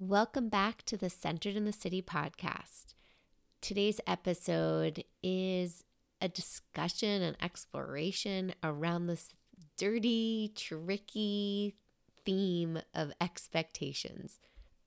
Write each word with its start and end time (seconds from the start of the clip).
Welcome 0.00 0.48
back 0.48 0.84
to 0.84 0.96
the 0.96 1.10
Centered 1.10 1.56
in 1.56 1.64
the 1.64 1.72
City 1.72 2.00
podcast. 2.00 2.94
Today's 3.60 4.00
episode 4.06 5.02
is 5.24 5.82
a 6.22 6.28
discussion 6.28 7.20
and 7.20 7.36
exploration 7.42 8.54
around 8.62 9.08
this 9.08 9.30
dirty, 9.76 10.52
tricky 10.54 11.74
theme 12.24 12.78
of 12.94 13.10
expectations. 13.20 14.38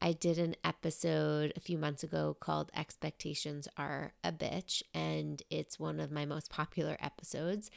I 0.02 0.14
did 0.14 0.40
an 0.40 0.56
episode 0.64 1.52
a 1.58 1.60
few 1.60 1.78
months 1.78 2.04
ago 2.04 2.38
called 2.40 2.72
Expectations 2.74 3.68
Are 3.76 4.14
a 4.24 4.32
Bitch, 4.32 4.82
and 4.94 5.44
it's 5.50 5.78
one 5.78 6.00
of 6.00 6.10
my 6.10 6.24
most 6.24 6.50
popular 6.50 6.96
episodes. 7.02 7.70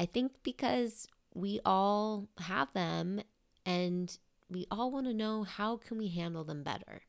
I 0.00 0.06
think 0.06 0.32
because 0.42 1.06
we 1.34 1.60
all 1.64 2.26
have 2.40 2.72
them 2.72 3.20
and 3.64 4.18
we 4.50 4.66
all 4.70 4.90
want 4.90 5.06
to 5.06 5.14
know 5.14 5.44
how 5.44 5.76
can 5.76 5.96
we 5.96 6.08
handle 6.08 6.44
them 6.44 6.62
better. 6.62 7.02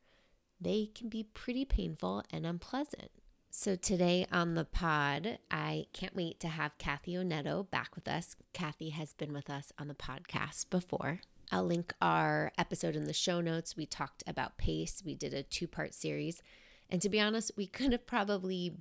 They 0.60 0.90
can 0.94 1.08
be 1.08 1.24
pretty 1.24 1.64
painful 1.64 2.22
and 2.30 2.46
unpleasant. 2.46 3.10
So 3.50 3.74
today 3.74 4.26
on 4.32 4.54
the 4.54 4.64
pod, 4.64 5.38
I 5.50 5.86
can't 5.92 6.14
wait 6.16 6.40
to 6.40 6.48
have 6.48 6.78
Kathy 6.78 7.14
Oneto 7.14 7.68
back 7.68 7.94
with 7.94 8.08
us. 8.08 8.36
Kathy 8.52 8.90
has 8.90 9.12
been 9.12 9.32
with 9.32 9.50
us 9.50 9.72
on 9.78 9.88
the 9.88 9.94
podcast 9.94 10.70
before. 10.70 11.20
I'll 11.50 11.66
link 11.66 11.92
our 12.00 12.52
episode 12.56 12.96
in 12.96 13.04
the 13.04 13.12
show 13.12 13.40
notes. 13.40 13.76
We 13.76 13.84
talked 13.84 14.22
about 14.26 14.56
pace. 14.56 15.02
We 15.04 15.14
did 15.14 15.34
a 15.34 15.42
two-part 15.42 15.92
series. 15.92 16.42
And 16.88 17.02
to 17.02 17.10
be 17.10 17.20
honest, 17.20 17.50
we 17.56 17.66
could 17.66 17.92
have 17.92 18.06
probably 18.06 18.76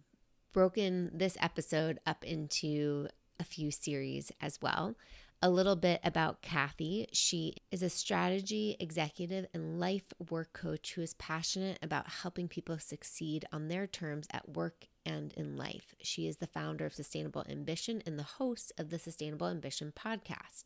broken 0.54 1.12
this 1.14 1.36
episode 1.42 2.00
up 2.06 2.24
into 2.24 3.08
a 3.40 3.44
few 3.44 3.72
series 3.72 4.32
as 4.40 4.62
well 4.62 4.96
a 5.44 5.50
little 5.50 5.76
bit 5.76 6.00
about 6.04 6.44
Kathy. 6.44 7.08
She 7.14 7.56
is 7.72 7.82
a 7.82 7.90
strategy 7.90 8.76
executive 8.80 9.48
and 9.56 9.80
life 9.80 10.14
work 10.30 10.54
coach 10.54 10.94
who 10.94 11.02
is 11.02 11.16
passionate 11.16 11.80
about 11.82 12.08
helping 12.08 12.48
people 12.48 12.78
succeed 12.78 13.46
on 13.52 13.68
their 13.68 13.88
terms 13.88 14.28
at 14.32 14.50
work 14.50 14.86
and 15.04 15.34
in 15.34 15.58
life. 15.58 15.96
She 16.04 16.28
is 16.28 16.38
the 16.38 16.46
founder 16.46 16.86
of 16.86 16.94
Sustainable 16.94 17.44
Ambition 17.50 18.04
and 18.06 18.20
the 18.20 18.24
host 18.24 18.72
of 18.78 18.92
the 18.92 19.00
Sustainable 19.00 19.48
Ambition 19.48 19.92
podcast. 19.98 20.66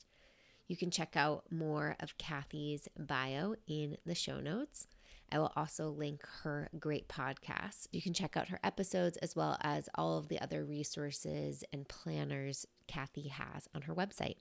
You 0.68 0.76
can 0.76 0.92
check 0.92 1.16
out 1.16 1.46
more 1.50 1.96
of 2.02 2.18
Kathy's 2.18 2.90
bio 3.00 3.56
in 3.68 3.96
the 4.06 4.16
show 4.16 4.42
notes. 4.42 4.88
I 5.32 5.40
will 5.40 5.54
also 5.56 5.90
link 5.90 6.22
her 6.44 6.70
great 6.78 7.08
podcast. 7.08 7.88
You 7.94 8.02
can 8.02 8.14
check 8.14 8.36
out 8.36 8.50
her 8.50 8.60
episodes 8.62 9.18
as 9.18 9.38
well 9.38 9.58
as 9.62 9.90
all 9.96 10.18
of 10.18 10.28
the 10.28 10.40
other 10.42 10.66
resources 10.66 11.64
and 11.72 11.88
planners 11.88 12.66
Kathy 12.88 13.30
has 13.30 13.70
on 13.74 13.84
her 13.84 13.96
website. 13.96 14.36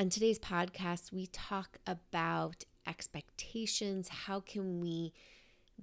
On 0.00 0.08
today's 0.08 0.38
podcast, 0.38 1.12
we 1.12 1.26
talk 1.26 1.76
about 1.86 2.64
expectations. 2.86 4.08
How 4.08 4.40
can 4.40 4.80
we 4.80 5.12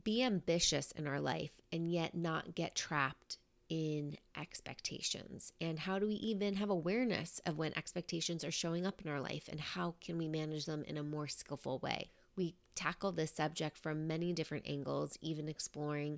be 0.03 0.23
ambitious 0.23 0.91
in 0.91 1.05
our 1.05 1.19
life 1.19 1.51
and 1.71 1.91
yet 1.91 2.15
not 2.15 2.55
get 2.55 2.73
trapped 2.73 3.37
in 3.69 4.17
expectations? 4.35 5.53
And 5.61 5.77
how 5.77 5.99
do 5.99 6.07
we 6.07 6.15
even 6.15 6.55
have 6.55 6.71
awareness 6.71 7.39
of 7.45 7.59
when 7.59 7.77
expectations 7.77 8.43
are 8.43 8.49
showing 8.49 8.87
up 8.87 9.03
in 9.05 9.11
our 9.11 9.21
life 9.21 9.47
and 9.47 9.59
how 9.59 9.93
can 10.01 10.17
we 10.17 10.27
manage 10.27 10.65
them 10.65 10.83
in 10.87 10.97
a 10.97 11.03
more 11.03 11.27
skillful 11.27 11.77
way? 11.77 12.09
We 12.35 12.55
tackle 12.73 13.11
this 13.11 13.35
subject 13.35 13.77
from 13.77 14.07
many 14.07 14.33
different 14.33 14.65
angles, 14.67 15.19
even 15.21 15.47
exploring 15.47 16.17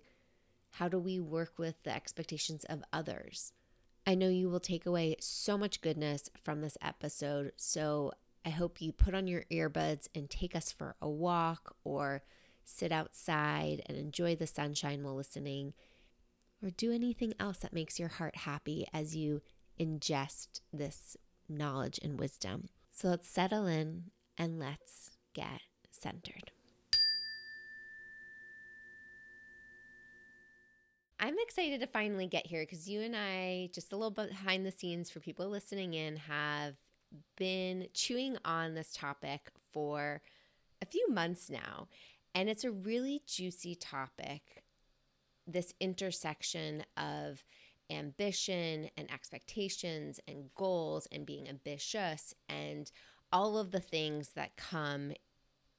how 0.72 0.88
do 0.88 1.00
we 1.00 1.20
work 1.20 1.60
with 1.60 1.84
the 1.84 1.94
expectations 1.94 2.64
of 2.64 2.82
others? 2.94 3.52
I 4.10 4.16
know 4.16 4.28
you 4.28 4.50
will 4.50 4.60
take 4.60 4.88
away 4.88 5.18
so 5.20 5.56
much 5.56 5.82
goodness 5.82 6.32
from 6.44 6.62
this 6.62 6.80
episode. 6.82 7.52
So 7.58 8.12
I 8.44 8.50
hope 8.50 8.82
you 8.82 8.92
put 8.92 9.14
on 9.14 9.28
your 9.28 9.44
earbuds 9.52 10.08
and 10.16 10.28
take 10.28 10.56
us 10.56 10.72
for 10.72 10.96
a 11.00 11.08
walk 11.08 11.76
or 11.84 12.24
sit 12.66 12.92
outside 12.92 13.84
and 13.86 13.96
enjoy 13.96 14.36
the 14.36 14.48
sunshine 14.48 15.04
while 15.04 15.14
listening, 15.14 15.76
or 16.64 16.72
do 16.72 16.92
anything 16.92 17.34
else 17.40 17.60
that 17.60 17.72
makes 17.72 18.00
your 18.00 18.10
heart 18.10 18.36
happy 18.38 18.88
as 18.92 19.16
you 19.16 19.44
ingest 19.80 20.62
this 20.74 21.16
knowledge 21.48 22.00
and 22.02 22.20
wisdom. 22.20 22.70
So 22.92 23.10
let's 23.10 23.30
settle 23.30 23.68
in 23.68 24.06
and 24.40 24.58
let's 24.58 25.12
get 25.36 25.62
centered. 25.92 26.50
I'm 31.22 31.36
excited 31.40 31.82
to 31.82 31.88
finally 31.88 32.28
get 32.28 32.48
here 32.48 32.64
because 32.64 32.88
you 32.88 33.02
and 33.02 33.14
I, 33.14 33.70
just 33.74 33.92
a 33.92 33.98
little 33.98 34.12
behind 34.12 34.66
the 34.66 34.72
scenes 34.72 35.10
for 35.10 35.20
people 35.20 35.50
listening 35.50 35.94
in, 35.94 36.16
have 36.16 36.76
been 37.36 37.88
chewing 37.94 38.38
on 38.46 38.74
this 38.74 38.94
topic 38.94 39.50
for 39.74 40.22
a 40.82 40.86
few 40.86 41.06
months 41.10 41.50
now. 41.50 41.90
And 42.34 42.50
it's 42.50 42.64
a 42.64 42.72
really 42.72 43.22
juicy 43.28 43.76
topic 43.76 44.64
this 45.46 45.74
intersection 45.82 46.86
of 46.96 47.44
ambition 47.90 48.90
and 48.96 49.12
expectations 49.12 50.22
and 50.28 50.50
goals 50.56 51.08
and 51.12 51.26
being 51.26 51.50
ambitious 51.50 52.34
and 52.48 52.92
all 53.34 53.58
of 53.58 53.72
the 53.72 53.80
things 53.80 54.30
that 54.36 54.56
come 54.56 55.12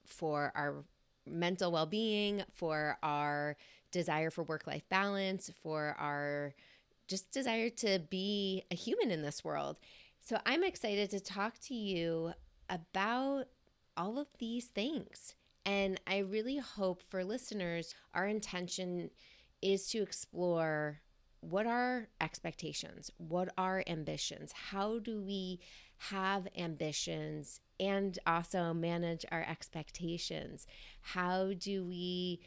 for 0.04 0.52
our 0.54 0.84
mental 1.26 1.72
well 1.72 1.86
being, 1.86 2.42
for 2.52 2.98
our 3.02 3.56
desire 3.90 4.30
for 4.30 4.42
work 4.44 4.66
life 4.66 4.88
balance, 4.88 5.50
for 5.62 5.96
our 5.98 6.54
just 7.08 7.32
desire 7.32 7.70
to 7.70 7.98
be 8.08 8.62
a 8.70 8.74
human 8.74 9.10
in 9.10 9.22
this 9.22 9.42
world. 9.44 9.78
So 10.20 10.38
I'm 10.46 10.62
excited 10.62 11.10
to 11.10 11.20
talk 11.20 11.58
to 11.62 11.74
you 11.74 12.32
about 12.68 13.46
all 13.96 14.18
of 14.18 14.28
these 14.38 14.66
things. 14.66 15.34
And 15.66 16.00
I 16.06 16.18
really 16.18 16.58
hope 16.58 17.02
for 17.08 17.24
listeners, 17.24 17.94
our 18.14 18.26
intention 18.26 19.10
is 19.60 19.88
to 19.88 20.02
explore 20.02 21.00
what 21.40 21.66
are 21.66 22.08
expectations? 22.20 23.10
What 23.16 23.48
are 23.56 23.82
ambitions? 23.86 24.52
How 24.52 24.98
do 24.98 25.20
we 25.20 25.60
have 25.96 26.46
ambitions 26.56 27.60
and 27.78 28.18
also 28.26 28.72
manage 28.74 29.24
our 29.32 29.42
expectations? 29.48 30.66
How 31.00 31.52
do 31.58 31.84
we 31.84 32.40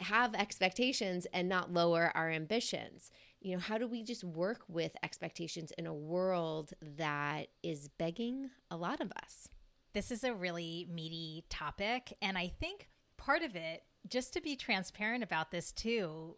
have 0.00 0.34
expectations 0.34 1.26
and 1.32 1.48
not 1.48 1.72
lower 1.72 2.12
our 2.14 2.30
ambitions? 2.30 3.10
You 3.40 3.54
know, 3.54 3.60
how 3.60 3.78
do 3.78 3.86
we 3.86 4.02
just 4.02 4.24
work 4.24 4.62
with 4.68 4.96
expectations 5.02 5.72
in 5.78 5.86
a 5.86 5.94
world 5.94 6.72
that 6.96 7.48
is 7.62 7.88
begging 7.88 8.50
a 8.70 8.76
lot 8.76 9.00
of 9.00 9.12
us? 9.22 9.48
This 9.92 10.10
is 10.10 10.24
a 10.24 10.34
really 10.34 10.86
meaty 10.90 11.44
topic. 11.48 12.12
And 12.20 12.36
I 12.36 12.48
think 12.60 12.88
part 13.16 13.42
of 13.42 13.56
it, 13.56 13.82
just 14.08 14.32
to 14.34 14.40
be 14.40 14.56
transparent 14.56 15.24
about 15.24 15.50
this 15.50 15.72
too, 15.72 16.36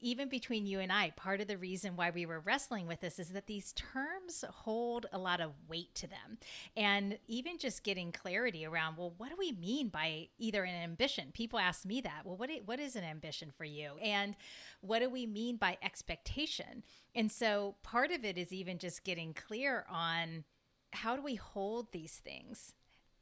even 0.00 0.28
between 0.28 0.66
you 0.66 0.80
and 0.80 0.92
I, 0.92 1.10
part 1.10 1.40
of 1.40 1.48
the 1.48 1.58
reason 1.58 1.96
why 1.96 2.10
we 2.10 2.26
were 2.26 2.40
wrestling 2.40 2.86
with 2.86 3.00
this 3.00 3.18
is 3.18 3.30
that 3.30 3.46
these 3.46 3.72
terms 3.72 4.44
hold 4.48 5.06
a 5.12 5.18
lot 5.18 5.40
of 5.40 5.52
weight 5.68 5.94
to 5.96 6.06
them. 6.06 6.38
And 6.76 7.18
even 7.26 7.58
just 7.58 7.84
getting 7.84 8.12
clarity 8.12 8.64
around, 8.64 8.96
well, 8.96 9.14
what 9.16 9.30
do 9.30 9.36
we 9.38 9.52
mean 9.52 9.88
by 9.88 10.28
either 10.38 10.64
an 10.64 10.74
ambition? 10.74 11.30
People 11.32 11.58
ask 11.58 11.84
me 11.84 12.00
that. 12.00 12.22
Well, 12.24 12.36
what, 12.36 12.50
what 12.64 12.80
is 12.80 12.96
an 12.96 13.04
ambition 13.04 13.50
for 13.56 13.64
you? 13.64 13.92
And 14.02 14.34
what 14.80 15.00
do 15.00 15.10
we 15.10 15.26
mean 15.26 15.56
by 15.56 15.78
expectation? 15.82 16.82
And 17.14 17.30
so 17.30 17.76
part 17.82 18.10
of 18.10 18.24
it 18.24 18.38
is 18.38 18.52
even 18.52 18.78
just 18.78 19.04
getting 19.04 19.34
clear 19.34 19.84
on 19.90 20.44
how 20.92 21.16
do 21.16 21.22
we 21.22 21.34
hold 21.34 21.92
these 21.92 22.16
things 22.24 22.74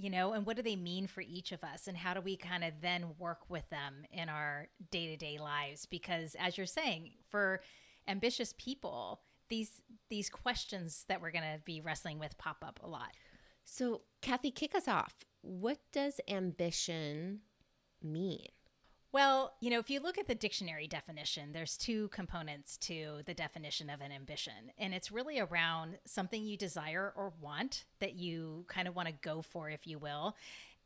you 0.02 0.10
know, 0.10 0.32
and 0.32 0.44
what 0.44 0.56
do 0.56 0.62
they 0.62 0.74
mean 0.74 1.06
for 1.06 1.20
each 1.20 1.52
of 1.52 1.62
us? 1.62 1.86
And 1.86 1.96
how 1.96 2.12
do 2.12 2.20
we 2.20 2.36
kind 2.36 2.64
of 2.64 2.72
then 2.80 3.14
work 3.18 3.48
with 3.48 3.70
them 3.70 4.04
in 4.12 4.28
our 4.28 4.66
day 4.90 5.06
to 5.06 5.16
day 5.16 5.38
lives? 5.38 5.86
Because 5.86 6.34
as 6.40 6.58
you're 6.58 6.66
saying, 6.66 7.12
for 7.30 7.60
ambitious 8.08 8.52
people, 8.58 9.20
these 9.48 9.80
these 10.10 10.28
questions 10.28 11.04
that 11.06 11.22
we're 11.22 11.30
going 11.30 11.44
to 11.44 11.60
be 11.64 11.80
wrestling 11.80 12.18
with 12.18 12.36
pop 12.36 12.64
up 12.66 12.80
a 12.82 12.88
lot. 12.88 13.12
So, 13.64 14.00
Kathy, 14.20 14.50
kick 14.50 14.74
us 14.74 14.88
off. 14.88 15.14
What 15.40 15.78
does 15.92 16.20
ambition 16.28 17.42
mean? 18.02 18.48
Well, 19.12 19.52
you 19.60 19.68
know, 19.68 19.78
if 19.78 19.90
you 19.90 20.00
look 20.00 20.16
at 20.16 20.26
the 20.26 20.34
dictionary 20.34 20.86
definition, 20.86 21.52
there's 21.52 21.76
two 21.76 22.08
components 22.08 22.78
to 22.78 23.20
the 23.26 23.34
definition 23.34 23.90
of 23.90 24.00
an 24.00 24.10
ambition. 24.10 24.72
And 24.78 24.94
it's 24.94 25.12
really 25.12 25.38
around 25.38 25.98
something 26.06 26.42
you 26.42 26.56
desire 26.56 27.12
or 27.14 27.34
want 27.38 27.84
that 28.00 28.14
you 28.14 28.64
kind 28.68 28.88
of 28.88 28.96
want 28.96 29.08
to 29.08 29.14
go 29.20 29.42
for, 29.42 29.68
if 29.68 29.86
you 29.86 29.98
will, 29.98 30.34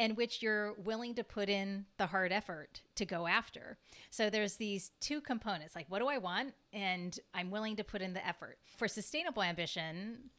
and 0.00 0.16
which 0.16 0.42
you're 0.42 0.72
willing 0.72 1.14
to 1.14 1.22
put 1.22 1.48
in 1.48 1.86
the 1.98 2.06
hard 2.06 2.32
effort 2.32 2.80
to 2.96 3.04
go 3.04 3.28
after. 3.28 3.78
So 4.10 4.28
there's 4.28 4.56
these 4.56 4.90
two 5.00 5.20
components 5.20 5.76
like, 5.76 5.86
what 5.88 6.00
do 6.00 6.08
I 6.08 6.18
want? 6.18 6.54
And 6.72 7.16
I'm 7.32 7.52
willing 7.52 7.76
to 7.76 7.84
put 7.84 8.02
in 8.02 8.12
the 8.12 8.26
effort. 8.26 8.58
For 8.76 8.88
sustainable 8.88 9.44
ambition, 9.44 10.30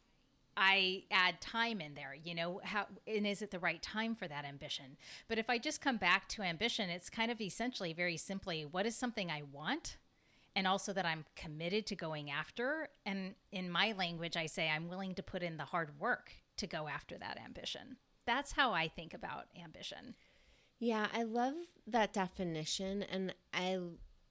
I 0.60 1.04
add 1.12 1.40
time 1.40 1.80
in 1.80 1.94
there, 1.94 2.16
you 2.20 2.34
know, 2.34 2.60
how 2.64 2.86
and 3.06 3.26
is 3.26 3.42
it 3.42 3.52
the 3.52 3.60
right 3.60 3.80
time 3.80 4.16
for 4.16 4.26
that 4.26 4.44
ambition? 4.44 4.96
But 5.28 5.38
if 5.38 5.48
I 5.48 5.56
just 5.56 5.80
come 5.80 5.98
back 5.98 6.28
to 6.30 6.42
ambition, 6.42 6.90
it's 6.90 7.08
kind 7.08 7.30
of 7.30 7.40
essentially 7.40 7.92
very 7.92 8.16
simply 8.16 8.64
what 8.64 8.84
is 8.84 8.96
something 8.96 9.30
I 9.30 9.42
want 9.52 9.98
and 10.56 10.66
also 10.66 10.92
that 10.92 11.06
I'm 11.06 11.24
committed 11.36 11.86
to 11.86 11.94
going 11.94 12.32
after 12.32 12.88
and 13.06 13.36
in 13.52 13.70
my 13.70 13.92
language 13.92 14.36
I 14.36 14.46
say 14.46 14.68
I'm 14.68 14.88
willing 14.88 15.14
to 15.14 15.22
put 15.22 15.44
in 15.44 15.58
the 15.58 15.64
hard 15.64 16.00
work 16.00 16.32
to 16.56 16.66
go 16.66 16.88
after 16.88 17.16
that 17.18 17.38
ambition. 17.42 17.96
That's 18.26 18.52
how 18.52 18.72
I 18.72 18.88
think 18.88 19.14
about 19.14 19.46
ambition. 19.62 20.16
Yeah, 20.80 21.06
I 21.14 21.22
love 21.22 21.54
that 21.86 22.12
definition. 22.12 23.04
And 23.04 23.32
I 23.54 23.78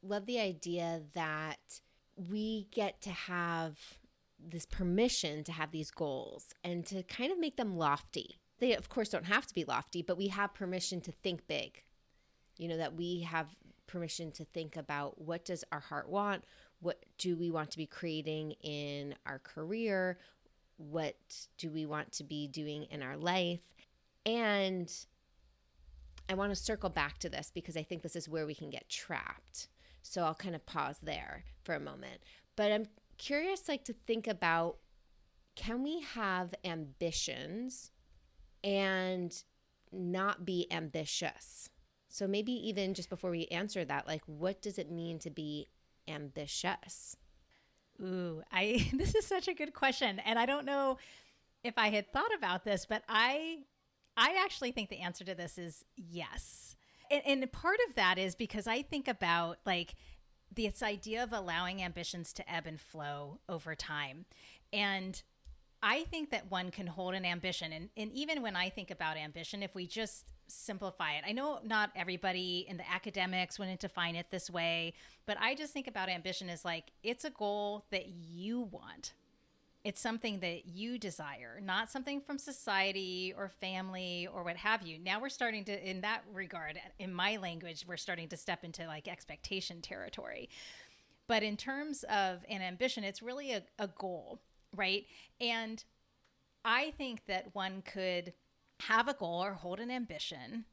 love 0.04 0.26
the 0.26 0.40
idea 0.40 1.04
that 1.14 1.80
we 2.16 2.68
get 2.72 3.02
to 3.02 3.12
have 3.12 3.78
this 4.40 4.66
permission 4.66 5.44
to 5.44 5.52
have 5.52 5.72
these 5.72 5.92
goals 5.92 6.54
and 6.64 6.86
to 6.86 7.04
kind 7.04 7.32
of 7.32 7.40
make 7.40 7.58
them 7.58 7.78
lofty. 7.78 8.40
They, 8.60 8.76
of 8.76 8.90
course, 8.90 9.10
don't 9.10 9.26
have 9.26 9.48
to 9.48 9.54
be 9.54 9.66
lofty, 9.66 10.02
but 10.02 10.18
we 10.18 10.28
have 10.30 10.54
permission 10.54 11.02
to 11.02 11.12
think 11.12 11.48
big. 11.48 11.84
You 12.58 12.68
know, 12.68 12.78
that 12.78 12.96
we 12.96 13.22
have 13.22 13.56
permission 13.86 14.32
to 14.34 14.46
think 14.46 14.76
about 14.76 15.22
what 15.22 15.46
does 15.46 15.64
our 15.72 15.80
heart 15.80 16.10
want? 16.10 16.44
What 16.80 17.06
do 17.18 17.36
we 17.36 17.52
want 17.52 17.72
to 17.72 17.78
be 17.78 17.86
creating 17.86 18.52
in 18.64 19.16
our 19.26 19.40
career? 19.40 20.18
What 20.78 21.16
do 21.58 21.72
we 21.72 21.86
want 21.86 22.12
to 22.14 22.24
be 22.24 22.48
doing 22.48 22.84
in 22.92 23.02
our 23.02 23.18
life? 23.18 23.62
And 24.26 24.92
I 26.30 26.34
want 26.34 26.52
to 26.52 26.56
circle 26.56 26.90
back 26.90 27.20
to 27.20 27.30
this 27.30 27.52
because 27.54 27.78
I 27.78 27.84
think 27.84 28.02
this 28.02 28.16
is 28.16 28.28
where 28.28 28.46
we 28.46 28.54
can 28.56 28.70
get 28.70 28.90
trapped. 28.90 29.70
So 30.02 30.24
I'll 30.24 30.36
kind 30.36 30.56
of 30.56 30.66
pause 30.66 30.98
there 31.02 31.44
for 31.64 31.76
a 31.76 31.80
moment. 31.80 32.22
But 32.56 32.72
I'm 32.72 32.88
curious 33.18 33.68
like 33.68 33.84
to 33.86 33.94
think 33.94 34.28
about 34.28 34.78
can 35.56 35.82
we 35.82 36.02
have 36.02 36.54
ambitions 36.64 37.92
and 38.64 39.44
not 39.92 40.46
be 40.46 40.68
ambitious? 40.72 41.70
So 42.10 42.28
maybe 42.28 42.52
even 42.52 42.94
just 42.94 43.10
before 43.10 43.32
we 43.32 43.48
answer 43.48 43.84
that, 43.84 44.08
like 44.08 44.22
what 44.26 44.62
does 44.62 44.78
it 44.78 44.92
mean 44.92 45.20
to 45.20 45.30
be 45.30 45.68
ambitious? 46.08 47.18
Ooh, 48.02 48.44
I 48.52 48.90
this 48.94 49.16
is 49.16 49.26
such 49.26 49.48
a 49.48 49.54
good 49.54 49.74
question 49.74 50.20
and 50.20 50.38
I 50.38 50.46
don't 50.46 50.66
know 50.66 50.98
if 51.64 51.78
I 51.78 51.90
had 51.90 52.12
thought 52.12 52.34
about 52.38 52.64
this, 52.64 52.86
but 52.86 53.04
I 53.10 53.60
I 54.16 54.42
actually 54.44 54.72
think 54.72 54.90
the 54.90 55.02
answer 55.02 55.24
to 55.26 55.36
this 55.36 55.58
is 55.58 55.86
yes. 55.96 56.76
And, 57.12 57.22
and 57.26 57.52
part 57.52 57.78
of 57.88 57.96
that 57.96 58.18
is 58.18 58.36
because 58.36 58.68
I 58.68 58.82
think 58.82 59.08
about 59.08 59.58
like 59.66 59.96
this 60.54 60.82
idea 60.82 61.24
of 61.24 61.34
allowing 61.34 61.82
ambitions 61.82 62.34
to 62.34 62.52
ebb 62.52 62.66
and 62.66 62.80
flow 62.80 63.40
over 63.48 63.76
time. 63.76 64.26
And 64.74 65.22
I 65.84 66.04
think 66.06 66.32
that 66.32 66.50
one 66.50 66.72
can 66.72 66.88
hold 66.88 67.14
an 67.14 67.26
ambition. 67.26 67.72
And, 67.72 67.90
and 67.96 68.12
even 68.12 68.42
when 68.42 68.56
I 68.56 68.70
think 68.70 68.90
about 68.90 69.18
ambition, 69.18 69.62
if 69.62 69.76
we 69.76 69.86
just 69.86 70.26
simplify 70.48 71.14
it, 71.14 71.24
I 71.28 71.34
know 71.34 71.60
not 71.64 71.92
everybody 71.96 72.66
in 72.68 72.78
the 72.78 72.90
academics 72.90 73.60
wouldn't 73.60 73.80
define 73.80 74.16
it 74.16 74.28
this 74.32 74.50
way, 74.50 74.94
but 75.26 75.38
I 75.40 75.56
just 75.56 75.74
think 75.74 75.88
about 75.88 76.10
ambition 76.10 76.50
as 76.50 76.66
like 76.66 76.92
it's 77.04 77.26
a 77.26 77.30
goal 77.30 77.86
that 77.92 78.08
you 78.08 78.62
want, 78.62 79.14
it's 79.84 80.02
something 80.02 80.40
that 80.40 80.66
you 80.66 80.98
desire, 80.98 81.62
not 81.64 81.90
something 81.90 82.20
from 82.20 82.38
society 82.38 83.34
or 83.38 83.48
family 83.48 84.28
or 84.34 84.44
what 84.44 84.58
have 84.58 84.86
you. 84.86 85.00
Now 85.00 85.22
we're 85.22 85.30
starting 85.30 85.64
to, 85.66 85.90
in 85.90 86.02
that 86.02 86.24
regard, 86.34 86.80
in 87.00 87.14
my 87.14 87.38
language, 87.38 87.86
we're 87.88 87.98
starting 87.98 88.28
to 88.30 88.38
step 88.38 88.64
into 88.64 88.86
like 88.86 89.08
expectation 89.08 89.82
territory. 89.82 90.50
But 91.28 91.44
in 91.44 91.58
terms 91.58 92.04
of 92.04 92.40
an 92.50 92.62
ambition, 92.62 93.04
it's 93.04 93.22
really 93.22 93.52
a, 93.54 93.64
a 93.80 93.88
goal, 93.88 94.40
right? 94.76 95.06
And 95.40 95.84
I 96.66 96.92
think 96.98 97.26
that 97.28 97.54
one 97.54 97.82
could 97.82 98.34
have 98.82 99.08
a 99.08 99.14
goal 99.14 99.44
or 99.44 99.54
hold 99.54 99.80
an 99.80 99.92
ambition 99.92 100.66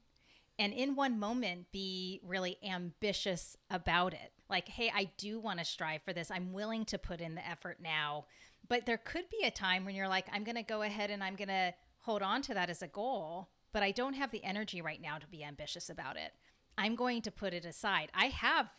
and 0.57 0.73
in 0.73 0.95
one 0.95 1.19
moment 1.19 1.71
be 1.71 2.21
really 2.23 2.57
ambitious 2.63 3.57
about 3.69 4.13
it. 4.13 4.31
Like, 4.49 4.69
hey, 4.69 4.91
I 4.93 5.09
do 5.17 5.39
want 5.39 5.59
to 5.59 5.65
strive 5.65 6.01
for 6.03 6.13
this. 6.13 6.31
I'm 6.31 6.53
willing 6.53 6.85
to 6.85 6.97
put 6.97 7.19
in 7.19 7.35
the 7.35 7.47
effort 7.47 7.79
now 7.81 8.25
but 8.67 8.85
there 8.85 8.97
could 8.97 9.25
be 9.29 9.45
a 9.45 9.51
time 9.51 9.85
when 9.85 9.95
you're 9.95 10.07
like, 10.07 10.27
I'm 10.31 10.43
going 10.43 10.55
to 10.55 10.63
go 10.63 10.81
ahead 10.81 11.11
and 11.11 11.23
I'm 11.23 11.35
going 11.35 11.49
to 11.49 11.73
hold 12.01 12.21
on 12.21 12.41
to 12.43 12.53
that 12.53 12.69
as 12.69 12.81
a 12.81 12.87
goal, 12.87 13.49
but 13.73 13.83
I 13.83 13.91
don't 13.91 14.13
have 14.13 14.31
the 14.31 14.43
energy 14.43 14.81
right 14.81 15.01
now 15.01 15.17
to 15.17 15.27
be 15.27 15.43
ambitious 15.43 15.89
about 15.89 16.17
it. 16.17 16.31
I'm 16.77 16.95
going 16.95 17.21
to 17.23 17.31
put 17.31 17.53
it 17.53 17.65
aside. 17.65 18.09
I 18.13 18.25
have 18.27 18.69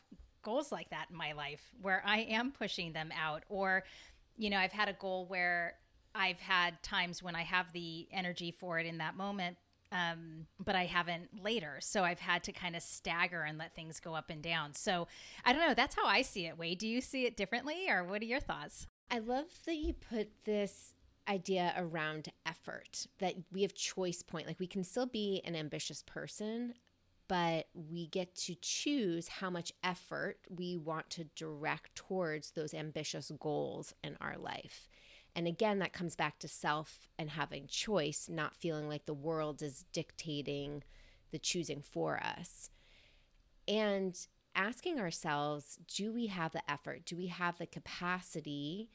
goals 0.43 0.71
like 0.71 0.91
that 0.91 1.07
in 1.11 1.17
my 1.17 1.33
life 1.33 1.63
where 1.83 2.03
I 2.07 2.21
am 2.21 2.53
pushing 2.53 2.93
them 2.93 3.11
out. 3.19 3.43
Or, 3.49 3.85
you 4.37 4.51
know, 4.51 4.59
I've 4.59 4.73
had 4.73 4.89
a 4.89 4.93
goal 4.93 5.27
where 5.27 5.75
I've 6.15 6.39
had 6.39 6.83
times 6.83 7.23
when 7.23 7.35
I 7.35 7.43
have 7.43 7.73
the 7.73 8.07
energy 8.13 8.51
for 8.51 8.79
it 8.79 8.87
in 8.87 8.99
that 8.99 9.17
moment, 9.17 9.57
um, 9.93 10.47
but 10.65 10.75
I 10.75 10.85
haven't 10.85 11.43
later. 11.43 11.79
So 11.81 12.05
I've 12.05 12.21
had 12.21 12.45
to 12.45 12.53
kind 12.53 12.77
of 12.77 12.83
stagger 12.83 13.43
and 13.43 13.59
let 13.59 13.75
things 13.75 14.01
go 14.01 14.15
up 14.15 14.31
and 14.31 14.43
down. 14.43 14.75
So 14.75 15.09
I 15.45 15.53
don't 15.53 15.67
know. 15.67 15.75
That's 15.75 15.95
how 15.95 16.07
I 16.07 16.23
see 16.23 16.47
it. 16.47 16.57
Wade, 16.57 16.79
do 16.79 16.89
you 16.89 17.01
see 17.01 17.27
it 17.27 17.37
differently, 17.37 17.91
or 17.91 18.05
what 18.05 18.23
are 18.23 18.27
your 18.27 18.41
thoughts? 18.41 18.87
I 19.11 19.19
love 19.19 19.47
that 19.67 19.77
you 19.77 19.93
put 19.95 20.29
this 20.45 20.93
idea 21.29 21.75
around 21.77 22.29
effort 22.45 23.07
that 23.19 23.35
we 23.53 23.63
have 23.63 23.75
choice 23.75 24.23
point 24.23 24.47
like 24.47 24.61
we 24.61 24.67
can 24.67 24.85
still 24.85 25.07
be 25.07 25.43
an 25.45 25.57
ambitious 25.57 26.03
person 26.03 26.75
but 27.29 27.67
we 27.75 28.07
get 28.07 28.35
to 28.35 28.55
choose 28.61 29.29
how 29.29 29.51
much 29.51 29.73
effort 29.83 30.39
we 30.49 30.77
want 30.77 31.11
to 31.11 31.25
direct 31.35 31.95
towards 31.95 32.53
those 32.53 32.73
ambitious 32.73 33.33
goals 33.41 33.93
in 34.05 34.17
our 34.21 34.37
life. 34.39 34.89
And 35.35 35.47
again 35.47 35.81
that 35.81 35.93
comes 35.93 36.15
back 36.15 36.39
to 36.41 36.49
self 36.49 37.09
and 37.19 37.31
having 37.31 37.67
choice 37.67 38.29
not 38.31 38.55
feeling 38.55 38.89
like 38.89 39.07
the 39.07 39.15
world 39.15 39.61
is 39.61 39.85
dictating 39.93 40.83
the 41.33 41.39
choosing 41.39 41.83
for 41.83 42.19
us. 42.23 42.71
And 43.67 44.17
asking 44.57 44.99
ourselves 44.99 45.79
do 45.87 46.13
we 46.13 46.27
have 46.27 46.53
the 46.53 46.69
effort? 46.71 47.05
Do 47.05 47.17
we 47.17 47.27
have 47.29 47.59
the 47.59 47.67
capacity? 47.67 48.91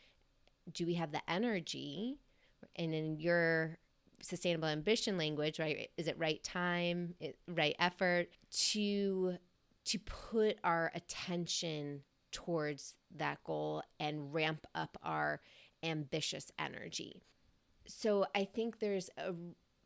Do 0.71 0.85
we 0.85 0.95
have 0.95 1.11
the 1.11 1.21
energy? 1.29 2.19
And 2.75 2.93
in 2.93 3.19
your 3.19 3.77
sustainable 4.21 4.67
ambition 4.67 5.17
language, 5.17 5.59
right? 5.59 5.89
Is 5.97 6.07
it 6.07 6.17
right 6.17 6.43
time, 6.43 7.15
right 7.47 7.75
effort 7.79 8.29
to 8.51 9.37
to 9.83 9.99
put 9.99 10.57
our 10.63 10.91
attention 10.93 12.01
towards 12.31 12.95
that 13.17 13.43
goal 13.43 13.83
and 13.99 14.33
ramp 14.33 14.65
up 14.75 14.97
our 15.03 15.41
ambitious 15.83 16.51
energy. 16.59 17.23
So 17.87 18.25
I 18.35 18.45
think 18.45 18.79
there's 18.79 19.09
a 19.17 19.33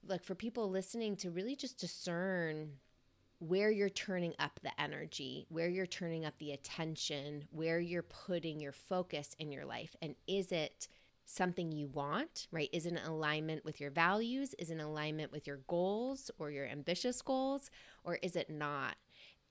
like 0.08 0.24
for 0.24 0.36
people 0.36 0.70
listening 0.70 1.16
to 1.18 1.32
really 1.32 1.56
just 1.56 1.80
discern 1.80 2.74
where 3.40 3.70
you're 3.70 3.90
turning 3.90 4.34
up 4.40 4.60
the 4.64 4.82
energy, 4.82 5.46
where 5.50 5.68
you're 5.68 5.86
turning 5.86 6.26
up 6.26 6.38
the 6.40 6.52
attention, 6.52 7.46
where 7.52 7.80
you're 7.80 8.04
putting 8.04 8.60
your 8.60 8.72
focus 8.72 9.36
in 9.40 9.52
your 9.52 9.66
life. 9.66 9.96
And 10.02 10.16
is 10.28 10.52
it 10.52 10.88
something 11.26 11.72
you 11.72 11.88
want, 11.88 12.48
right? 12.52 12.70
Is 12.72 12.86
it 12.86 12.94
in 12.94 12.98
alignment 13.00 13.66
with 13.66 13.82
your 13.82 13.92
values? 13.92 14.54
Is 14.60 14.70
it 14.70 14.76
in 14.76 14.80
alignment 14.80 15.32
with 15.32 15.48
your 15.48 15.60
goals 15.68 16.32
or 16.38 16.52
your 16.52 16.66
ambitious 16.66 17.22
goals? 17.22 17.70
Or 18.04 18.20
is 18.22 18.36
it 18.36 18.50
not? 18.50 18.96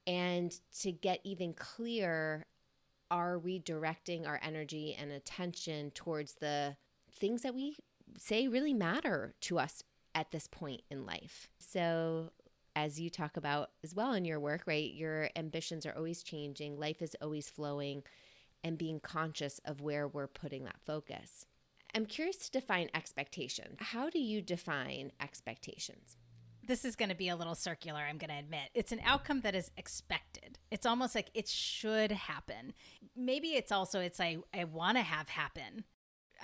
And 0.06 0.58
to 0.80 0.92
get 0.92 1.20
even 1.24 1.52
clear, 1.54 2.44
are 3.10 3.38
we 3.38 3.58
directing 3.58 4.26
our 4.26 4.40
energy 4.42 4.96
and 4.98 5.10
attention 5.12 5.90
towards 5.90 6.34
the 6.34 6.76
things 7.10 7.42
that 7.42 7.54
we 7.54 7.76
say 8.18 8.48
really 8.48 8.74
matter 8.74 9.34
to 9.42 9.58
us 9.58 9.82
at 10.14 10.30
this 10.30 10.46
point 10.46 10.82
in 10.90 11.04
life? 11.04 11.48
So 11.58 12.30
as 12.76 13.00
you 13.00 13.10
talk 13.10 13.36
about 13.36 13.70
as 13.82 13.94
well 13.94 14.12
in 14.12 14.24
your 14.24 14.40
work, 14.40 14.62
right? 14.66 14.92
Your 14.92 15.30
ambitions 15.36 15.86
are 15.86 15.96
always 15.96 16.22
changing, 16.22 16.78
life 16.78 17.02
is 17.02 17.16
always 17.22 17.48
flowing, 17.48 18.02
and 18.62 18.78
being 18.78 19.00
conscious 19.00 19.60
of 19.64 19.80
where 19.80 20.08
we're 20.08 20.26
putting 20.26 20.64
that 20.64 20.80
focus. 20.84 21.46
I'm 21.94 22.06
curious 22.06 22.36
to 22.38 22.50
define 22.50 22.88
expectation. 22.94 23.76
How 23.78 24.10
do 24.10 24.18
you 24.18 24.42
define 24.42 25.12
expectations? 25.20 26.16
This 26.66 26.84
is 26.84 26.96
going 26.96 27.10
to 27.10 27.14
be 27.14 27.28
a 27.28 27.36
little 27.36 27.54
circular, 27.54 28.00
I'm 28.00 28.18
going 28.18 28.30
to 28.30 28.38
admit. 28.38 28.70
It's 28.74 28.90
an 28.90 29.00
outcome 29.04 29.42
that 29.42 29.54
is 29.54 29.70
expected. 29.76 30.58
It's 30.70 30.86
almost 30.86 31.14
like 31.14 31.30
it 31.34 31.46
should 31.46 32.10
happen. 32.10 32.72
Maybe 33.14 33.48
it's 33.48 33.70
also 33.70 34.00
it's 34.00 34.18
I 34.18 34.38
I 34.52 34.64
want 34.64 34.96
to 34.96 35.02
have 35.02 35.28
happen 35.28 35.84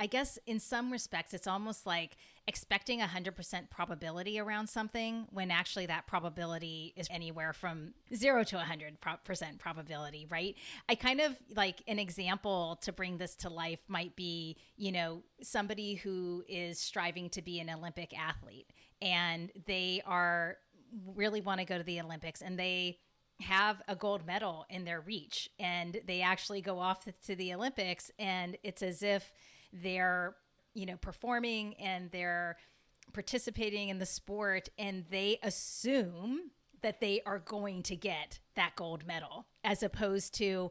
I 0.00 0.06
guess 0.06 0.38
in 0.46 0.58
some 0.58 0.90
respects, 0.90 1.34
it's 1.34 1.46
almost 1.46 1.84
like 1.84 2.16
expecting 2.48 3.02
a 3.02 3.06
100% 3.06 3.68
probability 3.68 4.40
around 4.40 4.66
something 4.66 5.26
when 5.30 5.50
actually 5.50 5.84
that 5.86 6.06
probability 6.06 6.94
is 6.96 7.06
anywhere 7.10 7.52
from 7.52 7.92
zero 8.14 8.42
to 8.44 8.56
100% 8.56 9.58
probability, 9.58 10.26
right? 10.30 10.56
I 10.88 10.94
kind 10.94 11.20
of 11.20 11.36
like 11.54 11.82
an 11.86 11.98
example 11.98 12.78
to 12.80 12.94
bring 12.94 13.18
this 13.18 13.36
to 13.36 13.50
life 13.50 13.80
might 13.88 14.16
be, 14.16 14.56
you 14.78 14.90
know, 14.90 15.22
somebody 15.42 15.96
who 15.96 16.44
is 16.48 16.78
striving 16.78 17.28
to 17.30 17.42
be 17.42 17.60
an 17.60 17.68
Olympic 17.68 18.18
athlete 18.18 18.72
and 19.02 19.52
they 19.66 20.00
are 20.06 20.56
really 21.14 21.42
want 21.42 21.60
to 21.60 21.66
go 21.66 21.76
to 21.76 21.84
the 21.84 22.00
Olympics 22.00 22.40
and 22.40 22.58
they 22.58 22.98
have 23.42 23.82
a 23.86 23.94
gold 23.94 24.26
medal 24.26 24.64
in 24.70 24.84
their 24.86 25.02
reach 25.02 25.50
and 25.58 26.00
they 26.06 26.22
actually 26.22 26.62
go 26.62 26.78
off 26.78 27.06
to 27.26 27.36
the 27.36 27.52
Olympics 27.52 28.10
and 28.18 28.56
it's 28.62 28.82
as 28.82 29.02
if 29.02 29.30
they're 29.72 30.36
you 30.74 30.86
know 30.86 30.96
performing 30.96 31.74
and 31.74 32.10
they're 32.10 32.56
participating 33.12 33.88
in 33.88 33.98
the 33.98 34.06
sport 34.06 34.68
and 34.78 35.04
they 35.10 35.38
assume 35.42 36.50
that 36.82 37.00
they 37.00 37.20
are 37.26 37.38
going 37.38 37.82
to 37.82 37.96
get 37.96 38.38
that 38.54 38.74
gold 38.76 39.06
medal 39.06 39.46
as 39.64 39.82
opposed 39.82 40.34
to 40.34 40.70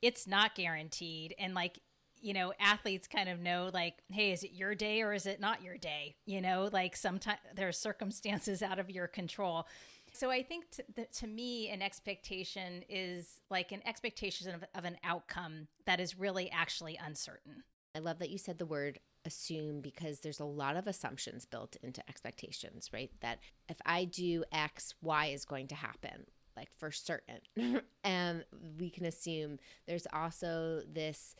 it's 0.00 0.26
not 0.26 0.54
guaranteed. 0.54 1.34
And 1.38 1.54
like 1.54 1.80
you 2.22 2.34
know 2.34 2.52
athletes 2.60 3.06
kind 3.06 3.28
of 3.28 3.40
know 3.40 3.70
like 3.72 3.94
hey 4.10 4.32
is 4.32 4.44
it 4.44 4.52
your 4.52 4.74
day 4.74 5.00
or 5.00 5.12
is 5.12 5.26
it 5.26 5.40
not 5.40 5.62
your 5.62 5.76
day? 5.76 6.16
You 6.26 6.40
know 6.40 6.68
like 6.72 6.96
sometimes 6.96 7.38
there 7.54 7.68
are 7.68 7.72
circumstances 7.72 8.62
out 8.62 8.78
of 8.78 8.90
your 8.90 9.06
control. 9.06 9.66
So 10.12 10.30
I 10.30 10.42
think 10.42 10.64
to, 10.72 11.04
to 11.04 11.26
me, 11.26 11.68
an 11.68 11.82
expectation 11.82 12.82
is 12.88 13.40
like 13.48 13.70
an 13.70 13.80
expectation 13.86 14.52
of, 14.52 14.64
of 14.74 14.84
an 14.84 14.96
outcome 15.04 15.68
that 15.86 16.00
is 16.00 16.18
really 16.18 16.50
actually 16.50 16.98
uncertain. 17.02 17.62
I 17.94 17.98
love 17.98 18.18
that 18.20 18.30
you 18.30 18.38
said 18.38 18.58
the 18.58 18.66
word 18.66 19.00
assume 19.24 19.80
because 19.80 20.20
there's 20.20 20.40
a 20.40 20.44
lot 20.44 20.76
of 20.76 20.86
assumptions 20.86 21.44
built 21.44 21.76
into 21.82 22.02
expectations, 22.08 22.90
right? 22.92 23.10
That 23.20 23.38
if 23.68 23.76
I 23.84 24.04
do 24.04 24.44
X, 24.52 24.94
Y 25.02 25.26
is 25.26 25.44
going 25.44 25.68
to 25.68 25.74
happen, 25.74 26.26
like 26.56 26.70
for 26.78 26.90
certain. 26.90 27.40
and 28.04 28.44
we 28.78 28.90
can 28.90 29.04
assume 29.06 29.58
there's 29.86 30.06
also 30.12 30.82
this 30.90 31.34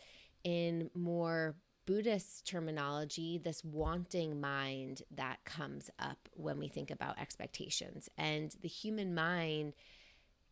in 0.44 0.90
more 0.94 1.56
Buddhist 1.86 2.46
terminology, 2.46 3.38
this 3.38 3.64
wanting 3.64 4.40
mind 4.40 5.02
that 5.10 5.44
comes 5.44 5.90
up 5.98 6.28
when 6.34 6.58
we 6.58 6.68
think 6.68 6.90
about 6.90 7.18
expectations. 7.18 8.08
And 8.16 8.54
the 8.60 8.68
human 8.68 9.14
mind 9.14 9.74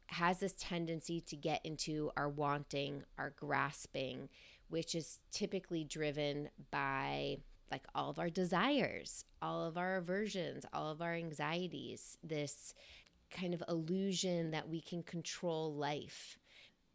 has 0.09 0.41
this 0.41 0.55
tendency 0.59 1.21
to 1.21 1.37
get 1.37 1.61
into 1.65 2.11
our 2.17 2.29
wanting, 2.29 3.05
our 3.19 3.31
grasping, 3.37 4.31
which 4.69 4.95
is 4.95 5.19
typically 5.31 5.85
driven 5.85 6.49
by 6.71 7.39
like 7.71 7.85
all 7.95 8.11
of 8.11 8.19
our 8.19 8.31
desires, 8.31 9.25
all 9.43 9.65
of 9.65 9.77
our 9.77 9.97
aversions, 9.97 10.65
all 10.73 10.91
of 10.91 11.03
our 11.03 11.15
anxieties, 11.15 12.17
this 12.23 12.75
kind 13.31 13.53
of 13.53 13.63
illusion 13.69 14.53
that 14.53 14.69
we 14.69 14.81
can 14.81 15.03
control 15.03 15.75
life. 15.75 16.39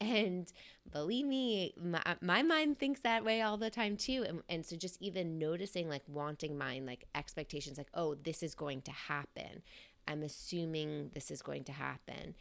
And 0.02 0.52
believe 0.92 1.26
me, 1.26 1.74
my, 1.82 2.02
my 2.22 2.42
mind 2.42 2.80
thinks 2.80 3.02
that 3.02 3.24
way 3.24 3.42
all 3.42 3.58
the 3.58 3.70
time 3.70 3.96
too. 3.96 4.26
And, 4.28 4.42
and 4.50 4.66
so 4.66 4.76
just 4.76 5.02
even 5.02 5.38
noticing 5.38 5.88
like 5.88 6.04
wanting 6.08 6.58
mind, 6.58 6.88
like 6.88 7.06
expectations, 7.16 7.78
like, 7.78 7.92
oh, 7.94 8.16
this 8.16 8.42
is 8.42 8.56
going 8.56 8.82
to 8.82 8.92
happen. 8.92 9.62
I'm 10.08 10.24
assuming 10.24 11.12
this 11.14 11.32
is 11.32 11.42
going 11.42 11.64
to 11.66 11.72
happen 11.72 12.36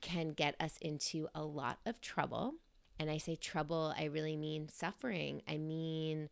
can 0.00 0.30
get 0.30 0.54
us 0.60 0.78
into 0.80 1.28
a 1.34 1.42
lot 1.42 1.78
of 1.86 2.00
trouble. 2.00 2.54
And 2.98 3.10
I 3.10 3.18
say 3.18 3.36
trouble, 3.36 3.94
I 3.98 4.04
really 4.04 4.36
mean 4.36 4.68
suffering. 4.68 5.42
I 5.48 5.58
mean 5.58 6.28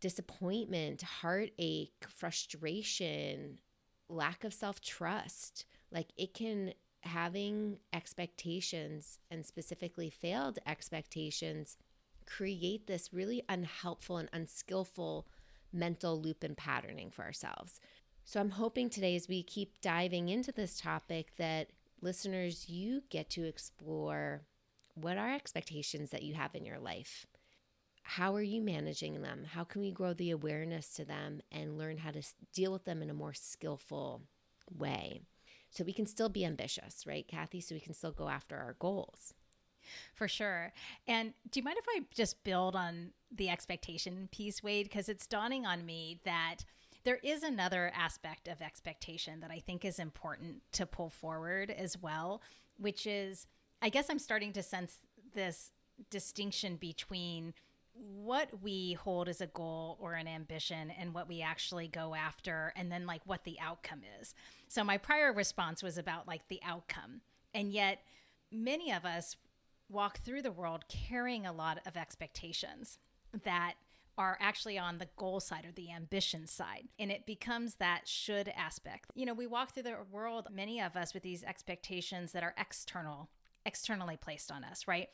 disappointment, 0.00 1.02
heartache, 1.02 2.04
frustration, 2.08 3.58
lack 4.08 4.44
of 4.44 4.54
self 4.54 4.80
trust. 4.80 5.66
Like 5.92 6.08
it 6.16 6.34
can, 6.34 6.72
having 7.02 7.78
expectations 7.92 9.18
and 9.30 9.44
specifically 9.44 10.10
failed 10.10 10.58
expectations 10.66 11.76
create 12.26 12.86
this 12.86 13.12
really 13.12 13.42
unhelpful 13.48 14.18
and 14.18 14.28
unskillful 14.32 15.26
mental 15.72 16.20
loop 16.20 16.42
and 16.44 16.56
patterning 16.56 17.10
for 17.10 17.24
ourselves. 17.24 17.80
So 18.24 18.40
I'm 18.40 18.50
hoping 18.50 18.90
today, 18.90 19.16
as 19.16 19.28
we 19.28 19.42
keep 19.42 19.80
diving 19.80 20.28
into 20.28 20.52
this 20.52 20.80
topic, 20.80 21.32
that 21.38 21.70
listeners, 22.00 22.68
you 22.68 23.02
get 23.08 23.30
to 23.30 23.44
explore 23.44 24.42
what 25.02 25.18
are 25.18 25.32
expectations 25.34 26.10
that 26.10 26.22
you 26.22 26.34
have 26.34 26.54
in 26.54 26.64
your 26.64 26.78
life? 26.78 27.26
How 28.02 28.34
are 28.34 28.42
you 28.42 28.60
managing 28.60 29.22
them? 29.22 29.44
How 29.44 29.64
can 29.64 29.80
we 29.80 29.92
grow 29.92 30.14
the 30.14 30.30
awareness 30.30 30.94
to 30.94 31.04
them 31.04 31.40
and 31.52 31.78
learn 31.78 31.98
how 31.98 32.10
to 32.10 32.22
deal 32.52 32.72
with 32.72 32.84
them 32.84 33.02
in 33.02 33.10
a 33.10 33.14
more 33.14 33.34
skillful 33.34 34.22
way? 34.76 35.20
So 35.70 35.84
we 35.84 35.92
can 35.92 36.06
still 36.06 36.28
be 36.28 36.44
ambitious, 36.44 37.06
right, 37.06 37.26
Kathy? 37.26 37.60
So 37.60 37.74
we 37.74 37.80
can 37.80 37.94
still 37.94 38.10
go 38.10 38.28
after 38.28 38.56
our 38.56 38.74
goals. 38.78 39.34
For 40.14 40.28
sure. 40.28 40.72
And 41.06 41.32
do 41.50 41.60
you 41.60 41.64
mind 41.64 41.78
if 41.78 41.86
I 41.88 42.02
just 42.14 42.42
build 42.44 42.76
on 42.76 43.12
the 43.34 43.48
expectation 43.48 44.28
piece, 44.32 44.62
Wade? 44.62 44.86
Because 44.86 45.08
it's 45.08 45.26
dawning 45.26 45.66
on 45.66 45.86
me 45.86 46.20
that 46.24 46.58
there 47.04 47.18
is 47.22 47.42
another 47.42 47.90
aspect 47.94 48.48
of 48.48 48.60
expectation 48.60 49.40
that 49.40 49.50
I 49.50 49.60
think 49.60 49.84
is 49.84 49.98
important 49.98 50.62
to 50.72 50.86
pull 50.86 51.10
forward 51.10 51.70
as 51.70 51.96
well, 51.96 52.42
which 52.78 53.06
is 53.06 53.46
I 53.82 53.88
guess 53.88 54.10
I'm 54.10 54.18
starting 54.18 54.52
to 54.54 54.62
sense 54.62 54.98
this 55.34 55.70
distinction 56.10 56.76
between 56.76 57.54
what 57.92 58.62
we 58.62 58.94
hold 58.94 59.28
as 59.28 59.40
a 59.40 59.46
goal 59.46 59.98
or 60.00 60.14
an 60.14 60.28
ambition 60.28 60.90
and 60.90 61.12
what 61.12 61.28
we 61.28 61.42
actually 61.42 61.88
go 61.88 62.14
after 62.14 62.72
and 62.76 62.90
then 62.90 63.06
like 63.06 63.20
what 63.24 63.44
the 63.44 63.58
outcome 63.60 64.00
is. 64.20 64.34
So 64.68 64.84
my 64.84 64.96
prior 64.96 65.32
response 65.32 65.82
was 65.82 65.98
about 65.98 66.28
like 66.28 66.48
the 66.48 66.60
outcome. 66.64 67.20
And 67.52 67.72
yet 67.72 68.02
many 68.50 68.92
of 68.92 69.04
us 69.04 69.36
walk 69.88 70.20
through 70.20 70.42
the 70.42 70.52
world 70.52 70.84
carrying 70.88 71.46
a 71.46 71.52
lot 71.52 71.80
of 71.84 71.96
expectations 71.96 72.98
that 73.44 73.74
are 74.16 74.38
actually 74.40 74.78
on 74.78 74.98
the 74.98 75.08
goal 75.16 75.40
side 75.40 75.64
or 75.64 75.72
the 75.72 75.90
ambition 75.90 76.46
side. 76.46 76.88
And 76.98 77.10
it 77.10 77.26
becomes 77.26 77.76
that 77.76 78.06
should 78.06 78.48
aspect. 78.56 79.06
You 79.14 79.26
know, 79.26 79.34
we 79.34 79.46
walk 79.46 79.72
through 79.72 79.84
the 79.84 79.96
world, 80.10 80.48
many 80.52 80.80
of 80.80 80.96
us, 80.96 81.14
with 81.14 81.22
these 81.22 81.42
expectations 81.42 82.32
that 82.32 82.42
are 82.42 82.54
external, 82.58 83.30
externally 83.66 84.16
placed 84.16 84.50
on 84.50 84.64
us, 84.64 84.86
right? 84.86 85.08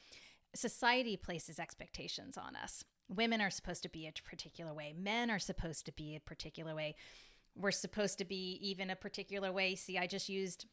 Society 0.55 1.17
places 1.17 1.59
expectations 1.59 2.37
on 2.37 2.57
us. 2.57 2.85
Women 3.09 3.41
are 3.41 3.51
supposed 3.51 3.83
to 3.83 3.89
be 3.89 4.07
a 4.07 4.13
particular 4.29 4.75
way, 4.75 4.95
men 4.97 5.31
are 5.31 5.39
supposed 5.39 5.87
to 5.87 5.93
be 5.93 6.17
a 6.17 6.21
particular 6.21 6.75
way. 6.75 6.97
We're 7.55 7.71
supposed 7.71 8.19
to 8.19 8.25
be 8.25 8.59
even 8.61 8.91
a 8.91 8.97
particular 8.97 9.53
way. 9.53 9.75
See, 9.77 9.97
I 9.97 10.07
just 10.07 10.29
used 10.29 10.67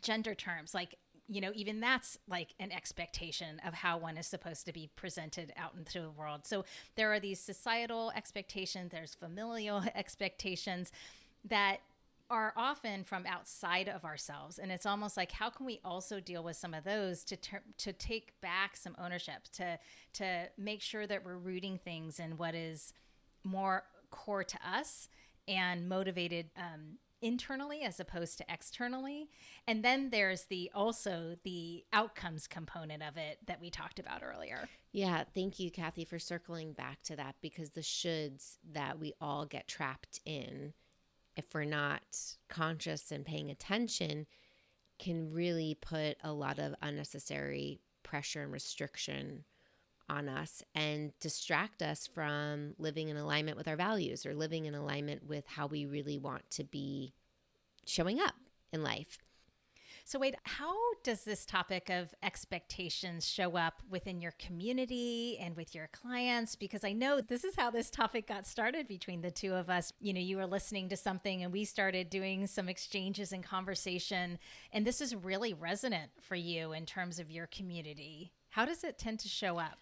gender 0.00 0.34
terms 0.34 0.74
like 0.74 0.96
you 1.28 1.40
know, 1.40 1.52
even 1.54 1.80
that's 1.80 2.18
like 2.28 2.54
an 2.60 2.70
expectation 2.70 3.60
of 3.66 3.72
how 3.72 3.96
one 3.96 4.16
is 4.16 4.26
supposed 4.26 4.66
to 4.66 4.72
be 4.72 4.90
presented 4.94 5.52
out 5.56 5.74
into 5.76 6.00
the 6.00 6.10
world. 6.10 6.46
So 6.46 6.64
there 6.96 7.12
are 7.12 7.20
these 7.20 7.40
societal 7.40 8.12
expectations, 8.14 8.92
there's 8.92 9.14
familial 9.14 9.82
expectations 9.94 10.92
that 11.46 11.78
are 12.30 12.52
often 12.56 13.04
from 13.04 13.26
outside 13.26 13.88
of 13.88 14.04
ourselves 14.04 14.58
and 14.58 14.72
it's 14.72 14.86
almost 14.86 15.16
like 15.16 15.32
how 15.32 15.50
can 15.50 15.66
we 15.66 15.80
also 15.84 16.20
deal 16.20 16.42
with 16.42 16.56
some 16.56 16.72
of 16.72 16.84
those 16.84 17.22
to 17.24 17.36
ter- 17.36 17.62
to 17.76 17.92
take 17.92 18.38
back 18.40 18.76
some 18.76 18.96
ownership 18.98 19.44
to 19.52 19.78
to 20.12 20.48
make 20.56 20.80
sure 20.80 21.06
that 21.06 21.24
we're 21.24 21.36
rooting 21.36 21.78
things 21.78 22.18
in 22.18 22.36
what 22.36 22.54
is 22.54 22.92
more 23.44 23.84
core 24.10 24.44
to 24.44 24.58
us 24.66 25.08
and 25.46 25.88
motivated 25.88 26.46
um, 26.56 26.98
internally 27.20 27.82
as 27.82 27.98
opposed 27.98 28.38
to 28.38 28.44
externally. 28.52 29.28
And 29.66 29.82
then 29.82 30.10
there's 30.10 30.44
the 30.44 30.70
also 30.74 31.36
the 31.42 31.84
outcomes 31.92 32.46
component 32.46 33.02
of 33.02 33.16
it 33.16 33.38
that 33.46 33.60
we 33.60 33.70
talked 33.70 33.98
about 33.98 34.22
earlier. 34.22 34.68
Yeah 34.92 35.24
thank 35.34 35.58
you 35.58 35.70
kathy 35.70 36.04
for 36.04 36.18
circling 36.18 36.72
back 36.72 37.02
to 37.04 37.16
that 37.16 37.34
because 37.40 37.70
the 37.70 37.80
shoulds 37.80 38.58
that 38.72 39.00
we 39.00 39.12
all 39.20 39.44
get 39.44 39.66
trapped 39.66 40.20
in 40.24 40.72
if 41.36 41.46
we're 41.54 41.64
not 41.64 42.02
conscious 42.48 43.10
and 43.10 43.24
paying 43.24 43.50
attention 43.50 44.26
can 44.98 45.32
really 45.32 45.76
put 45.80 46.16
a 46.22 46.32
lot 46.32 46.58
of 46.58 46.74
unnecessary 46.80 47.80
pressure 48.02 48.42
and 48.42 48.52
restriction 48.52 49.44
on 50.08 50.28
us 50.28 50.62
and 50.74 51.12
distract 51.18 51.82
us 51.82 52.06
from 52.06 52.74
living 52.78 53.08
in 53.08 53.16
alignment 53.16 53.56
with 53.56 53.66
our 53.66 53.76
values 53.76 54.26
or 54.26 54.34
living 54.34 54.66
in 54.66 54.74
alignment 54.74 55.26
with 55.26 55.46
how 55.46 55.66
we 55.66 55.86
really 55.86 56.18
want 56.18 56.48
to 56.50 56.62
be 56.62 57.14
showing 57.86 58.20
up 58.20 58.34
in 58.72 58.82
life. 58.82 59.18
So, 60.06 60.18
Wade, 60.18 60.36
how 60.42 60.76
does 61.02 61.24
this 61.24 61.46
topic 61.46 61.88
of 61.88 62.14
expectations 62.22 63.26
show 63.26 63.56
up 63.56 63.82
within 63.88 64.20
your 64.20 64.34
community 64.38 65.38
and 65.40 65.56
with 65.56 65.74
your 65.74 65.88
clients? 65.92 66.56
Because 66.56 66.84
I 66.84 66.92
know 66.92 67.22
this 67.22 67.42
is 67.42 67.56
how 67.56 67.70
this 67.70 67.88
topic 67.88 68.28
got 68.28 68.46
started 68.46 68.86
between 68.86 69.22
the 69.22 69.30
two 69.30 69.54
of 69.54 69.70
us. 69.70 69.94
You 70.00 70.12
know, 70.12 70.20
you 70.20 70.36
were 70.36 70.46
listening 70.46 70.90
to 70.90 70.96
something 70.96 71.42
and 71.42 71.50
we 71.50 71.64
started 71.64 72.10
doing 72.10 72.46
some 72.46 72.68
exchanges 72.68 73.32
and 73.32 73.42
conversation. 73.42 74.38
And 74.72 74.86
this 74.86 75.00
is 75.00 75.16
really 75.16 75.54
resonant 75.54 76.10
for 76.20 76.36
you 76.36 76.72
in 76.72 76.84
terms 76.84 77.18
of 77.18 77.30
your 77.30 77.46
community. 77.46 78.30
How 78.50 78.66
does 78.66 78.84
it 78.84 78.98
tend 78.98 79.20
to 79.20 79.28
show 79.28 79.56
up? 79.56 79.78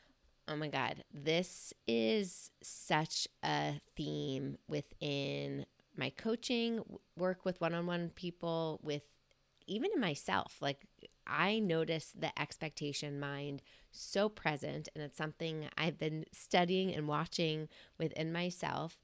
Oh 0.47 0.55
my 0.55 0.69
God. 0.69 1.03
This 1.13 1.75
is 1.89 2.49
such 2.63 3.27
a 3.43 3.81
theme 3.97 4.57
within 4.69 5.67
my 5.97 6.11
coaching, 6.11 6.81
work 7.19 7.45
with 7.45 7.61
one 7.61 7.75
on 7.75 7.87
one 7.87 8.11
people, 8.15 8.79
with 8.85 9.03
even 9.67 9.91
in 9.95 10.01
myself. 10.01 10.59
Like, 10.61 10.87
I 11.27 11.59
notice 11.59 12.13
the 12.19 12.39
expectation 12.41 13.21
mind 13.21 13.63
so 13.91 14.29
present, 14.29 14.89
and 14.95 15.05
it's 15.05 15.17
something 15.17 15.67
I've 15.77 15.99
been 15.99 16.25
studying 16.33 16.95
and 16.95 17.07
watching 17.07 17.69
within 17.99 18.33
myself. 18.33 18.99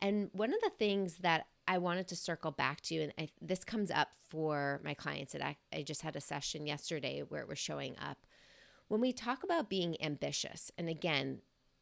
And 0.00 0.30
one 0.32 0.52
of 0.52 0.60
the 0.62 0.72
things 0.78 1.18
that 1.18 1.46
I 1.68 1.78
wanted 1.78 2.08
to 2.08 2.16
circle 2.16 2.50
back 2.50 2.80
to, 2.82 2.96
and 2.96 3.12
I, 3.18 3.28
this 3.40 3.64
comes 3.64 3.90
up 3.90 4.08
for 4.28 4.80
my 4.84 4.94
clients, 4.94 5.32
that 5.32 5.42
I, 5.42 5.56
I 5.72 5.82
just 5.82 6.02
had 6.02 6.16
a 6.16 6.20
session 6.20 6.66
yesterday 6.66 7.20
where 7.20 7.40
it 7.40 7.48
was 7.48 7.58
showing 7.58 7.96
up 7.98 8.18
when 8.92 9.00
we 9.00 9.14
talk 9.14 9.42
about 9.42 9.70
being 9.70 9.96
ambitious, 10.02 10.70
and 10.76 10.86
again, 10.86 11.38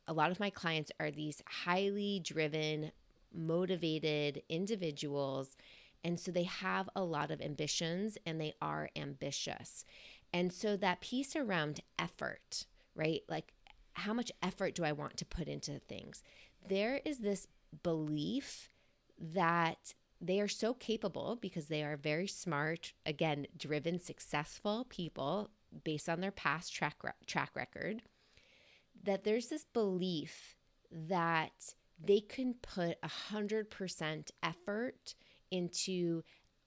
a 0.07 0.13
lot 0.13 0.31
of 0.31 0.39
my 0.39 0.49
clients 0.49 0.93
are 1.01 1.11
these 1.11 1.43
highly 1.65 2.21
driven, 2.23 2.93
motivated 3.35 4.43
individuals. 4.49 5.57
And 6.03 6.19
so 6.19 6.31
they 6.31 6.45
have 6.45 6.89
a 6.95 7.03
lot 7.03 7.31
of 7.31 7.41
ambitions 7.41 8.17
and 8.25 8.41
they 8.41 8.55
are 8.61 8.89
ambitious. 8.97 9.85
And 10.33 10.53
so 10.53 10.77
that 10.77 11.01
piece 11.01 11.37
around 11.37 11.81
effort, 11.99 12.67
right? 12.95 13.23
Like, 13.29 13.53
how 13.95 14.15
much 14.15 14.33
effort 14.43 14.75
do 14.75 14.85
I 14.85 14.93
want 14.93 15.17
to 15.19 15.25
put 15.25 15.49
into 15.49 15.79
things? 15.81 16.23
There 16.67 17.01
is 17.05 17.19
this 17.19 17.47
belief 17.83 18.71
that 19.19 19.95
they 20.21 20.41
are 20.41 20.49
so 20.49 20.75
capable 20.75 21.37
because 21.41 21.67
they 21.67 21.83
are 21.83 21.97
very 21.97 22.27
smart, 22.27 22.93
again, 23.05 23.47
driven, 23.57 23.99
successful 23.99 24.87
people 24.89 25.51
based 25.85 26.09
on 26.09 26.21
their 26.21 26.31
past 26.31 26.75
track 26.75 26.97
track 27.27 27.51
record 27.55 28.03
that 29.03 29.25
there's 29.25 29.49
this 29.49 29.65
belief 29.65 30.57
that 30.91 31.75
they 32.03 32.21
can 32.21 32.55
put 32.55 32.99
a 33.03 33.09
hundred 33.09 33.71
percent 33.71 34.31
effort 34.43 35.15
into 35.51 36.23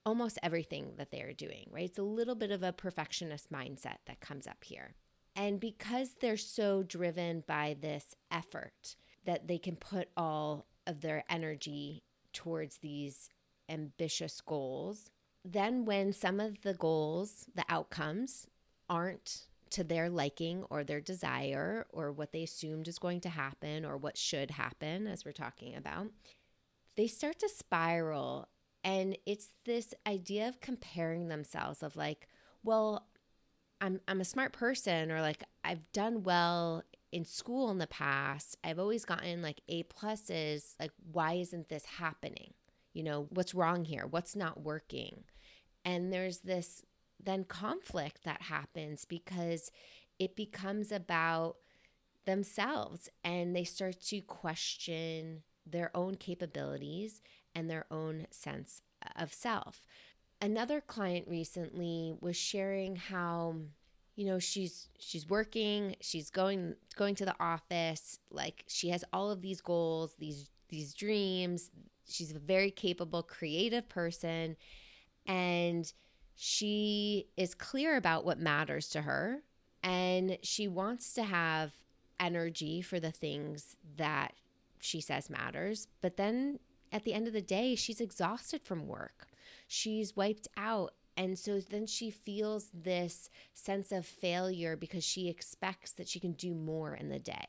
almost 0.06 0.40
everything 0.44 0.94
that 0.98 1.12
they 1.12 1.22
are 1.22 1.34
doing, 1.34 1.70
right? 1.72 1.86
It's 1.86 1.98
a 1.98 2.04
little 2.04 2.36
bit 2.36 2.52
of 2.52 2.64
a 2.64 2.74
perfectionist 2.74 3.52
mindset 3.52 3.98
that 4.06 4.20
comes 4.20 4.48
up 4.48 4.64
here. 4.64 4.96
And 5.36 5.60
because 5.60 6.16
they're 6.20 6.38
so 6.38 6.84
driven 6.84 7.44
by 7.48 7.76
this 7.80 8.16
effort 8.30 8.96
that 9.26 9.48
they 9.48 9.58
can 9.58 9.76
put 9.76 10.10
all 10.16 10.68
of 10.86 11.02
their 11.02 11.24
energy 11.30 12.04
towards 12.34 12.78
these 12.78 13.30
ambitious 13.70 14.42
goals, 14.42 15.10
then 15.46 15.86
when 15.86 16.14
some 16.14 16.40
of 16.40 16.62
the 16.62 16.74
goals, 16.74 17.46
the 17.56 17.66
outcomes, 17.70 18.48
aren't 18.90 19.48
to 19.72 19.84
their 19.84 20.10
liking 20.10 20.64
or 20.70 20.84
their 20.84 21.02
desire 21.02 21.88
or 21.90 22.12
what 22.12 22.32
they 22.32 22.44
assumed 22.44 22.88
is 22.88 23.00
going 23.00 23.22
to 23.22 23.30
happen 23.30 23.86
or 23.86 23.98
what 23.98 24.18
should 24.18 24.52
happen, 24.52 25.08
as 25.08 25.26
we're 25.26 25.32
talking 25.32 25.76
about, 25.76 26.08
they 26.96 27.08
start 27.08 27.40
to 27.40 27.50
spiral. 27.50 28.48
And 28.84 29.18
it's 29.26 29.50
this 29.66 29.94
idea 30.06 30.48
of 30.48 30.60
comparing 30.60 31.28
themselves 31.28 31.84
of 31.84 31.96
like, 31.96 32.28
well, 32.64 33.08
I'm, 33.80 34.02
I'm 34.08 34.22
a 34.22 34.26
smart 34.26 34.54
person 34.54 35.12
or 35.12 35.22
like 35.22 35.44
I've 35.64 35.92
done 35.92 36.24
well 36.24 36.84
in 37.12 37.26
school 37.26 37.70
in 37.70 37.78
the 37.78 37.88
past. 37.88 38.58
I've 38.64 38.80
always 38.80 39.06
gotten 39.06 39.42
like 39.42 39.62
A 39.70 39.84
pluses. 39.84 40.76
Like, 40.80 40.92
why 41.12 41.34
isn't 41.34 41.70
this 41.70 41.86
happening? 41.86 42.54
You 42.94 43.04
know, 43.04 43.28
what's 43.30 43.54
wrong 43.54 43.86
here? 43.86 44.06
What's 44.06 44.36
not 44.36 44.62
working? 44.62 45.24
And 45.86 46.12
there's 46.12 46.40
this 46.40 46.84
then 47.22 47.46
conflict 47.46 48.24
that 48.24 48.44
happens 48.44 49.06
because 49.06 49.72
it 50.20 50.36
becomes 50.36 50.92
about 50.92 51.58
themselves 52.26 53.10
and 53.24 53.56
they 53.56 53.64
start 53.64 54.00
to 54.02 54.22
question 54.22 55.44
their 55.66 55.92
own 55.96 56.16
capabilities 56.16 57.22
and 57.56 57.70
their 57.70 57.86
own 57.92 58.28
sense 58.32 58.82
of 59.16 59.34
self. 59.34 59.86
Another 60.42 60.82
client 60.82 61.28
recently 61.28 62.14
was 62.20 62.36
sharing 62.36 62.96
how 62.96 63.56
you 64.16 64.26
know 64.26 64.40
she's 64.40 64.90
she's 65.00 65.28
working, 65.30 65.96
she's 66.02 66.30
going 66.30 66.76
going 66.96 67.16
to 67.16 67.26
the 67.26 67.36
office, 67.40 68.20
like 68.30 68.64
she 68.68 68.90
has 68.90 69.04
all 69.14 69.32
of 69.32 69.42
these 69.42 69.62
goals, 69.62 70.14
these 70.20 70.50
these 70.70 70.94
dreams. 70.94 71.72
She's 72.08 72.32
a 72.32 72.40
very 72.40 72.72
capable 72.72 73.24
creative 73.24 73.88
person 73.88 74.58
and 75.26 75.92
she 76.36 77.28
is 77.38 77.54
clear 77.54 77.96
about 77.96 78.26
what 78.26 78.40
matters 78.40 78.90
to 78.90 79.02
her 79.02 79.44
and 79.82 80.38
she 80.42 80.68
wants 80.68 81.14
to 81.14 81.24
have 81.24 81.72
energy 82.20 82.82
for 82.82 83.00
the 83.00 83.12
things 83.12 83.76
that 83.98 84.34
she 84.80 85.00
says 85.00 85.30
matters 85.30 85.88
but 86.02 86.18
then 86.18 86.60
at 86.94 87.04
the 87.04 87.14
end 87.14 87.28
of 87.28 87.34
the 87.34 87.42
day 87.42 87.76
she's 87.76 88.00
exhausted 88.00 88.62
from 88.64 88.88
work. 88.88 89.28
She's 89.68 90.16
wiped 90.16 90.48
out. 90.56 90.94
And 91.16 91.38
so 91.38 91.60
then 91.60 91.86
she 91.86 92.10
feels 92.10 92.70
this 92.74 93.30
sense 93.54 93.92
of 93.92 94.06
failure 94.06 94.76
because 94.76 95.04
she 95.04 95.30
expects 95.30 95.92
that 95.92 96.08
she 96.08 96.20
can 96.20 96.32
do 96.32 96.56
more 96.56 96.96
in 96.96 97.10
the 97.10 97.20
day 97.20 97.46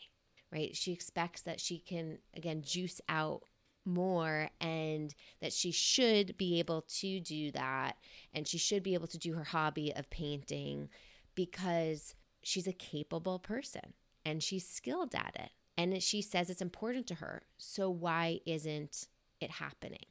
right? 0.55 0.75
She 0.75 0.93
expects 0.93 1.43
that 1.43 1.61
she 1.61 1.79
can 1.79 2.19
again 2.35 2.63
juice 2.63 3.01
out 3.09 3.43
more 3.85 4.49
and 4.61 5.15
that 5.43 5.53
she 5.53 5.71
should 5.71 6.37
be 6.39 6.59
able 6.59 6.83
to 6.83 7.21
do 7.21 7.51
that. 7.51 7.97
And 8.33 8.47
she 8.47 8.57
should 8.57 8.83
be 8.83 8.95
able 8.95 9.09
to 9.09 9.19
do 9.19 9.35
her 9.35 9.45
hobby 9.45 9.93
of 9.95 10.09
painting 10.09 10.89
because 11.35 12.15
she's 12.43 12.69
a 12.69 12.73
capable 12.73 13.39
person 13.39 13.95
and 14.25 14.43
she's 14.43 14.67
skilled 14.67 15.15
at 15.15 15.37
it. 15.39 15.51
And 15.77 16.01
she 16.03 16.23
says 16.23 16.49
it's 16.49 16.63
important 16.63 17.09
to 17.09 17.17
her. 17.17 17.43
So 17.59 17.91
why 17.91 18.41
isn't 18.47 19.09
it 19.41 19.51
happening 19.51 20.07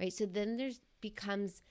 right 0.00 0.12
so 0.12 0.26
then 0.26 0.56
there's 0.56 0.80
becomes 1.00 1.62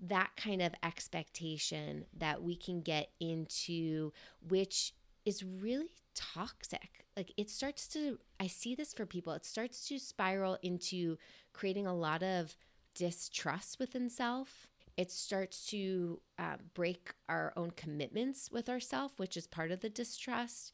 that 0.00 0.30
kind 0.36 0.60
of 0.60 0.74
expectation 0.82 2.04
that 2.16 2.42
we 2.42 2.56
can 2.56 2.80
get 2.80 3.10
into 3.20 4.12
which 4.48 4.92
is 5.24 5.42
really 5.42 5.88
toxic. 6.14 7.04
Like 7.16 7.32
it 7.36 7.50
starts 7.50 7.88
to, 7.88 8.18
I 8.40 8.46
see 8.46 8.74
this 8.74 8.92
for 8.92 9.06
people, 9.06 9.32
it 9.32 9.44
starts 9.44 9.86
to 9.88 9.98
spiral 9.98 10.58
into 10.62 11.18
creating 11.52 11.86
a 11.86 11.94
lot 11.94 12.22
of 12.22 12.56
distrust 12.94 13.78
within 13.78 14.08
self. 14.08 14.68
It 14.96 15.10
starts 15.10 15.66
to 15.66 16.20
uh, 16.38 16.56
break 16.74 17.14
our 17.28 17.52
own 17.56 17.72
commitments 17.72 18.50
with 18.50 18.68
ourself, 18.68 19.12
which 19.18 19.36
is 19.36 19.46
part 19.46 19.72
of 19.72 19.80
the 19.80 19.88
distrust. 19.88 20.72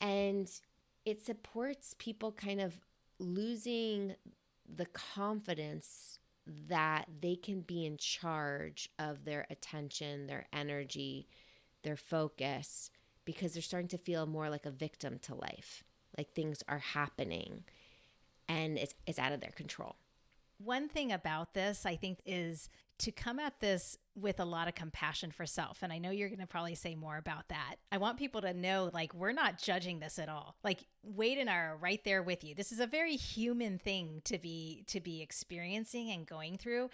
And 0.00 0.50
it 1.04 1.24
supports 1.24 1.94
people 1.98 2.32
kind 2.32 2.60
of 2.60 2.80
losing 3.20 4.14
the 4.74 4.86
confidence 4.86 6.18
that 6.68 7.06
they 7.20 7.36
can 7.36 7.60
be 7.60 7.84
in 7.84 7.96
charge 7.96 8.90
of 8.98 9.24
their 9.24 9.46
attention, 9.50 10.26
their 10.26 10.46
energy, 10.52 11.28
their 11.82 11.96
focus 11.96 12.90
because 13.24 13.52
they're 13.52 13.62
starting 13.62 13.88
to 13.88 13.98
feel 13.98 14.26
more 14.26 14.48
like 14.48 14.64
a 14.64 14.70
victim 14.70 15.18
to 15.20 15.34
life. 15.34 15.84
Like 16.16 16.32
things 16.32 16.62
are 16.68 16.78
happening 16.78 17.64
and 18.48 18.78
it's, 18.78 18.94
it's 19.06 19.18
out 19.18 19.32
of 19.32 19.40
their 19.40 19.50
control. 19.50 19.96
One 20.58 20.88
thing 20.88 21.12
about 21.12 21.54
this, 21.54 21.86
I 21.86 21.96
think, 21.96 22.18
is 22.26 22.68
to 22.98 23.12
come 23.12 23.38
at 23.38 23.60
this 23.60 23.96
with 24.16 24.40
a 24.40 24.44
lot 24.44 24.66
of 24.66 24.74
compassion 24.74 25.30
for 25.30 25.46
self. 25.46 25.82
And 25.82 25.92
I 25.92 25.98
know 25.98 26.10
you're 26.10 26.28
going 26.28 26.40
to 26.40 26.46
probably 26.46 26.74
say 26.74 26.96
more 26.96 27.16
about 27.16 27.48
that. 27.48 27.76
I 27.92 27.98
want 27.98 28.18
people 28.18 28.40
to 28.40 28.52
know 28.52 28.90
like, 28.92 29.14
we're 29.14 29.32
not 29.32 29.62
judging 29.62 30.00
this 30.00 30.18
at 30.18 30.28
all. 30.28 30.56
Like, 30.64 30.80
Wade 31.04 31.38
and 31.38 31.48
I 31.48 31.56
are 31.56 31.76
right 31.76 32.02
there 32.04 32.22
with 32.22 32.42
you. 32.42 32.54
This 32.56 32.72
is 32.72 32.80
a 32.80 32.86
very 32.86 33.14
human 33.14 33.78
thing 33.78 34.20
to 34.24 34.38
be 34.38 34.84
to 34.88 35.00
be 35.00 35.22
experiencing 35.22 36.10
and 36.10 36.26
going 36.26 36.58
through. 36.58 36.90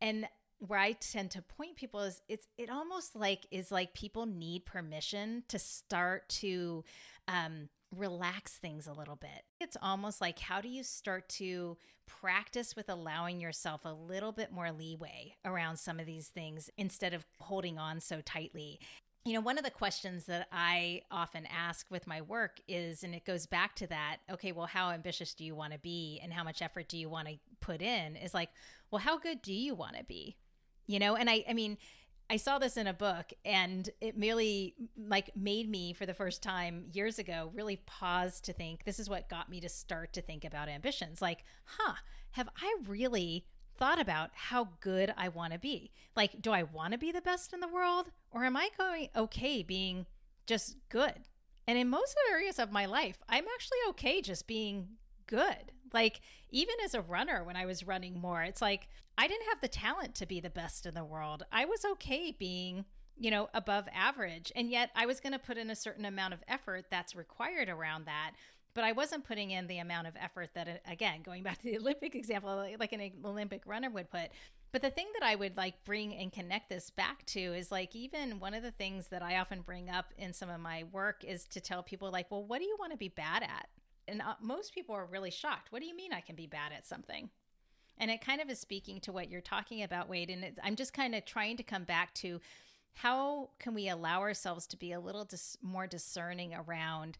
And 0.00 0.26
where 0.58 0.78
I 0.78 0.92
tend 0.92 1.30
to 1.32 1.42
point 1.42 1.76
people 1.76 2.00
is 2.00 2.20
it's 2.28 2.46
it 2.58 2.70
almost 2.70 3.14
like 3.14 3.46
is 3.50 3.70
like 3.70 3.94
people 3.94 4.26
need 4.26 4.64
permission 4.64 5.44
to 5.48 5.58
start 5.58 6.28
to 6.40 6.84
um, 7.28 7.68
relax 7.94 8.52
things 8.52 8.86
a 8.86 8.92
little 8.92 9.16
bit. 9.16 9.44
It's 9.60 9.76
almost 9.80 10.20
like 10.20 10.38
how 10.38 10.60
do 10.60 10.68
you 10.68 10.82
start 10.82 11.28
to 11.30 11.76
practice 12.06 12.76
with 12.76 12.88
allowing 12.88 13.40
yourself 13.40 13.82
a 13.84 13.92
little 13.92 14.32
bit 14.32 14.52
more 14.52 14.70
leeway 14.72 15.36
around 15.44 15.78
some 15.78 15.98
of 15.98 16.06
these 16.06 16.28
things 16.28 16.70
instead 16.76 17.14
of 17.14 17.24
holding 17.38 17.78
on 17.78 18.00
so 18.00 18.20
tightly. 18.20 18.78
You 19.24 19.32
know, 19.32 19.40
one 19.40 19.56
of 19.56 19.64
the 19.64 19.70
questions 19.70 20.26
that 20.26 20.48
I 20.52 21.02
often 21.10 21.46
ask 21.46 21.86
with 21.90 22.06
my 22.06 22.20
work 22.20 22.60
is, 22.68 23.02
and 23.02 23.14
it 23.14 23.24
goes 23.24 23.46
back 23.46 23.74
to 23.76 23.86
that, 23.86 24.18
okay, 24.30 24.52
well, 24.52 24.66
how 24.66 24.90
ambitious 24.90 25.32
do 25.32 25.44
you 25.44 25.54
want 25.54 25.72
to 25.72 25.78
be 25.78 26.20
and 26.22 26.30
how 26.30 26.44
much 26.44 26.60
effort 26.60 26.88
do 26.88 26.98
you 26.98 27.08
want 27.08 27.28
to 27.28 27.38
put 27.60 27.80
in? 27.80 28.16
Is 28.16 28.34
like, 28.34 28.50
well, 28.90 29.00
how 29.00 29.18
good 29.18 29.40
do 29.40 29.54
you 29.54 29.74
want 29.74 29.96
to 29.96 30.04
be? 30.04 30.36
you 30.86 30.98
know 30.98 31.16
and 31.16 31.28
i 31.30 31.44
i 31.48 31.52
mean 31.52 31.76
I 32.30 32.36
saw 32.36 32.58
this 32.58 32.76
in 32.76 32.86
a 32.86 32.94
book 32.94 33.32
and 33.44 33.88
it 34.00 34.16
merely 34.16 34.74
like 34.96 35.30
made 35.36 35.68
me 35.68 35.92
for 35.92 36.06
the 36.06 36.14
first 36.14 36.42
time 36.42 36.86
years 36.92 37.18
ago 37.18 37.50
really 37.54 37.76
pause 37.76 38.40
to 38.42 38.52
think 38.52 38.84
this 38.84 38.98
is 38.98 39.10
what 39.10 39.28
got 39.28 39.50
me 39.50 39.60
to 39.60 39.68
start 39.68 40.12
to 40.14 40.22
think 40.22 40.44
about 40.44 40.68
ambitions. 40.68 41.20
Like 41.20 41.44
huh 41.64 41.94
have 42.32 42.48
I 42.60 42.76
really 42.86 43.46
thought 43.76 44.00
about 44.00 44.30
how 44.34 44.70
good 44.80 45.12
I 45.16 45.28
want 45.28 45.52
to 45.52 45.58
be? 45.58 45.92
Like 46.16 46.40
do 46.40 46.50
I 46.50 46.62
want 46.62 46.92
to 46.92 46.98
be 46.98 47.12
the 47.12 47.20
best 47.20 47.52
in 47.52 47.60
the 47.60 47.68
world 47.68 48.10
or 48.30 48.44
am 48.44 48.56
I 48.56 48.70
going 48.76 49.08
okay 49.14 49.62
being 49.62 50.06
just 50.46 50.76
good? 50.88 51.28
And 51.66 51.78
in 51.78 51.88
most 51.88 52.16
areas 52.30 52.58
of 52.58 52.72
my 52.72 52.86
life 52.86 53.18
I'm 53.28 53.44
actually 53.54 53.78
okay 53.90 54.22
just 54.22 54.46
being 54.46 54.88
good 55.26 55.72
like, 55.92 56.20
even 56.50 56.74
as 56.84 56.94
a 56.94 57.00
runner, 57.00 57.44
when 57.44 57.56
I 57.56 57.66
was 57.66 57.86
running 57.86 58.20
more, 58.20 58.42
it's 58.42 58.62
like 58.62 58.88
I 59.16 59.28
didn't 59.28 59.48
have 59.48 59.60
the 59.60 59.68
talent 59.68 60.14
to 60.16 60.26
be 60.26 60.40
the 60.40 60.50
best 60.50 60.86
in 60.86 60.94
the 60.94 61.04
world. 61.04 61.44
I 61.52 61.64
was 61.64 61.84
okay 61.84 62.32
being, 62.32 62.84
you 63.16 63.30
know, 63.30 63.48
above 63.54 63.86
average. 63.94 64.50
And 64.56 64.70
yet 64.70 64.90
I 64.96 65.06
was 65.06 65.20
going 65.20 65.32
to 65.32 65.38
put 65.38 65.56
in 65.56 65.70
a 65.70 65.76
certain 65.76 66.04
amount 66.04 66.34
of 66.34 66.42
effort 66.48 66.86
that's 66.90 67.14
required 67.14 67.68
around 67.68 68.06
that. 68.06 68.32
But 68.74 68.82
I 68.82 68.90
wasn't 68.90 69.24
putting 69.24 69.52
in 69.52 69.68
the 69.68 69.78
amount 69.78 70.08
of 70.08 70.14
effort 70.20 70.50
that, 70.54 70.66
uh, 70.66 70.72
again, 70.90 71.22
going 71.22 71.44
back 71.44 71.58
to 71.58 71.64
the 71.64 71.78
Olympic 71.78 72.16
example, 72.16 72.66
like 72.78 72.92
an 72.92 73.12
Olympic 73.24 73.62
runner 73.66 73.88
would 73.88 74.10
put. 74.10 74.30
But 74.72 74.82
the 74.82 74.90
thing 74.90 75.06
that 75.14 75.24
I 75.24 75.36
would 75.36 75.56
like 75.56 75.84
bring 75.84 76.16
and 76.16 76.32
connect 76.32 76.68
this 76.68 76.90
back 76.90 77.24
to 77.26 77.40
is 77.40 77.70
like 77.70 77.94
even 77.94 78.40
one 78.40 78.54
of 78.54 78.64
the 78.64 78.72
things 78.72 79.06
that 79.08 79.22
I 79.22 79.36
often 79.36 79.60
bring 79.60 79.88
up 79.88 80.06
in 80.18 80.32
some 80.32 80.50
of 80.50 80.58
my 80.58 80.82
work 80.90 81.22
is 81.22 81.46
to 81.48 81.60
tell 81.60 81.84
people 81.84 82.10
like, 82.10 82.28
well, 82.32 82.42
what 82.42 82.58
do 82.58 82.64
you 82.64 82.76
want 82.80 82.90
to 82.90 82.98
be 82.98 83.08
bad 83.08 83.44
at? 83.44 83.68
And 84.08 84.20
uh, 84.20 84.34
most 84.40 84.74
people 84.74 84.94
are 84.94 85.06
really 85.06 85.30
shocked. 85.30 85.72
What 85.72 85.80
do 85.80 85.86
you 85.86 85.96
mean 85.96 86.12
I 86.12 86.20
can 86.20 86.36
be 86.36 86.46
bad 86.46 86.72
at 86.72 86.86
something? 86.86 87.30
And 87.98 88.10
it 88.10 88.20
kind 88.20 88.40
of 88.40 88.50
is 88.50 88.58
speaking 88.58 89.00
to 89.02 89.12
what 89.12 89.30
you're 89.30 89.40
talking 89.40 89.82
about, 89.82 90.08
Wade. 90.08 90.30
And 90.30 90.58
I'm 90.62 90.76
just 90.76 90.92
kind 90.92 91.14
of 91.14 91.24
trying 91.24 91.56
to 91.58 91.62
come 91.62 91.84
back 91.84 92.12
to 92.14 92.40
how 92.94 93.50
can 93.58 93.74
we 93.74 93.88
allow 93.88 94.20
ourselves 94.20 94.66
to 94.68 94.76
be 94.76 94.92
a 94.92 95.00
little 95.00 95.24
dis- 95.24 95.56
more 95.62 95.86
discerning 95.86 96.54
around 96.54 97.18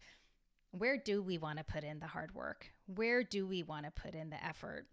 where 0.71 0.97
do 0.97 1.21
we 1.21 1.37
want 1.37 1.57
to 1.57 1.63
put 1.63 1.83
in 1.83 1.99
the 1.99 2.07
hard 2.07 2.35
work? 2.35 2.71
Where 2.93 3.23
do 3.23 3.45
we 3.45 3.63
want 3.63 3.85
to 3.85 3.91
put 3.91 4.13
in 4.13 4.29
the 4.29 4.43
effort? 4.43 4.87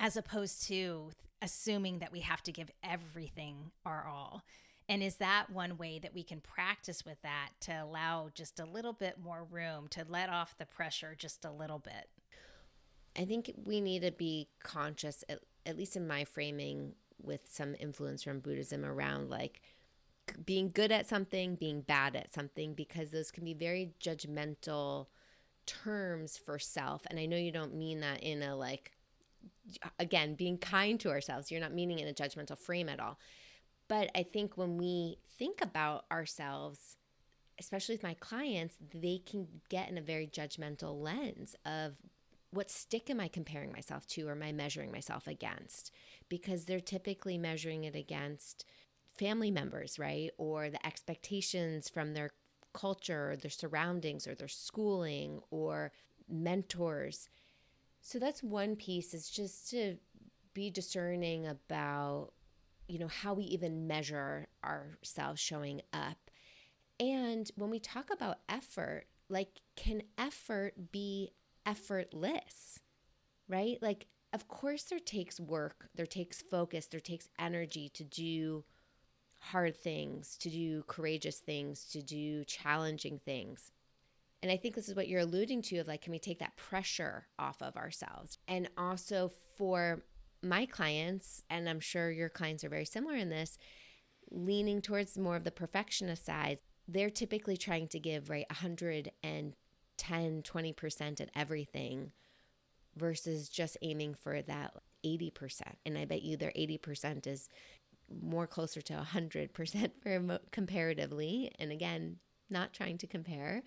As 0.00 0.16
opposed 0.16 0.66
to 0.68 1.10
assuming 1.42 1.98
that 1.98 2.12
we 2.12 2.20
have 2.20 2.42
to 2.44 2.52
give 2.52 2.70
everything 2.82 3.70
our 3.84 4.06
all. 4.06 4.42
And 4.88 5.02
is 5.02 5.16
that 5.16 5.50
one 5.50 5.78
way 5.78 5.98
that 5.98 6.14
we 6.14 6.22
can 6.22 6.40
practice 6.40 7.04
with 7.04 7.20
that 7.22 7.50
to 7.62 7.72
allow 7.72 8.30
just 8.34 8.60
a 8.60 8.64
little 8.64 8.92
bit 8.92 9.18
more 9.22 9.44
room 9.50 9.88
to 9.90 10.04
let 10.08 10.28
off 10.28 10.56
the 10.58 10.66
pressure 10.66 11.16
just 11.18 11.44
a 11.44 11.50
little 11.50 11.80
bit? 11.80 12.08
I 13.18 13.24
think 13.24 13.52
we 13.64 13.80
need 13.80 14.02
to 14.02 14.12
be 14.12 14.48
conscious, 14.62 15.24
at, 15.28 15.40
at 15.64 15.76
least 15.76 15.96
in 15.96 16.06
my 16.06 16.24
framing, 16.24 16.92
with 17.20 17.40
some 17.50 17.74
influence 17.80 18.22
from 18.22 18.40
Buddhism 18.40 18.84
around 18.84 19.30
like 19.30 19.62
being 20.44 20.70
good 20.70 20.92
at 20.92 21.08
something, 21.08 21.56
being 21.56 21.80
bad 21.80 22.14
at 22.14 22.32
something, 22.32 22.74
because 22.74 23.10
those 23.10 23.30
can 23.30 23.44
be 23.44 23.54
very 23.54 23.92
judgmental 24.00 25.06
terms 25.64 26.36
for 26.36 26.58
self. 26.58 27.02
And 27.06 27.18
I 27.18 27.26
know 27.26 27.36
you 27.36 27.50
don't 27.50 27.74
mean 27.74 28.00
that 28.00 28.22
in 28.22 28.42
a 28.42 28.54
like, 28.54 28.92
again, 29.98 30.34
being 30.34 30.58
kind 30.58 31.00
to 31.00 31.10
ourselves. 31.10 31.50
You're 31.50 31.60
not 31.60 31.74
meaning 31.74 31.98
in 31.98 32.06
a 32.06 32.12
judgmental 32.12 32.58
frame 32.58 32.88
at 32.88 33.00
all. 33.00 33.18
But 33.88 34.10
I 34.14 34.22
think 34.22 34.56
when 34.56 34.78
we 34.78 35.18
think 35.38 35.60
about 35.62 36.04
ourselves, 36.10 36.96
especially 37.58 37.94
with 37.94 38.02
my 38.02 38.14
clients, 38.14 38.76
they 38.92 39.18
can 39.24 39.46
get 39.68 39.88
in 39.88 39.98
a 39.98 40.02
very 40.02 40.26
judgmental 40.26 41.00
lens 41.00 41.54
of 41.64 41.94
what 42.50 42.70
stick 42.70 43.10
am 43.10 43.20
I 43.20 43.28
comparing 43.28 43.72
myself 43.72 44.06
to 44.08 44.28
or 44.28 44.32
am 44.32 44.42
I 44.42 44.52
measuring 44.52 44.90
myself 44.90 45.26
against? 45.26 45.92
Because 46.28 46.64
they're 46.64 46.80
typically 46.80 47.38
measuring 47.38 47.84
it 47.84 47.94
against 47.94 48.64
family 49.16 49.50
members, 49.50 49.98
right? 49.98 50.30
Or 50.38 50.70
the 50.70 50.84
expectations 50.86 51.88
from 51.88 52.14
their 52.14 52.30
culture, 52.72 53.32
or 53.32 53.36
their 53.36 53.50
surroundings, 53.50 54.26
or 54.26 54.34
their 54.34 54.48
schooling, 54.48 55.40
or 55.50 55.92
mentors. 56.28 57.28
So 58.02 58.18
that's 58.18 58.42
one 58.42 58.76
piece 58.76 59.14
is 59.14 59.30
just 59.30 59.70
to 59.70 59.96
be 60.52 60.70
discerning 60.70 61.46
about, 61.46 62.32
you 62.88 62.98
know, 62.98 63.08
how 63.08 63.34
we 63.34 63.44
even 63.44 63.86
measure 63.86 64.48
ourselves 64.64 65.40
showing 65.40 65.82
up. 65.92 66.30
And 66.98 67.50
when 67.56 67.70
we 67.70 67.78
talk 67.78 68.10
about 68.10 68.38
effort, 68.48 69.06
like, 69.28 69.60
can 69.76 70.02
effort 70.16 70.92
be 70.92 71.32
effortless? 71.64 72.80
Right? 73.48 73.78
Like, 73.80 74.06
of 74.32 74.48
course, 74.48 74.84
there 74.84 74.98
takes 74.98 75.38
work, 75.38 75.88
there 75.94 76.06
takes 76.06 76.42
focus, 76.42 76.86
there 76.86 77.00
takes 77.00 77.28
energy 77.38 77.88
to 77.90 78.04
do 78.04 78.64
hard 79.40 79.76
things, 79.76 80.36
to 80.38 80.50
do 80.50 80.82
courageous 80.86 81.38
things, 81.38 81.84
to 81.86 82.02
do 82.02 82.44
challenging 82.44 83.20
things. 83.24 83.70
And 84.42 84.52
I 84.52 84.56
think 84.56 84.74
this 84.74 84.88
is 84.88 84.94
what 84.94 85.08
you're 85.08 85.20
alluding 85.20 85.62
to 85.62 85.78
of 85.78 85.88
like, 85.88 86.02
can 86.02 86.12
we 86.12 86.18
take 86.18 86.38
that 86.40 86.56
pressure 86.56 87.26
off 87.38 87.62
of 87.62 87.76
ourselves? 87.76 88.38
And 88.46 88.68
also 88.76 89.30
for 89.56 90.02
my 90.42 90.66
clients, 90.66 91.42
and 91.50 91.68
I'm 91.68 91.80
sure 91.80 92.10
your 92.10 92.28
clients 92.28 92.64
are 92.64 92.68
very 92.68 92.84
similar 92.84 93.14
in 93.16 93.30
this, 93.30 93.58
leaning 94.30 94.80
towards 94.82 95.16
more 95.18 95.36
of 95.36 95.44
the 95.44 95.50
perfectionist 95.50 96.24
side, 96.24 96.58
they're 96.88 97.10
typically 97.10 97.56
trying 97.56 97.88
to 97.88 97.98
give, 97.98 98.30
right, 98.30 98.46
110, 98.50 99.54
20% 100.42 101.20
at 101.20 101.30
everything 101.34 102.12
versus 102.96 103.48
just 103.48 103.76
aiming 103.82 104.14
for 104.14 104.42
that 104.42 104.72
80%. 105.04 105.62
And 105.84 105.98
I 105.98 106.04
bet 106.04 106.22
you 106.22 106.36
their 106.36 106.52
80% 106.56 107.26
is 107.26 107.48
more 108.22 108.46
closer 108.46 108.80
to 108.82 108.94
100% 108.94 109.90
for 110.00 110.38
comparatively. 110.52 111.52
And 111.58 111.72
again, 111.72 112.18
not 112.48 112.72
trying 112.72 112.98
to 112.98 113.06
compare. 113.06 113.62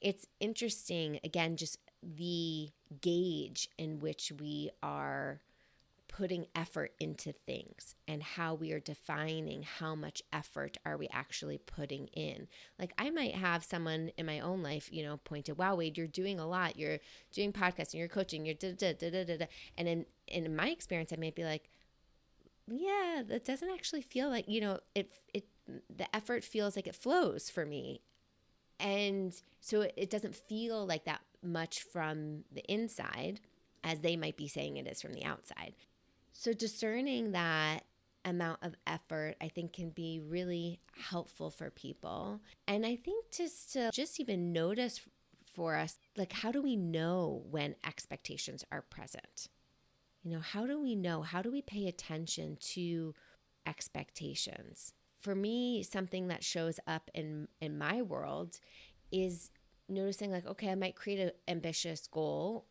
It's 0.00 0.26
interesting, 0.40 1.20
again, 1.24 1.56
just 1.56 1.78
the 2.02 2.70
gauge 3.00 3.68
in 3.78 3.98
which 4.00 4.32
we 4.38 4.70
are 4.82 5.40
putting 6.16 6.46
effort 6.54 6.92
into 7.00 7.32
things 7.32 7.96
and 8.06 8.22
how 8.22 8.54
we 8.54 8.70
are 8.70 8.78
defining 8.78 9.64
how 9.64 9.96
much 9.96 10.22
effort 10.32 10.78
are 10.86 10.96
we 10.96 11.08
actually 11.12 11.58
putting 11.58 12.06
in. 12.08 12.46
Like 12.78 12.92
I 12.96 13.10
might 13.10 13.34
have 13.34 13.64
someone 13.64 14.12
in 14.16 14.24
my 14.24 14.38
own 14.38 14.62
life, 14.62 14.88
you 14.92 15.02
know, 15.02 15.16
point 15.16 15.46
to, 15.46 15.54
wow, 15.54 15.74
Wade, 15.74 15.98
you're 15.98 16.06
doing 16.06 16.38
a 16.38 16.46
lot. 16.46 16.78
You're 16.78 17.00
doing 17.32 17.52
podcasting, 17.52 17.94
you're 17.94 18.06
coaching, 18.06 18.46
you're 18.46 18.54
da 18.54 18.72
da 18.72 18.92
da 18.92 19.10
da 19.10 19.36
da. 19.38 19.46
And 19.76 19.88
in 19.88 20.06
in 20.28 20.54
my 20.54 20.68
experience, 20.68 21.12
I 21.12 21.16
might 21.16 21.34
be 21.34 21.42
like, 21.42 21.68
yeah, 22.68 23.22
that 23.26 23.44
doesn't 23.44 23.70
actually 23.70 24.02
feel 24.02 24.28
like, 24.28 24.48
you 24.48 24.60
know, 24.60 24.78
it, 24.94 25.10
it, 25.34 25.46
the 25.94 26.14
effort 26.14 26.44
feels 26.44 26.76
like 26.76 26.86
it 26.86 26.94
flows 26.94 27.50
for 27.50 27.66
me. 27.66 28.02
And 28.78 29.34
so 29.60 29.80
it, 29.80 29.94
it 29.96 30.10
doesn't 30.10 30.36
feel 30.36 30.86
like 30.86 31.06
that 31.06 31.22
much 31.42 31.82
from 31.82 32.44
the 32.52 32.62
inside 32.72 33.40
as 33.82 34.00
they 34.00 34.16
might 34.16 34.36
be 34.36 34.46
saying 34.46 34.76
it 34.76 34.86
is 34.86 35.02
from 35.02 35.12
the 35.12 35.24
outside. 35.24 35.74
So 36.34 36.52
discerning 36.52 37.32
that 37.32 37.84
amount 38.24 38.58
of 38.62 38.74
effort 38.86 39.36
I 39.40 39.48
think 39.48 39.72
can 39.72 39.90
be 39.90 40.20
really 40.20 40.80
helpful 40.96 41.50
for 41.50 41.70
people. 41.70 42.40
And 42.66 42.84
I 42.84 42.96
think 42.96 43.30
just 43.30 43.72
to 43.74 43.90
just 43.92 44.18
even 44.20 44.52
notice 44.52 45.00
for 45.54 45.76
us 45.76 45.96
like 46.16 46.32
how 46.32 46.50
do 46.50 46.60
we 46.60 46.74
know 46.74 47.44
when 47.50 47.76
expectations 47.86 48.64
are 48.72 48.82
present? 48.82 49.48
You 50.22 50.32
know, 50.32 50.40
how 50.40 50.66
do 50.66 50.80
we 50.80 50.94
know? 50.94 51.22
How 51.22 51.40
do 51.40 51.52
we 51.52 51.62
pay 51.62 51.86
attention 51.86 52.58
to 52.72 53.14
expectations? 53.66 54.92
For 55.20 55.34
me, 55.34 55.82
something 55.82 56.28
that 56.28 56.42
shows 56.42 56.80
up 56.86 57.10
in 57.14 57.46
in 57.60 57.78
my 57.78 58.02
world 58.02 58.58
is 59.12 59.50
noticing 59.88 60.32
like, 60.32 60.46
okay, 60.46 60.70
I 60.70 60.74
might 60.74 60.96
create 60.96 61.20
an 61.20 61.30
ambitious 61.46 62.08
goal 62.08 62.66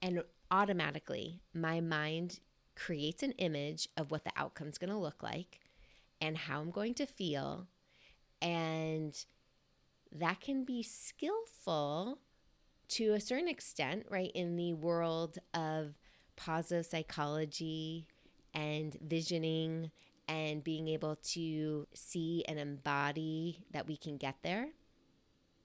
and 0.00 0.22
automatically 0.50 1.40
my 1.52 1.80
mind 1.80 2.38
creates 2.78 3.22
an 3.22 3.32
image 3.32 3.88
of 3.96 4.10
what 4.10 4.24
the 4.24 4.32
outcome's 4.36 4.78
going 4.78 4.90
to 4.90 4.96
look 4.96 5.22
like 5.22 5.60
and 6.20 6.36
how 6.36 6.60
I'm 6.60 6.70
going 6.70 6.94
to 6.94 7.06
feel 7.06 7.66
and 8.40 9.14
that 10.12 10.40
can 10.40 10.64
be 10.64 10.82
skillful 10.82 12.18
to 12.88 13.12
a 13.12 13.20
certain 13.20 13.48
extent, 13.48 14.06
right, 14.08 14.30
in 14.34 14.56
the 14.56 14.72
world 14.72 15.38
of 15.52 15.94
positive 16.36 16.86
psychology 16.86 18.06
and 18.54 18.96
visioning 19.02 19.90
and 20.26 20.64
being 20.64 20.88
able 20.88 21.16
to 21.16 21.86
see 21.94 22.44
and 22.48 22.58
embody 22.58 23.64
that 23.72 23.86
we 23.86 23.96
can 23.96 24.16
get 24.16 24.36
there. 24.42 24.68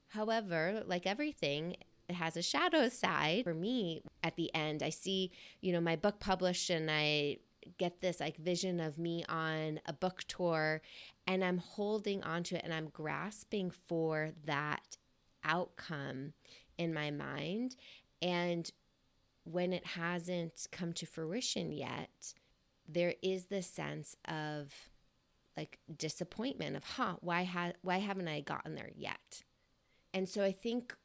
However, 0.10 0.84
like 0.86 1.06
everything, 1.06 1.78
it 2.14 2.18
has 2.18 2.38
a 2.38 2.44
shadow 2.44 2.90
side. 2.90 3.44
For 3.44 3.56
me, 3.56 4.04
at 4.24 4.36
the 4.36 4.54
end, 4.54 4.84
I 4.84 4.90
see, 4.90 5.32
you 5.62 5.74
know, 5.74 5.82
my 5.82 5.96
book 5.96 6.20
published 6.20 6.70
and 6.70 6.90
I 6.90 7.38
get 7.78 8.02
this 8.02 8.20
like 8.20 8.38
vision 8.38 8.80
of 8.80 8.98
me 8.98 9.26
on 9.28 9.80
a 9.86 9.94
book 9.94 10.24
tour 10.28 10.82
and 11.26 11.44
I'm 11.44 11.58
holding 11.58 12.22
onto 12.22 12.56
it 12.56 12.62
and 12.64 12.74
I'm 12.74 12.90
grasping 12.90 13.72
for 13.72 14.32
that 14.46 14.98
outcome 15.44 16.34
in 16.78 16.94
my 16.94 17.10
mind. 17.10 17.76
And 18.22 18.70
when 19.46 19.74
it 19.74 19.86
hasn't 19.86 20.68
come 20.72 20.94
to 20.94 21.06
fruition 21.06 21.72
yet, 21.72 22.34
there 22.88 23.16
is 23.24 23.46
this 23.46 23.68
sense 23.68 24.16
of 24.28 24.72
like 25.58 25.80
disappointment 25.98 26.76
of, 26.76 26.84
huh, 26.84 27.16
why 27.22 27.44
ha- 27.44 27.74
why 27.82 27.98
haven't 27.98 28.28
I 28.28 28.42
gotten 28.42 28.76
there 28.76 28.92
yet? 28.96 29.44
And 30.14 30.30
so 30.30 30.44
I 30.44 30.52
think 30.52 30.96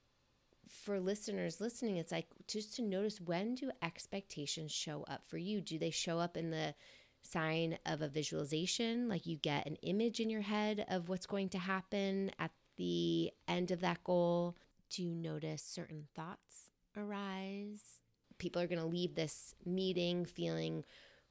for 0.68 1.00
listeners 1.00 1.60
listening, 1.60 1.96
it's 1.96 2.12
like 2.12 2.26
just 2.46 2.76
to 2.76 2.82
notice 2.82 3.20
when 3.20 3.54
do 3.54 3.70
expectations 3.82 4.72
show 4.72 5.04
up 5.08 5.24
for 5.26 5.38
you? 5.38 5.60
Do 5.60 5.78
they 5.78 5.90
show 5.90 6.18
up 6.18 6.36
in 6.36 6.50
the 6.50 6.74
sign 7.22 7.78
of 7.84 8.00
a 8.00 8.08
visualization, 8.08 9.08
like 9.08 9.26
you 9.26 9.36
get 9.36 9.66
an 9.66 9.76
image 9.82 10.20
in 10.20 10.30
your 10.30 10.40
head 10.42 10.84
of 10.88 11.08
what's 11.08 11.26
going 11.26 11.48
to 11.50 11.58
happen 11.58 12.30
at 12.38 12.52
the 12.76 13.32
end 13.46 13.70
of 13.70 13.80
that 13.80 14.02
goal? 14.04 14.56
Do 14.90 15.02
you 15.02 15.14
notice 15.14 15.62
certain 15.62 16.06
thoughts 16.14 16.70
arise? 16.96 18.00
people 18.38 18.62
are 18.62 18.66
going 18.66 18.80
to 18.80 18.86
leave 18.86 19.14
this 19.14 19.54
meeting 19.66 20.24
feeling 20.24 20.84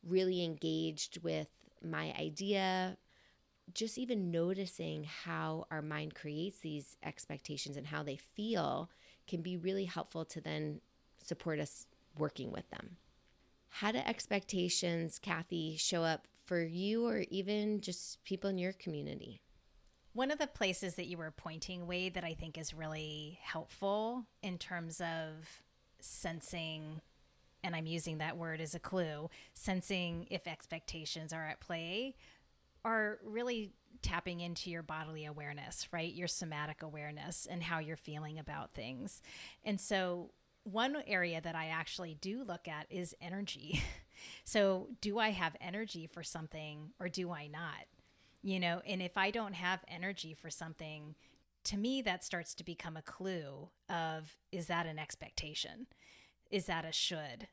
really 0.04 0.44
engaged 0.44 1.24
with 1.24 1.50
my 1.84 2.14
idea. 2.20 2.98
Just 3.74 3.98
even 3.98 4.32
noticing 4.32 5.06
how 5.06 5.66
our 5.72 5.82
mind 5.82 6.16
creates 6.16 6.60
these 6.60 6.96
expectations 7.04 7.76
and 7.76 7.88
how 7.88 8.04
they 8.04 8.16
feel 8.18 8.90
can 9.28 9.42
be 9.42 9.58
really 9.58 9.86
helpful 9.86 10.26
to 10.26 10.42
then 10.42 10.82
support 11.24 11.60
us 11.60 11.86
working 12.18 12.52
with 12.52 12.70
them. 12.70 12.98
How 13.70 13.92
do 13.92 14.00
expectations, 14.00 15.20
Kathy, 15.20 15.76
show 15.78 16.04
up 16.04 16.28
for 16.46 16.62
you 16.62 17.06
or 17.06 17.26
even 17.30 17.82
just 17.82 18.24
people 18.24 18.50
in 18.50 18.58
your 18.58 18.74
community? 18.74 19.42
One 20.14 20.32
of 20.32 20.40
the 20.40 20.48
places 20.48 20.96
that 20.96 21.06
you 21.06 21.18
were 21.18 21.32
pointing, 21.32 21.86
Wade, 21.86 22.16
that 22.16 22.24
I 22.24 22.34
think 22.34 22.58
is 22.58 22.74
really 22.74 23.38
helpful 23.44 24.26
in 24.42 24.58
terms 24.58 25.00
of 25.00 25.62
sensing 26.00 27.02
and 27.64 27.76
I'm 27.76 27.86
using 27.86 28.20
that 28.20 28.38
word 28.38 28.62
as 28.62 28.76
a 28.76 28.80
clue, 28.80 29.30
sensing 29.54 30.28
if 30.30 30.48
expectations 30.48 31.34
are 31.34 31.46
at 31.46 31.60
play, 31.60 32.16
are 32.88 33.20
really 33.24 33.74
tapping 34.02 34.40
into 34.40 34.70
your 34.70 34.82
bodily 34.82 35.26
awareness, 35.26 35.88
right? 35.92 36.14
Your 36.14 36.28
somatic 36.28 36.82
awareness 36.82 37.46
and 37.50 37.62
how 37.62 37.80
you're 37.80 37.98
feeling 37.98 38.40
about 38.40 38.72
things. 38.72 39.22
And 39.66 39.80
so, 39.80 40.32
one 40.64 40.98
area 41.08 41.40
that 41.40 41.56
I 41.56 41.68
actually 41.68 42.18
do 42.20 42.44
look 42.44 42.68
at 42.68 42.88
is 42.90 43.14
energy. 43.22 43.84
So, 44.46 44.88
do 45.00 45.20
I 45.20 45.30
have 45.30 45.56
energy 45.62 46.08
for 46.08 46.24
something 46.24 46.90
or 47.00 47.08
do 47.08 47.32
I 47.32 47.46
not? 47.46 47.86
You 48.42 48.60
know, 48.60 48.82
and 48.84 49.00
if 49.00 49.16
I 49.16 49.30
don't 49.30 49.54
have 49.54 49.86
energy 49.88 50.34
for 50.34 50.50
something, 50.50 51.14
to 51.66 51.78
me, 51.78 52.02
that 52.02 52.24
starts 52.24 52.56
to 52.56 52.64
become 52.64 52.98
a 52.98 53.04
clue 53.04 53.70
of 53.88 54.36
is 54.52 54.66
that 54.68 54.88
an 54.88 54.98
expectation? 54.98 55.86
Is 56.50 56.66
that 56.66 56.84
a 56.84 56.92
should? 56.92 57.48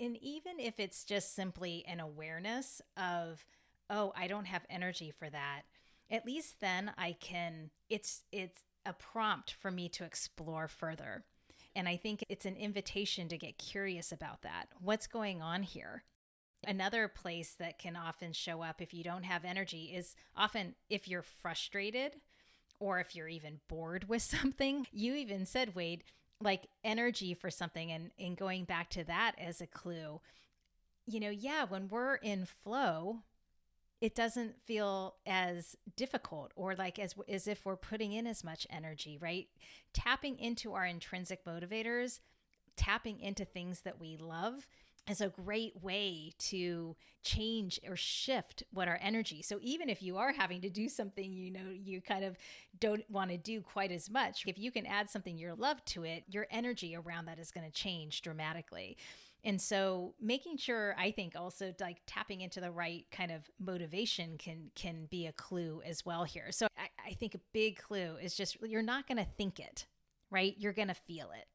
And 0.00 0.16
even 0.22 0.58
if 0.58 0.80
it's 0.80 1.04
just 1.04 1.34
simply 1.34 1.84
an 1.86 2.00
awareness 2.00 2.80
of, 2.96 3.44
oh, 3.90 4.12
I 4.16 4.26
don't 4.26 4.46
have 4.46 4.64
energy 4.68 5.10
for 5.10 5.30
that, 5.30 5.62
at 6.10 6.26
least 6.26 6.60
then 6.60 6.92
I 6.96 7.16
can, 7.18 7.70
it's, 7.88 8.22
it's 8.32 8.62
a 8.84 8.92
prompt 8.92 9.52
for 9.52 9.70
me 9.70 9.88
to 9.90 10.04
explore 10.04 10.68
further. 10.68 11.24
And 11.74 11.88
I 11.88 11.96
think 11.96 12.24
it's 12.28 12.46
an 12.46 12.56
invitation 12.56 13.28
to 13.28 13.36
get 13.36 13.58
curious 13.58 14.12
about 14.12 14.42
that. 14.42 14.68
What's 14.80 15.06
going 15.06 15.42
on 15.42 15.62
here? 15.62 16.04
Another 16.66 17.06
place 17.06 17.54
that 17.58 17.78
can 17.78 17.96
often 17.96 18.32
show 18.32 18.62
up 18.62 18.80
if 18.80 18.94
you 18.94 19.04
don't 19.04 19.24
have 19.24 19.44
energy 19.44 19.92
is 19.94 20.16
often 20.36 20.74
if 20.88 21.06
you're 21.06 21.22
frustrated 21.22 22.16
or 22.80 22.98
if 22.98 23.14
you're 23.14 23.28
even 23.28 23.60
bored 23.68 24.08
with 24.08 24.22
something. 24.22 24.86
You 24.90 25.14
even 25.14 25.44
said, 25.44 25.74
Wade, 25.74 26.04
like 26.40 26.66
energy 26.84 27.34
for 27.34 27.50
something 27.50 27.90
and, 27.90 28.10
and 28.18 28.36
going 28.36 28.64
back 28.64 28.90
to 28.90 29.04
that 29.04 29.32
as 29.38 29.60
a 29.60 29.66
clue. 29.66 30.20
You 31.06 31.20
know, 31.20 31.30
yeah, 31.30 31.64
when 31.64 31.88
we're 31.88 32.16
in 32.16 32.46
flow, 32.46 33.20
it 34.00 34.14
doesn't 34.14 34.60
feel 34.64 35.14
as 35.26 35.76
difficult 35.96 36.52
or 36.54 36.74
like 36.74 36.98
as 36.98 37.14
as 37.28 37.48
if 37.48 37.64
we're 37.64 37.76
putting 37.76 38.12
in 38.12 38.26
as 38.26 38.44
much 38.44 38.66
energy, 38.70 39.18
right? 39.20 39.48
Tapping 39.94 40.38
into 40.38 40.74
our 40.74 40.84
intrinsic 40.84 41.44
motivators, 41.44 42.20
tapping 42.76 43.20
into 43.20 43.44
things 43.44 43.80
that 43.80 44.00
we 44.00 44.16
love 44.16 44.66
is 45.08 45.20
a 45.20 45.28
great 45.28 45.82
way 45.82 46.32
to 46.38 46.96
change 47.22 47.78
or 47.88 47.96
shift 47.96 48.64
what 48.72 48.88
our 48.88 48.98
energy. 49.00 49.40
So 49.40 49.58
even 49.62 49.88
if 49.88 50.02
you 50.02 50.16
are 50.16 50.32
having 50.32 50.60
to 50.62 50.70
do 50.70 50.88
something 50.88 51.32
you 51.32 51.50
know 51.50 51.70
you 51.72 52.00
kind 52.00 52.24
of 52.24 52.36
don't 52.80 53.08
want 53.08 53.30
to 53.30 53.38
do 53.38 53.60
quite 53.60 53.92
as 53.92 54.10
much, 54.10 54.44
if 54.46 54.58
you 54.58 54.70
can 54.70 54.84
add 54.84 55.08
something 55.08 55.38
your 55.38 55.54
love 55.54 55.84
to 55.86 56.04
it, 56.04 56.24
your 56.28 56.46
energy 56.50 56.96
around 56.96 57.26
that 57.26 57.38
is 57.38 57.50
going 57.50 57.66
to 57.66 57.72
change 57.72 58.22
dramatically. 58.22 58.96
And 59.46 59.62
so 59.62 60.14
making 60.20 60.56
sure 60.56 60.96
I 60.98 61.12
think 61.12 61.36
also 61.36 61.72
like 61.80 61.98
tapping 62.04 62.40
into 62.40 62.60
the 62.60 62.72
right 62.72 63.06
kind 63.12 63.30
of 63.30 63.48
motivation 63.60 64.38
can 64.38 64.72
can 64.74 65.06
be 65.08 65.26
a 65.26 65.32
clue 65.32 65.80
as 65.86 66.04
well 66.04 66.24
here. 66.24 66.50
So 66.50 66.66
I, 66.76 66.88
I 67.10 67.12
think 67.12 67.36
a 67.36 67.40
big 67.52 67.78
clue 67.78 68.16
is 68.20 68.34
just 68.34 68.56
you're 68.60 68.82
not 68.82 69.06
gonna 69.06 69.26
think 69.38 69.60
it, 69.60 69.86
right? 70.32 70.56
You're 70.58 70.72
gonna 70.72 70.94
feel 70.94 71.30
it. 71.30 71.46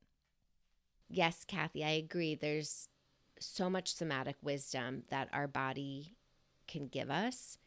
Yes, 1.09 1.43
Kathy, 1.45 1.83
I 1.83 1.89
agree. 1.89 2.33
There's 2.33 2.87
so 3.41 3.69
much 3.69 3.93
somatic 3.93 4.37
wisdom 4.41 5.03
that 5.09 5.27
our 5.33 5.47
body 5.47 6.15
can 6.69 6.87
give 6.87 7.11
us. 7.11 7.57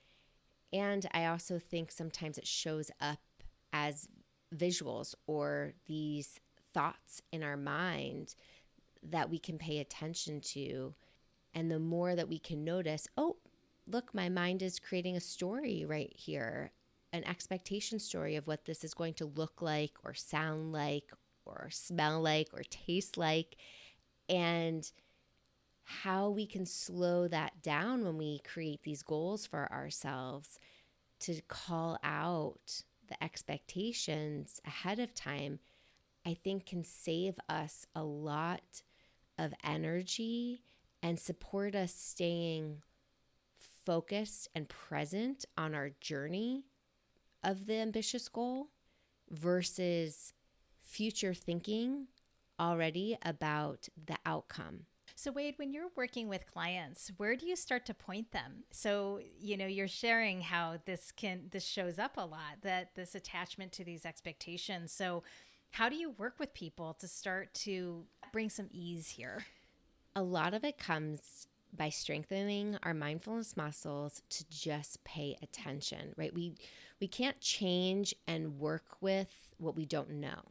And 0.72 1.06
I 1.12 1.26
also 1.26 1.58
think 1.58 1.92
sometimes 1.92 2.38
it 2.38 2.46
shows 2.46 2.90
up 2.98 3.20
as 3.74 4.08
visuals 4.56 5.14
or 5.26 5.74
these 5.84 6.40
thoughts 6.72 7.20
in 7.30 7.42
our 7.42 7.58
mind 7.58 8.34
that 9.10 9.30
we 9.30 9.38
can 9.38 9.58
pay 9.58 9.78
attention 9.78 10.40
to. 10.40 10.94
And 11.54 11.70
the 11.70 11.78
more 11.78 12.14
that 12.14 12.28
we 12.28 12.38
can 12.38 12.64
notice, 12.64 13.06
oh, 13.16 13.36
look, 13.86 14.14
my 14.14 14.28
mind 14.28 14.62
is 14.62 14.78
creating 14.78 15.16
a 15.16 15.20
story 15.20 15.84
right 15.86 16.12
here, 16.14 16.72
an 17.12 17.24
expectation 17.24 17.98
story 17.98 18.36
of 18.36 18.46
what 18.46 18.64
this 18.64 18.82
is 18.82 18.94
going 18.94 19.14
to 19.14 19.26
look 19.26 19.62
like, 19.62 19.92
or 20.02 20.14
sound 20.14 20.72
like, 20.72 21.12
or 21.44 21.68
smell 21.70 22.20
like, 22.20 22.48
or 22.52 22.62
taste 22.70 23.16
like. 23.16 23.56
And 24.28 24.90
how 25.84 26.30
we 26.30 26.46
can 26.46 26.64
slow 26.64 27.28
that 27.28 27.62
down 27.62 28.04
when 28.04 28.16
we 28.16 28.40
create 28.40 28.82
these 28.82 29.02
goals 29.02 29.46
for 29.46 29.70
ourselves 29.70 30.58
to 31.20 31.40
call 31.48 31.98
out 32.02 32.82
the 33.08 33.22
expectations 33.22 34.60
ahead 34.66 34.98
of 34.98 35.14
time, 35.14 35.58
I 36.26 36.34
think 36.34 36.66
can 36.66 36.84
save 36.84 37.38
us 37.48 37.86
a 37.94 38.02
lot 38.02 38.82
of 39.38 39.53
energy 39.64 40.62
and 41.03 41.18
support 41.18 41.75
us 41.75 41.94
staying 41.94 42.83
focused 43.85 44.49
and 44.55 44.68
present 44.68 45.44
on 45.57 45.75
our 45.75 45.90
journey 46.01 46.64
of 47.42 47.66
the 47.66 47.75
ambitious 47.75 48.29
goal 48.29 48.68
versus 49.31 50.33
future 50.81 51.35
thinking 51.35 52.07
already 52.59 53.18
about 53.23 53.88
the 54.07 54.16
outcome. 54.25 54.87
So, 55.16 55.31
Wade, 55.31 55.55
when 55.59 55.73
you're 55.73 55.90
working 55.97 56.29
with 56.29 56.51
clients, 56.53 57.12
where 57.18 57.37
do 57.37 57.47
you 57.47 57.55
start 57.55 57.87
to 57.87 57.94
point 57.94 58.33
them? 58.33 58.64
So, 58.73 59.20
you 59.38 59.57
know, 59.57 59.66
you're 59.66 59.87
sharing 59.87 60.40
how 60.40 60.79
this 60.87 61.12
can 61.12 61.42
this 61.51 61.64
shows 61.64 61.99
up 61.99 62.16
a 62.16 62.25
lot 62.25 62.62
that 62.62 62.94
this 62.97 63.14
attachment 63.14 63.70
to 63.73 63.85
these 63.85 64.05
expectations. 64.05 64.92
So, 64.92 65.23
how 65.74 65.88
do 65.88 65.96
you 65.96 66.10
work 66.10 66.34
with 66.38 66.54
people 66.54 66.94
to 66.94 67.08
start 67.08 67.52
to 67.52 68.04
bring 68.32 68.48
some 68.48 68.68
ease 68.70 69.08
here? 69.08 69.44
A 70.14 70.22
lot 70.22 70.54
of 70.54 70.62
it 70.62 70.78
comes 70.78 71.48
by 71.76 71.88
strengthening 71.88 72.78
our 72.84 72.94
mindfulness 72.94 73.56
muscles 73.56 74.22
to 74.30 74.44
just 74.48 75.02
pay 75.02 75.37
attention, 75.42 76.14
right? 76.16 76.32
We 76.32 76.54
we 77.00 77.08
can't 77.08 77.40
change 77.40 78.14
and 78.28 78.60
work 78.60 78.84
with 79.00 79.34
what 79.58 79.74
we 79.74 79.84
don't 79.84 80.10
know. 80.10 80.42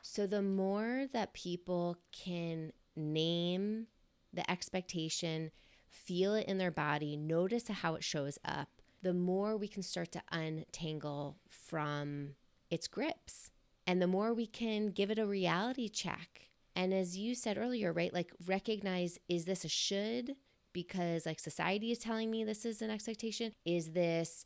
So 0.00 0.28
the 0.28 0.42
more 0.42 1.06
that 1.12 1.32
people 1.32 1.96
can 2.12 2.72
name 2.94 3.88
the 4.32 4.48
expectation, 4.48 5.50
feel 5.88 6.34
it 6.34 6.46
in 6.46 6.58
their 6.58 6.70
body, 6.70 7.16
notice 7.16 7.66
how 7.66 7.96
it 7.96 8.04
shows 8.04 8.38
up, 8.44 8.68
the 9.02 9.12
more 9.12 9.56
we 9.56 9.66
can 9.66 9.82
start 9.82 10.12
to 10.12 10.22
untangle 10.30 11.36
from 11.48 12.36
its 12.70 12.86
grips 12.86 13.50
and 13.88 14.02
the 14.02 14.06
more 14.06 14.34
we 14.34 14.46
can 14.46 14.88
give 14.88 15.10
it 15.10 15.18
a 15.18 15.26
reality 15.26 15.88
check. 15.88 16.50
And 16.76 16.92
as 16.92 17.16
you 17.16 17.34
said 17.34 17.56
earlier, 17.56 17.90
right, 17.90 18.12
like 18.12 18.30
recognize 18.46 19.18
is 19.30 19.46
this 19.46 19.64
a 19.64 19.68
should? 19.68 20.36
Because 20.74 21.24
like 21.24 21.40
society 21.40 21.90
is 21.90 21.98
telling 21.98 22.30
me 22.30 22.44
this 22.44 22.66
is 22.66 22.82
an 22.82 22.90
expectation. 22.90 23.52
Is 23.64 23.92
this 23.92 24.44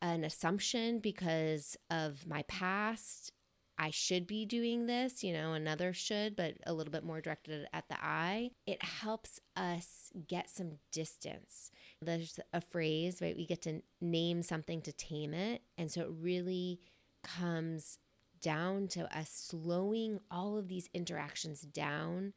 an 0.00 0.22
assumption 0.22 1.00
because 1.00 1.76
of 1.90 2.24
my 2.24 2.42
past? 2.42 3.32
I 3.76 3.90
should 3.90 4.28
be 4.28 4.46
doing 4.46 4.86
this, 4.86 5.24
you 5.24 5.32
know, 5.32 5.54
another 5.54 5.92
should, 5.92 6.36
but 6.36 6.54
a 6.64 6.72
little 6.72 6.92
bit 6.92 7.02
more 7.02 7.20
directed 7.20 7.66
at 7.72 7.88
the 7.88 7.96
I. 8.00 8.52
It 8.64 8.80
helps 8.80 9.40
us 9.56 10.12
get 10.28 10.48
some 10.48 10.78
distance. 10.92 11.72
There's 12.00 12.38
a 12.52 12.60
phrase, 12.60 13.18
right? 13.20 13.36
We 13.36 13.44
get 13.44 13.62
to 13.62 13.82
name 14.00 14.44
something 14.44 14.82
to 14.82 14.92
tame 14.92 15.34
it. 15.34 15.62
And 15.76 15.90
so 15.90 16.02
it 16.02 16.10
really 16.12 16.78
comes 17.24 17.98
down 18.44 18.86
to 18.88 19.18
us 19.18 19.30
slowing 19.30 20.20
all 20.30 20.58
of 20.58 20.68
these 20.68 20.90
interactions 20.92 21.62
down 21.62 22.34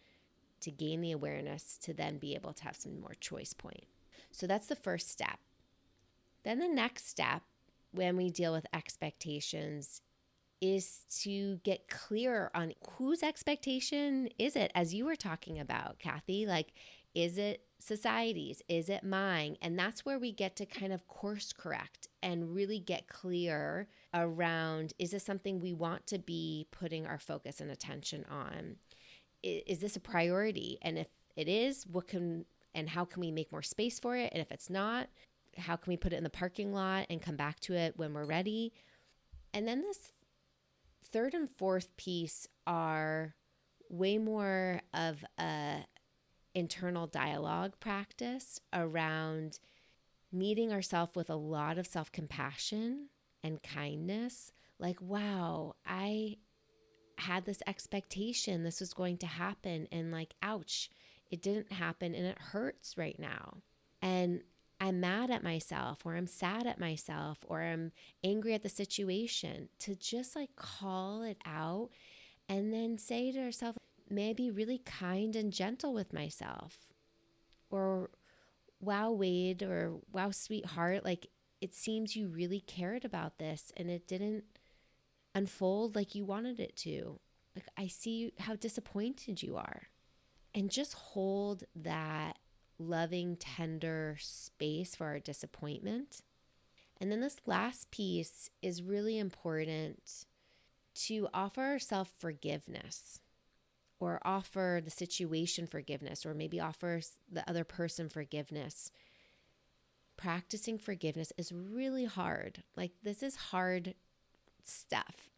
to 0.61 0.71
gain 0.71 1.01
the 1.01 1.11
awareness 1.11 1.77
to 1.79 1.93
then 1.93 2.17
be 2.17 2.33
able 2.33 2.53
to 2.53 2.63
have 2.63 2.77
some 2.77 3.01
more 3.01 3.13
choice 3.19 3.51
point. 3.51 3.83
So 4.31 4.47
that's 4.47 4.67
the 4.67 4.75
first 4.75 5.11
step. 5.11 5.37
Then 6.43 6.59
the 6.59 6.69
next 6.69 7.09
step 7.09 7.41
when 7.91 8.15
we 8.15 8.29
deal 8.29 8.53
with 8.53 8.65
expectations 8.73 10.01
is 10.61 11.01
to 11.23 11.57
get 11.57 11.89
clear 11.89 12.51
on 12.55 12.73
whose 12.91 13.21
expectation 13.21 14.29
is 14.39 14.55
it 14.55 14.71
as 14.73 14.93
you 14.93 15.05
were 15.05 15.15
talking 15.15 15.59
about 15.59 15.99
Kathy 15.99 16.47
like 16.47 16.73
is 17.13 17.37
it 17.37 17.66
society's? 17.79 18.61
Is 18.67 18.89
it 18.89 19.03
mine? 19.03 19.57
And 19.61 19.77
that's 19.77 20.05
where 20.05 20.19
we 20.19 20.31
get 20.31 20.55
to 20.57 20.65
kind 20.65 20.91
of 20.91 21.07
course 21.07 21.53
correct 21.53 22.07
and 22.21 22.53
really 22.53 22.79
get 22.79 23.07
clear 23.07 23.87
around 24.13 24.93
is 24.97 25.11
this 25.11 25.23
something 25.23 25.59
we 25.59 25.73
want 25.73 26.07
to 26.07 26.17
be 26.17 26.67
putting 26.71 27.05
our 27.05 27.19
focus 27.19 27.61
and 27.61 27.69
attention 27.69 28.25
on? 28.29 28.77
Is 29.43 29.79
this 29.79 29.95
a 29.95 30.01
priority? 30.01 30.77
And 30.81 30.97
if 30.97 31.07
it 31.35 31.47
is, 31.47 31.85
what 31.85 32.07
can 32.07 32.45
and 32.73 32.89
how 32.89 33.05
can 33.05 33.21
we 33.21 33.31
make 33.31 33.51
more 33.51 33.61
space 33.61 33.99
for 33.99 34.15
it? 34.15 34.31
And 34.33 34.41
if 34.41 34.51
it's 34.51 34.69
not, 34.69 35.07
how 35.57 35.75
can 35.75 35.91
we 35.91 35.97
put 35.97 36.13
it 36.13 36.17
in 36.17 36.23
the 36.23 36.29
parking 36.29 36.73
lot 36.73 37.07
and 37.09 37.21
come 37.21 37.35
back 37.35 37.59
to 37.61 37.73
it 37.73 37.97
when 37.97 38.13
we're 38.13 38.25
ready? 38.25 38.73
And 39.53 39.67
then 39.67 39.81
this 39.81 40.11
third 41.11 41.33
and 41.33 41.49
fourth 41.49 41.95
piece 41.97 42.47
are 42.65 43.35
way 43.89 44.17
more 44.17 44.81
of 44.93 45.23
a 45.39 45.85
internal 46.57 47.05
dialogue 47.05 47.79
practice 47.79 48.59
around 48.73 49.59
meeting 50.31 50.73
ourselves 50.73 51.15
with 51.15 51.29
a 51.29 51.35
lot 51.35 51.77
of 51.77 51.85
self 51.85 52.11
compassion 52.11 53.09
and 53.43 53.61
kindness. 53.61 54.51
Like, 54.79 54.99
wow, 54.99 55.75
I 55.85 56.37
had 57.19 57.45
this 57.45 57.61
expectation 57.67 58.63
this 58.63 58.79
was 58.79 58.93
going 58.93 59.17
to 59.19 59.27
happen, 59.27 59.87
and 59.91 60.11
like, 60.11 60.33
ouch, 60.41 60.89
it 61.29 61.41
didn't 61.41 61.71
happen 61.71 62.15
and 62.15 62.25
it 62.25 62.39
hurts 62.39 62.97
right 62.97 63.19
now. 63.19 63.57
And 64.01 64.41
I'm 64.79 64.99
mad 64.99 65.29
at 65.29 65.43
myself, 65.43 66.05
or 66.05 66.15
I'm 66.15 66.27
sad 66.27 66.65
at 66.65 66.79
myself, 66.79 67.37
or 67.47 67.61
I'm 67.61 67.91
angry 68.23 68.55
at 68.55 68.63
the 68.63 68.69
situation. 68.69 69.69
To 69.79 69.95
just 69.95 70.35
like 70.35 70.55
call 70.55 71.21
it 71.21 71.37
out 71.45 71.89
and 72.49 72.73
then 72.73 72.97
say 72.97 73.31
to 73.31 73.39
ourselves, 73.43 73.77
may 74.09 74.31
I 74.31 74.33
be 74.33 74.51
really 74.51 74.79
kind 74.79 75.35
and 75.35 75.51
gentle 75.51 75.93
with 75.93 76.13
myself? 76.13 76.79
Or 77.69 78.09
wow, 78.79 79.11
Wade, 79.11 79.63
or 79.63 79.99
wow, 80.11 80.31
sweetheart, 80.31 81.03
like 81.03 81.27
it 81.61 81.73
seems 81.73 82.15
you 82.15 82.27
really 82.27 82.59
cared 82.61 83.03
about 83.03 83.39
this 83.39 83.71
and 83.75 83.89
it 83.89 84.07
didn't 84.07 84.43
unfold 85.33 85.95
like 85.95 86.15
you 86.15 86.25
wanted 86.25 86.59
it 86.59 86.75
to. 86.77 87.19
Like, 87.55 87.65
I 87.77 87.87
see 87.87 88.33
how 88.39 88.55
disappointed 88.55 89.41
you 89.41 89.57
are. 89.57 89.83
And 90.53 90.69
just 90.69 90.93
hold 90.93 91.63
that 91.75 92.37
loving, 92.79 93.35
tender 93.35 94.17
space 94.19 94.95
for 94.95 95.07
our 95.07 95.19
disappointment. 95.19 96.21
And 96.99 97.11
then 97.11 97.21
this 97.21 97.41
last 97.45 97.91
piece 97.91 98.49
is 98.61 98.81
really 98.81 99.17
important 99.17 100.25
to 100.95 101.27
offer 101.33 101.61
ourselves 101.61 102.11
forgiveness 102.17 103.19
or 103.99 104.19
offer 104.23 104.81
the 104.83 104.91
situation 104.91 105.67
forgiveness 105.67 106.25
or 106.25 106.33
maybe 106.33 106.59
offer 106.59 107.01
the 107.31 107.47
other 107.49 107.63
person 107.63 108.09
forgiveness. 108.09 108.91
Practicing 110.15 110.77
forgiveness 110.77 111.31
is 111.37 111.51
really 111.51 112.05
hard. 112.05 112.63
Like 112.75 112.91
this 113.03 113.21
is 113.23 113.35
hard 113.35 113.95
stuff. 114.63 115.29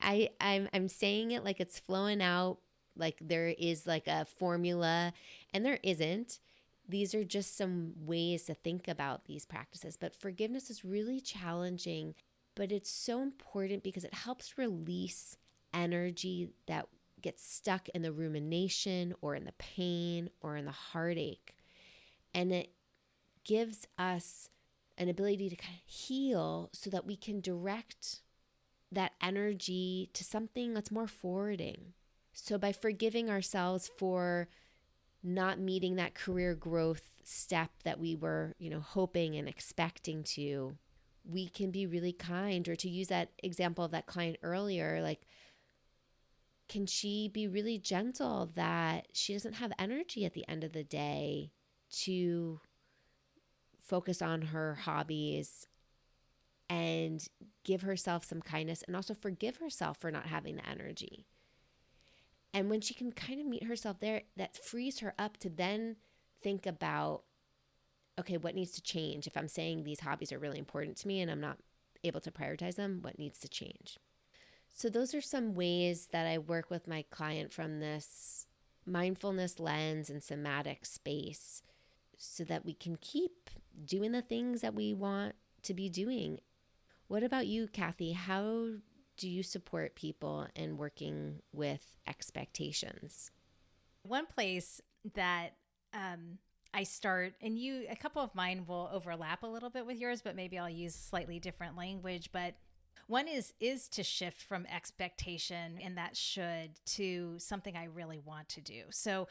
I 0.00 0.30
I'm 0.40 0.68
I'm 0.72 0.88
saying 0.88 1.30
it 1.32 1.44
like 1.44 1.60
it's 1.60 1.78
flowing 1.78 2.22
out 2.22 2.58
like 2.96 3.18
there 3.20 3.48
is 3.48 3.86
like 3.86 4.06
a 4.06 4.24
formula 4.24 5.12
and 5.52 5.64
there 5.64 5.78
isn't. 5.82 6.40
These 6.88 7.14
are 7.14 7.24
just 7.24 7.56
some 7.56 7.92
ways 8.04 8.44
to 8.44 8.54
think 8.54 8.88
about 8.88 9.24
these 9.24 9.46
practices, 9.46 9.96
but 9.96 10.14
forgiveness 10.14 10.68
is 10.68 10.84
really 10.84 11.20
challenging, 11.20 12.14
but 12.54 12.72
it's 12.72 12.90
so 12.90 13.22
important 13.22 13.82
because 13.82 14.04
it 14.04 14.12
helps 14.12 14.58
release 14.58 15.36
energy 15.72 16.50
that 16.66 16.88
gets 17.22 17.44
stuck 17.44 17.88
in 17.90 18.02
the 18.02 18.12
rumination 18.12 19.14
or 19.20 19.34
in 19.34 19.44
the 19.44 19.52
pain 19.52 20.30
or 20.40 20.56
in 20.56 20.64
the 20.64 20.70
heartache. 20.70 21.54
And 22.34 22.52
it 22.52 22.72
gives 23.44 23.86
us 23.98 24.48
an 24.98 25.08
ability 25.08 25.48
to 25.50 25.56
kind 25.56 25.74
of 25.74 25.92
heal 25.92 26.70
so 26.72 26.90
that 26.90 27.06
we 27.06 27.16
can 27.16 27.40
direct 27.40 28.20
that 28.90 29.12
energy 29.22 30.10
to 30.12 30.22
something 30.22 30.74
that's 30.74 30.90
more 30.90 31.06
forwarding. 31.06 31.94
So, 32.32 32.58
by 32.58 32.72
forgiving 32.72 33.28
ourselves 33.30 33.90
for 33.98 34.48
not 35.22 35.58
meeting 35.58 35.96
that 35.96 36.14
career 36.14 36.54
growth 36.54 37.08
step 37.24 37.70
that 37.84 38.00
we 38.00 38.16
were, 38.16 38.54
you 38.58 38.70
know, 38.70 38.80
hoping 38.80 39.36
and 39.36 39.48
expecting 39.48 40.22
to, 40.24 40.76
we 41.24 41.48
can 41.48 41.70
be 41.70 41.86
really 41.86 42.12
kind. 42.12 42.68
Or 42.68 42.76
to 42.76 42.88
use 42.88 43.08
that 43.08 43.30
example 43.42 43.84
of 43.84 43.90
that 43.92 44.06
client 44.06 44.38
earlier, 44.42 45.00
like, 45.02 45.22
can 46.68 46.86
she 46.86 47.28
be 47.28 47.46
really 47.46 47.78
gentle 47.78 48.50
that 48.54 49.08
she 49.12 49.32
doesn't 49.32 49.54
have 49.54 49.72
energy 49.78 50.24
at 50.24 50.32
the 50.32 50.48
end 50.48 50.64
of 50.64 50.72
the 50.72 50.84
day 50.84 51.52
to 51.90 52.60
focus 53.78 54.22
on 54.22 54.42
her 54.42 54.74
hobbies 54.74 55.66
and 56.70 57.26
give 57.64 57.82
herself 57.82 58.24
some 58.24 58.40
kindness 58.40 58.82
and 58.86 58.96
also 58.96 59.12
forgive 59.12 59.58
herself 59.58 59.98
for 59.98 60.10
not 60.10 60.26
having 60.26 60.56
the 60.56 60.68
energy. 60.68 61.26
And 62.54 62.70
when 62.70 62.80
she 62.80 62.94
can 62.94 63.12
kind 63.12 63.40
of 63.40 63.46
meet 63.46 63.64
herself 63.64 64.00
there, 64.00 64.22
that 64.36 64.56
frees 64.56 65.00
her 65.00 65.14
up 65.18 65.36
to 65.38 65.50
then 65.50 65.96
think 66.42 66.66
about 66.66 67.24
okay, 68.20 68.36
what 68.36 68.54
needs 68.54 68.72
to 68.72 68.82
change? 68.82 69.26
If 69.26 69.36
I'm 69.38 69.48
saying 69.48 69.84
these 69.84 70.00
hobbies 70.00 70.32
are 70.32 70.38
really 70.38 70.58
important 70.58 70.98
to 70.98 71.08
me 71.08 71.22
and 71.22 71.30
I'm 71.30 71.40
not 71.40 71.58
able 72.04 72.20
to 72.20 72.30
prioritize 72.30 72.76
them, 72.76 72.98
what 73.00 73.18
needs 73.18 73.38
to 73.40 73.48
change? 73.48 73.98
So, 74.72 74.88
those 74.88 75.14
are 75.14 75.20
some 75.20 75.54
ways 75.54 76.08
that 76.12 76.26
I 76.26 76.38
work 76.38 76.70
with 76.70 76.88
my 76.88 77.04
client 77.10 77.52
from 77.52 77.80
this 77.80 78.46
mindfulness 78.84 79.60
lens 79.60 80.10
and 80.10 80.22
somatic 80.22 80.84
space 80.84 81.62
so 82.16 82.44
that 82.44 82.64
we 82.64 82.74
can 82.74 82.96
keep 82.96 83.50
doing 83.84 84.12
the 84.12 84.22
things 84.22 84.60
that 84.60 84.74
we 84.74 84.94
want 84.94 85.34
to 85.62 85.74
be 85.74 85.88
doing. 85.88 86.40
What 87.08 87.22
about 87.22 87.46
you, 87.46 87.68
Kathy? 87.68 88.12
How 88.12 88.68
do 89.16 89.28
you 89.28 89.42
support 89.42 89.94
people 89.94 90.46
in 90.54 90.76
working 90.76 91.40
with 91.52 91.96
expectations? 92.06 93.30
One 94.02 94.26
place 94.26 94.80
that 95.14 95.50
um, 95.92 96.38
I 96.74 96.84
start, 96.84 97.34
and 97.40 97.58
you, 97.58 97.84
a 97.90 97.96
couple 97.96 98.22
of 98.22 98.34
mine 98.34 98.64
will 98.66 98.88
overlap 98.92 99.42
a 99.42 99.46
little 99.46 99.70
bit 99.70 99.86
with 99.86 99.98
yours, 99.98 100.22
but 100.22 100.34
maybe 100.34 100.58
I'll 100.58 100.70
use 100.70 100.94
slightly 100.94 101.38
different 101.38 101.76
language. 101.76 102.30
But 102.32 102.54
one 103.06 103.28
is 103.28 103.52
is 103.60 103.88
to 103.88 104.02
shift 104.02 104.42
from 104.42 104.66
expectation 104.66 105.78
and 105.82 105.96
that 105.98 106.16
should 106.16 106.70
to 106.86 107.34
something 107.38 107.76
I 107.76 107.84
really 107.84 108.18
want 108.18 108.48
to 108.50 108.60
do. 108.60 108.84
So 108.90 109.28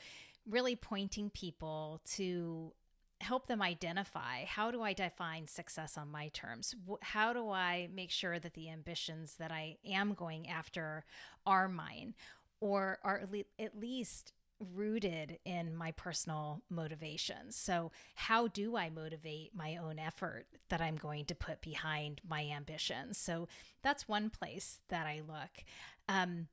really 0.50 0.76
pointing 0.76 1.30
people 1.30 2.02
to 2.14 2.74
help 3.22 3.48
them 3.48 3.62
identify 3.62 4.46
how 4.46 4.72
do 4.72 4.82
I 4.82 4.94
define 4.94 5.48
success 5.48 5.98
on 5.98 6.10
my 6.10 6.30
terms? 6.30 6.76
How 7.02 7.34
do 7.34 7.52
I 7.52 7.88
make 7.94 8.10
sure 8.10 8.40
that 8.40 8.54
the 8.54 8.70
ambitions 8.70 9.36
that 9.38 9.52
I 9.52 9.78
am 9.86 10.14
going 10.14 10.50
after 10.50 11.06
are 11.46 11.68
mine 11.68 12.16
or 12.60 13.00
are 13.04 13.28
at 13.60 13.80
least 13.80 14.34
rooted 14.74 15.40
in 15.46 15.76
my 15.76 15.92
personal 15.92 16.62
motivations. 16.70 17.56
So, 17.56 17.92
how 18.16 18.48
do 18.48 18.76
I 18.76 18.90
motivate 18.90 19.56
my 19.56 19.78
own 19.78 20.00
effort 20.00 20.46
that 20.70 20.82
I'm 20.82 20.96
going 20.96 21.26
to 21.26 21.36
put 21.36 21.62
behind 21.62 22.22
my 22.28 22.46
ambitions? 22.46 23.18
So, 23.18 23.48
that's 23.82 24.08
one 24.08 24.30
place 24.30 24.80
that 24.90 25.08
I 25.08 25.22
look. 25.28 25.64
Um, 26.08 26.48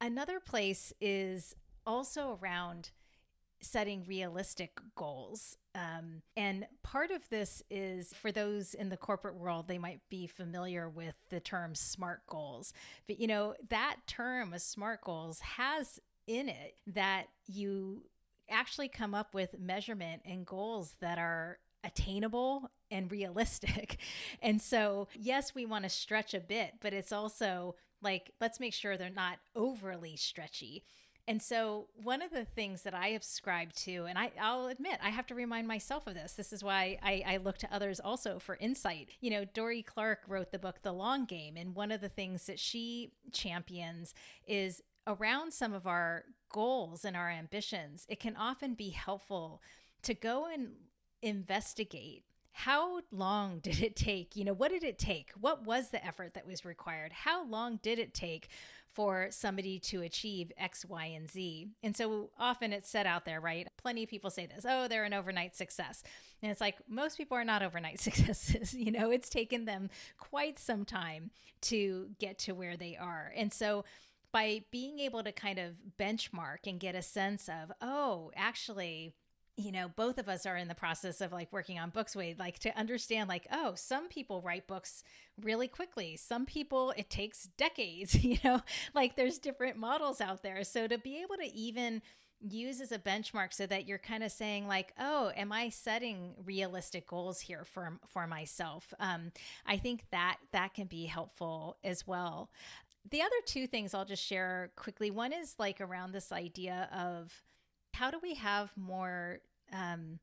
another 0.00 0.40
place 0.40 0.92
is 1.00 1.54
also 1.86 2.38
around 2.40 2.90
setting 3.60 4.04
realistic 4.06 4.78
goals. 4.94 5.56
Um, 5.74 6.22
and 6.36 6.66
part 6.82 7.10
of 7.10 7.28
this 7.28 7.62
is 7.70 8.12
for 8.12 8.30
those 8.30 8.74
in 8.74 8.88
the 8.88 8.96
corporate 8.96 9.36
world, 9.36 9.68
they 9.68 9.78
might 9.78 10.00
be 10.08 10.26
familiar 10.26 10.88
with 10.88 11.14
the 11.30 11.40
term 11.40 11.74
SMART 11.74 12.22
goals. 12.28 12.72
But, 13.06 13.20
you 13.20 13.26
know, 13.26 13.54
that 13.68 13.96
term 14.06 14.52
of 14.52 14.62
SMART 14.62 15.02
goals 15.02 15.40
has 15.40 16.00
in 16.28 16.48
it 16.48 16.76
that 16.86 17.24
you 17.46 18.02
actually 18.50 18.88
come 18.88 19.14
up 19.14 19.34
with 19.34 19.58
measurement 19.58 20.22
and 20.24 20.46
goals 20.46 20.94
that 21.00 21.18
are 21.18 21.58
attainable 21.84 22.70
and 22.90 23.10
realistic. 23.10 23.98
And 24.40 24.62
so, 24.62 25.08
yes, 25.18 25.54
we 25.54 25.66
want 25.66 25.82
to 25.84 25.90
stretch 25.90 26.32
a 26.32 26.40
bit, 26.40 26.74
but 26.80 26.92
it's 26.92 27.10
also 27.10 27.74
like, 28.00 28.30
let's 28.40 28.60
make 28.60 28.72
sure 28.72 28.96
they're 28.96 29.10
not 29.10 29.38
overly 29.56 30.16
stretchy. 30.16 30.84
And 31.26 31.42
so, 31.42 31.88
one 32.02 32.22
of 32.22 32.30
the 32.30 32.44
things 32.44 32.82
that 32.82 32.94
I 32.94 33.12
subscribe 33.14 33.72
to, 33.74 34.06
and 34.06 34.16
I, 34.16 34.30
will 34.40 34.68
admit, 34.68 34.98
I 35.02 35.10
have 35.10 35.26
to 35.26 35.34
remind 35.34 35.66
myself 35.68 36.06
of 36.06 36.14
this. 36.14 36.32
This 36.32 36.52
is 36.52 36.64
why 36.64 36.98
I, 37.02 37.22
I, 37.26 37.36
look 37.36 37.58
to 37.58 37.74
others 37.74 38.00
also 38.00 38.38
for 38.38 38.56
insight. 38.56 39.10
You 39.20 39.30
know, 39.30 39.44
Dorie 39.44 39.82
Clark 39.82 40.20
wrote 40.26 40.52
the 40.52 40.58
book 40.58 40.76
The 40.82 40.92
Long 40.92 41.26
Game, 41.26 41.56
and 41.56 41.74
one 41.74 41.90
of 41.90 42.00
the 42.00 42.08
things 42.08 42.46
that 42.46 42.58
she 42.58 43.12
champions 43.32 44.14
is 44.46 44.82
around 45.08 45.52
some 45.52 45.72
of 45.72 45.86
our 45.86 46.24
goals 46.50 47.04
and 47.04 47.16
our 47.16 47.30
ambitions, 47.30 48.06
it 48.08 48.20
can 48.20 48.36
often 48.36 48.74
be 48.74 48.90
helpful 48.90 49.60
to 50.02 50.14
go 50.14 50.46
and 50.46 50.68
investigate 51.22 52.24
how 52.58 53.02
long 53.12 53.58
did 53.62 53.82
it 53.82 53.94
take? 53.94 54.34
You 54.34 54.44
know, 54.44 54.52
what 54.52 54.72
did 54.72 54.82
it 54.82 54.98
take? 54.98 55.30
What 55.40 55.64
was 55.64 55.90
the 55.90 56.04
effort 56.04 56.34
that 56.34 56.46
was 56.46 56.64
required? 56.64 57.12
How 57.12 57.46
long 57.46 57.78
did 57.82 58.00
it 58.00 58.12
take 58.12 58.48
for 58.90 59.28
somebody 59.30 59.78
to 59.78 60.02
achieve 60.02 60.50
X, 60.58 60.84
Y, 60.84 61.04
and 61.04 61.30
Z? 61.30 61.68
And 61.84 61.96
so 61.96 62.30
often 62.36 62.72
it's 62.72 62.90
set 62.90 63.06
out 63.06 63.24
there, 63.24 63.40
right? 63.40 63.68
Plenty 63.76 64.02
of 64.02 64.10
people 64.10 64.30
say 64.30 64.46
this 64.46 64.66
oh, 64.68 64.88
they're 64.88 65.04
an 65.04 65.14
overnight 65.14 65.54
success. 65.54 66.02
And 66.42 66.50
it's 66.50 66.60
like 66.60 66.78
most 66.88 67.16
people 67.16 67.36
are 67.36 67.44
not 67.44 67.62
overnight 67.62 68.00
successes. 68.08 68.74
You 68.74 68.90
know, 68.90 69.10
it's 69.10 69.28
taken 69.28 69.64
them 69.64 69.88
quite 70.18 70.58
some 70.58 70.84
time 70.84 71.30
to 71.60 72.08
get 72.18 72.38
to 72.40 72.52
where 72.52 72.76
they 72.76 72.96
are. 72.96 73.32
And 73.36 73.52
so 73.52 73.84
by 74.32 74.62
being 74.70 74.98
able 74.98 75.22
to 75.22 75.32
kind 75.32 75.58
of 75.58 75.74
benchmark 75.98 76.66
and 76.66 76.78
get 76.80 76.94
a 76.94 77.02
sense 77.02 77.48
of, 77.48 77.72
oh, 77.80 78.30
actually, 78.36 79.14
you 79.56 79.72
know, 79.72 79.88
both 79.96 80.18
of 80.18 80.28
us 80.28 80.46
are 80.46 80.56
in 80.56 80.68
the 80.68 80.74
process 80.74 81.20
of 81.20 81.32
like 81.32 81.52
working 81.52 81.78
on 81.78 81.90
books 81.90 82.14
Wade, 82.14 82.38
like 82.38 82.58
to 82.60 82.78
understand, 82.78 83.28
like, 83.28 83.46
oh, 83.50 83.72
some 83.74 84.08
people 84.08 84.40
write 84.40 84.68
books 84.68 85.02
really 85.42 85.66
quickly. 85.66 86.16
Some 86.16 86.46
people, 86.46 86.92
it 86.96 87.10
takes 87.10 87.48
decades, 87.56 88.14
you 88.24 88.38
know, 88.44 88.60
like 88.94 89.16
there's 89.16 89.38
different 89.38 89.76
models 89.76 90.20
out 90.20 90.42
there. 90.42 90.62
So 90.62 90.86
to 90.86 90.98
be 90.98 91.16
able 91.22 91.36
to 91.36 91.52
even 91.52 92.02
use 92.40 92.80
as 92.80 92.92
a 92.92 92.98
benchmark 92.98 93.52
so 93.52 93.66
that 93.66 93.88
you're 93.88 93.98
kind 93.98 94.22
of 94.22 94.30
saying 94.30 94.68
like 94.68 94.92
oh 94.98 95.32
am 95.36 95.50
i 95.50 95.68
setting 95.68 96.34
realistic 96.44 97.06
goals 97.06 97.40
here 97.40 97.64
for 97.64 97.98
for 98.06 98.26
myself 98.26 98.94
um, 99.00 99.32
i 99.66 99.76
think 99.76 100.04
that 100.12 100.36
that 100.52 100.72
can 100.72 100.86
be 100.86 101.06
helpful 101.06 101.76
as 101.82 102.06
well 102.06 102.48
the 103.10 103.22
other 103.22 103.36
two 103.46 103.66
things 103.66 103.94
I'll 103.94 104.04
just 104.04 104.24
share 104.24 104.70
quickly. 104.76 105.10
One 105.10 105.32
is 105.32 105.54
like 105.58 105.80
around 105.80 106.12
this 106.12 106.32
idea 106.32 106.88
of 106.92 107.42
how 107.94 108.10
do 108.10 108.18
we 108.22 108.34
have 108.34 108.70
more 108.76 109.40
um, 109.72 110.18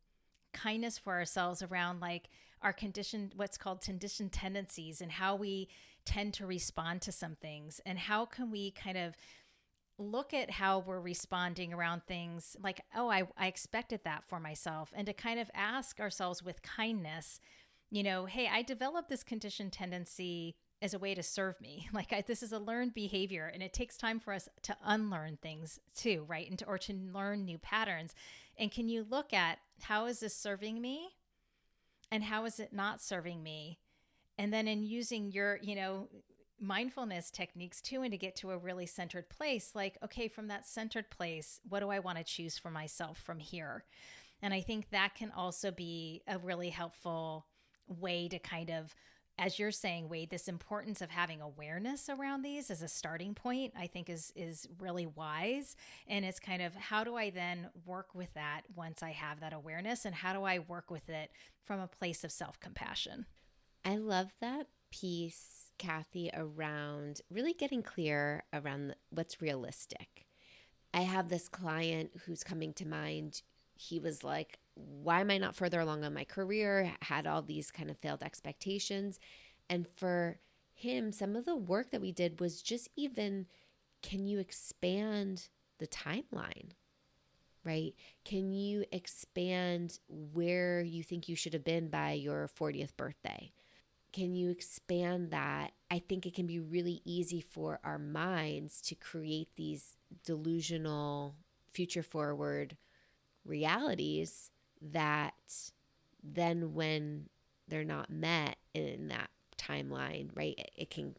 kindness 0.53 0.97
for 0.97 1.13
ourselves 1.13 1.61
around 1.61 1.99
like 1.99 2.29
our 2.61 2.73
conditioned, 2.73 3.33
what's 3.35 3.57
called 3.57 3.81
conditioned 3.81 4.31
tendencies 4.31 5.01
and 5.01 5.11
how 5.11 5.35
we 5.35 5.67
tend 6.05 6.33
to 6.35 6.45
respond 6.45 7.01
to 7.01 7.11
some 7.11 7.35
things. 7.35 7.81
And 7.85 7.97
how 7.97 8.25
can 8.25 8.51
we 8.51 8.71
kind 8.71 8.97
of 8.97 9.15
look 9.97 10.33
at 10.33 10.51
how 10.51 10.79
we're 10.79 10.99
responding 10.99 11.73
around 11.73 12.03
things 12.03 12.55
like, 12.61 12.81
oh, 12.95 13.09
I, 13.09 13.23
I 13.37 13.47
expected 13.47 14.01
that 14.03 14.23
for 14.25 14.39
myself, 14.39 14.93
and 14.95 15.07
to 15.07 15.13
kind 15.13 15.39
of 15.39 15.49
ask 15.53 15.99
ourselves 15.99 16.43
with 16.43 16.61
kindness, 16.61 17.39
you 17.89 18.03
know, 18.03 18.25
hey, 18.25 18.49
I 18.51 18.61
developed 18.61 19.09
this 19.09 19.23
conditioned 19.23 19.71
tendency 19.71 20.55
as 20.81 20.93
a 20.93 20.99
way 20.99 21.15
to 21.15 21.23
serve 21.23 21.59
me. 21.61 21.87
Like 21.93 22.11
I, 22.11 22.23
this 22.25 22.43
is 22.43 22.51
a 22.51 22.59
learned 22.59 22.93
behavior, 22.93 23.49
and 23.53 23.63
it 23.63 23.73
takes 23.73 23.97
time 23.97 24.19
for 24.19 24.33
us 24.33 24.49
to 24.63 24.75
unlearn 24.83 25.37
things 25.41 25.79
too, 25.95 26.25
right? 26.27 26.49
And 26.49 26.59
to, 26.59 26.65
or 26.65 26.77
to 26.79 26.93
learn 26.93 27.45
new 27.45 27.57
patterns. 27.57 28.13
And 28.57 28.71
can 28.71 28.89
you 28.89 29.05
look 29.09 29.33
at 29.33 29.59
how 29.81 30.05
is 30.05 30.19
this 30.19 30.35
serving 30.35 30.81
me, 30.81 31.09
and 32.11 32.23
how 32.23 32.45
is 32.45 32.59
it 32.59 32.73
not 32.73 33.01
serving 33.01 33.41
me? 33.41 33.79
And 34.37 34.53
then 34.53 34.67
in 34.67 34.83
using 34.83 35.31
your, 35.31 35.59
you 35.61 35.75
know, 35.75 36.09
mindfulness 36.59 37.31
techniques 37.31 37.81
too 37.81 38.01
and 38.01 38.11
to 38.11 38.17
get 38.17 38.35
to 38.37 38.51
a 38.51 38.57
really 38.57 38.85
centered 38.85 39.29
place 39.29 39.71
like 39.75 39.97
okay 40.01 40.29
from 40.29 40.47
that 40.47 40.65
centered 40.65 41.09
place 41.09 41.59
what 41.67 41.81
do 41.81 41.89
i 41.89 41.99
want 41.99 42.17
to 42.17 42.23
choose 42.23 42.57
for 42.57 42.71
myself 42.71 43.17
from 43.17 43.39
here 43.39 43.83
and 44.41 44.53
i 44.53 44.61
think 44.61 44.89
that 44.89 45.13
can 45.15 45.31
also 45.35 45.69
be 45.69 46.21
a 46.27 46.37
really 46.37 46.69
helpful 46.69 47.45
way 47.87 48.29
to 48.29 48.39
kind 48.39 48.69
of 48.69 48.95
as 49.37 49.59
you're 49.59 49.71
saying 49.71 50.09
wade 50.09 50.29
this 50.29 50.47
importance 50.47 51.01
of 51.01 51.09
having 51.09 51.41
awareness 51.41 52.09
around 52.09 52.41
these 52.41 52.69
as 52.71 52.81
a 52.81 52.87
starting 52.87 53.33
point 53.33 53.73
i 53.77 53.87
think 53.87 54.09
is 54.09 54.31
is 54.35 54.67
really 54.79 55.05
wise 55.05 55.75
and 56.07 56.25
it's 56.25 56.39
kind 56.39 56.61
of 56.61 56.73
how 56.75 57.03
do 57.03 57.15
i 57.15 57.29
then 57.29 57.69
work 57.85 58.13
with 58.13 58.33
that 58.33 58.61
once 58.75 59.03
i 59.03 59.11
have 59.11 59.39
that 59.39 59.53
awareness 59.53 60.05
and 60.05 60.15
how 60.15 60.33
do 60.33 60.43
i 60.43 60.59
work 60.59 60.89
with 60.89 61.09
it 61.09 61.31
from 61.63 61.79
a 61.79 61.87
place 61.87 62.23
of 62.23 62.31
self-compassion 62.31 63.25
i 63.83 63.95
love 63.95 64.33
that 64.39 64.67
piece 64.91 65.65
Kathy 65.77 66.29
around 66.33 67.21
really 67.29 67.53
getting 67.53 67.83
clear 67.83 68.43
around 68.53 68.95
what's 69.09 69.41
realistic. 69.41 70.25
I 70.93 71.01
have 71.01 71.29
this 71.29 71.49
client 71.49 72.11
who's 72.25 72.43
coming 72.43 72.73
to 72.73 72.87
mind. 72.87 73.41
He 73.75 73.99
was 73.99 74.23
like, 74.23 74.59
Why 74.75 75.21
am 75.21 75.31
I 75.31 75.37
not 75.37 75.55
further 75.55 75.79
along 75.79 76.03
in 76.03 76.13
my 76.13 76.23
career? 76.23 76.93
Had 77.01 77.27
all 77.27 77.41
these 77.41 77.71
kind 77.71 77.89
of 77.89 77.97
failed 77.97 78.23
expectations. 78.23 79.19
And 79.69 79.87
for 79.95 80.39
him, 80.73 81.11
some 81.11 81.35
of 81.35 81.45
the 81.45 81.55
work 81.55 81.91
that 81.91 82.01
we 82.01 82.11
did 82.11 82.39
was 82.39 82.61
just 82.61 82.89
even 82.95 83.47
can 84.01 84.27
you 84.27 84.39
expand 84.39 85.49
the 85.79 85.87
timeline? 85.87 86.71
Right? 87.63 87.95
Can 88.23 88.51
you 88.51 88.85
expand 88.91 89.99
where 90.07 90.81
you 90.81 91.01
think 91.01 91.27
you 91.27 91.35
should 91.35 91.53
have 91.53 91.63
been 91.63 91.89
by 91.89 92.11
your 92.11 92.47
40th 92.47 92.95
birthday? 92.95 93.51
can 94.15 94.33
you 94.33 94.49
expand 94.49 95.31
that? 95.31 95.73
I 95.91 95.99
think 95.99 96.25
it 96.25 96.33
can 96.33 96.47
be 96.47 96.61
really 96.61 97.01
easy 97.03 97.41
for 97.41 97.81
our 97.83 97.99
minds 97.99 98.79
to 98.83 98.95
create 98.95 99.49
these 99.57 99.97
delusional, 100.23 101.35
future 101.73 102.01
forward 102.01 102.77
realities 103.43 104.51
that 104.81 105.33
then 106.23 106.73
when 106.73 107.29
they're 107.67 107.83
not 107.83 108.09
met 108.09 108.57
in 108.73 109.07
that 109.09 109.29
timeline, 109.57 110.29
right, 110.35 110.59
it 110.75 110.89
can 110.89 111.15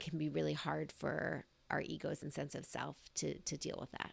can 0.00 0.18
be 0.18 0.28
really 0.28 0.54
hard 0.54 0.90
for 0.90 1.44
our 1.70 1.80
egos 1.80 2.22
and 2.22 2.32
sense 2.32 2.54
of 2.54 2.64
self 2.64 2.96
to 3.14 3.38
to 3.40 3.56
deal 3.56 3.76
with 3.80 3.90
that. 3.92 4.12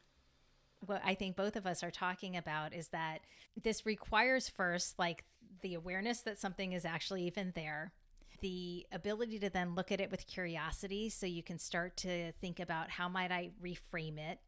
What 0.85 1.01
I 1.05 1.15
think 1.15 1.35
both 1.35 1.55
of 1.55 1.67
us 1.67 1.83
are 1.83 1.91
talking 1.91 2.35
about 2.35 2.73
is 2.73 2.87
that 2.89 3.19
this 3.61 3.85
requires 3.85 4.49
first 4.49 4.97
like 4.97 5.23
the 5.61 5.75
awareness 5.75 6.21
that 6.21 6.39
something 6.39 6.73
is 6.73 6.85
actually 6.85 7.23
even 7.23 7.51
there 7.55 7.93
the 8.41 8.85
ability 8.91 9.39
to 9.39 9.49
then 9.49 9.75
look 9.75 9.91
at 9.91 10.01
it 10.01 10.11
with 10.11 10.27
curiosity 10.27 11.09
so 11.09 11.25
you 11.25 11.43
can 11.43 11.59
start 11.59 11.95
to 11.95 12.31
think 12.33 12.59
about 12.59 12.89
how 12.89 13.07
might 13.07 13.31
I 13.31 13.51
reframe 13.63 14.17
it 14.17 14.39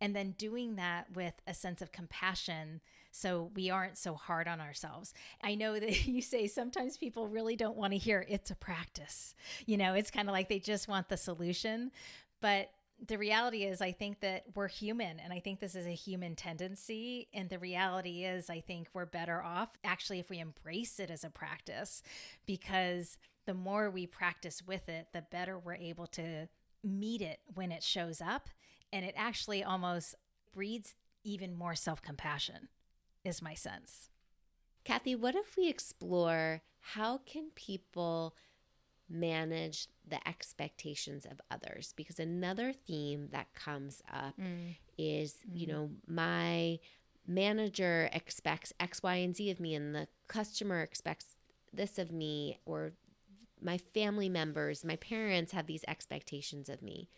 and 0.00 0.14
then 0.14 0.32
doing 0.32 0.76
that 0.76 1.06
with 1.14 1.34
a 1.46 1.54
sense 1.54 1.82
of 1.82 1.92
compassion 1.92 2.80
so 3.12 3.50
we 3.54 3.70
aren't 3.70 3.98
so 3.98 4.14
hard 4.14 4.46
on 4.46 4.60
ourselves. 4.60 5.12
I 5.42 5.56
know 5.56 5.78
that 5.78 6.06
you 6.08 6.22
say 6.22 6.46
sometimes 6.46 6.96
people 6.96 7.26
really 7.26 7.56
don't 7.56 7.76
want 7.76 7.92
to 7.92 7.98
hear 7.98 8.24
it's 8.28 8.50
a 8.50 8.56
practice. 8.56 9.34
You 9.66 9.76
know, 9.76 9.94
it's 9.94 10.10
kind 10.10 10.28
of 10.28 10.32
like 10.32 10.48
they 10.48 10.60
just 10.60 10.88
want 10.88 11.08
the 11.08 11.16
solution, 11.16 11.90
but 12.40 12.70
the 13.06 13.16
reality 13.16 13.64
is 13.64 13.80
i 13.80 13.90
think 13.90 14.20
that 14.20 14.44
we're 14.54 14.68
human 14.68 15.18
and 15.20 15.32
i 15.32 15.40
think 15.40 15.58
this 15.58 15.74
is 15.74 15.86
a 15.86 15.94
human 15.94 16.36
tendency 16.36 17.28
and 17.32 17.48
the 17.48 17.58
reality 17.58 18.24
is 18.26 18.50
i 18.50 18.60
think 18.60 18.88
we're 18.92 19.06
better 19.06 19.42
off 19.42 19.70
actually 19.84 20.18
if 20.18 20.28
we 20.28 20.38
embrace 20.38 21.00
it 21.00 21.10
as 21.10 21.24
a 21.24 21.30
practice 21.30 22.02
because 22.44 23.16
the 23.46 23.54
more 23.54 23.90
we 23.90 24.06
practice 24.06 24.62
with 24.64 24.88
it, 24.88 25.08
the 25.12 25.22
better 25.22 25.58
we're 25.58 25.74
able 25.74 26.06
to 26.06 26.48
meet 26.84 27.20
it 27.20 27.40
when 27.54 27.72
it 27.72 27.82
shows 27.82 28.20
up. 28.20 28.48
And 28.92 29.04
it 29.04 29.14
actually 29.16 29.62
almost 29.62 30.14
breeds 30.52 30.94
even 31.24 31.54
more 31.54 31.74
self 31.74 32.02
compassion, 32.02 32.68
is 33.24 33.42
my 33.42 33.54
sense. 33.54 34.08
Kathy, 34.84 35.14
what 35.14 35.34
if 35.34 35.56
we 35.56 35.68
explore 35.68 36.62
how 36.80 37.18
can 37.18 37.50
people 37.54 38.34
manage 39.08 39.88
the 40.08 40.26
expectations 40.26 41.26
of 41.26 41.40
others? 41.50 41.92
Because 41.96 42.18
another 42.18 42.72
theme 42.72 43.28
that 43.32 43.52
comes 43.54 44.02
up 44.12 44.34
mm. 44.40 44.76
is, 44.96 45.36
mm. 45.48 45.60
you 45.60 45.66
know, 45.66 45.90
my 46.06 46.78
manager 47.26 48.08
expects 48.12 48.72
X, 48.80 49.02
Y, 49.02 49.16
and 49.16 49.36
Z 49.36 49.50
of 49.50 49.60
me, 49.60 49.74
and 49.74 49.94
the 49.94 50.08
customer 50.26 50.80
expects 50.80 51.36
this 51.72 51.98
of 51.98 52.10
me, 52.10 52.58
or 52.64 52.92
my 53.62 53.78
family 53.78 54.28
members, 54.28 54.84
my 54.84 54.96
parents 54.96 55.52
have 55.52 55.66
these 55.66 55.84
expectations 55.86 56.68
of 56.68 56.82
me. 56.82 57.08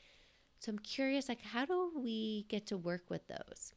So 0.63 0.71
I'm 0.71 0.79
curious, 0.79 1.29
like, 1.29 1.43
how 1.43 1.65
do 1.65 1.91
we 1.97 2.47
get 2.49 2.67
to 2.67 2.77
work 2.77 3.11
with 3.11 3.27
those? 3.27 3.73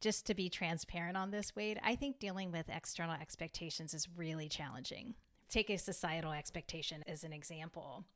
Just 0.00 0.24
to 0.26 0.34
be 0.34 0.48
transparent 0.48 1.14
on 1.14 1.30
this, 1.30 1.54
Wade, 1.54 1.78
I 1.84 1.94
think 1.94 2.18
dealing 2.18 2.50
with 2.50 2.70
external 2.70 3.14
expectations 3.20 3.92
is 3.92 4.08
really 4.16 4.48
challenging. 4.48 5.14
Take 5.50 5.68
a 5.68 5.76
societal 5.76 6.32
expectation 6.32 7.04
as 7.06 7.22
an 7.22 7.34
example. 7.34 8.06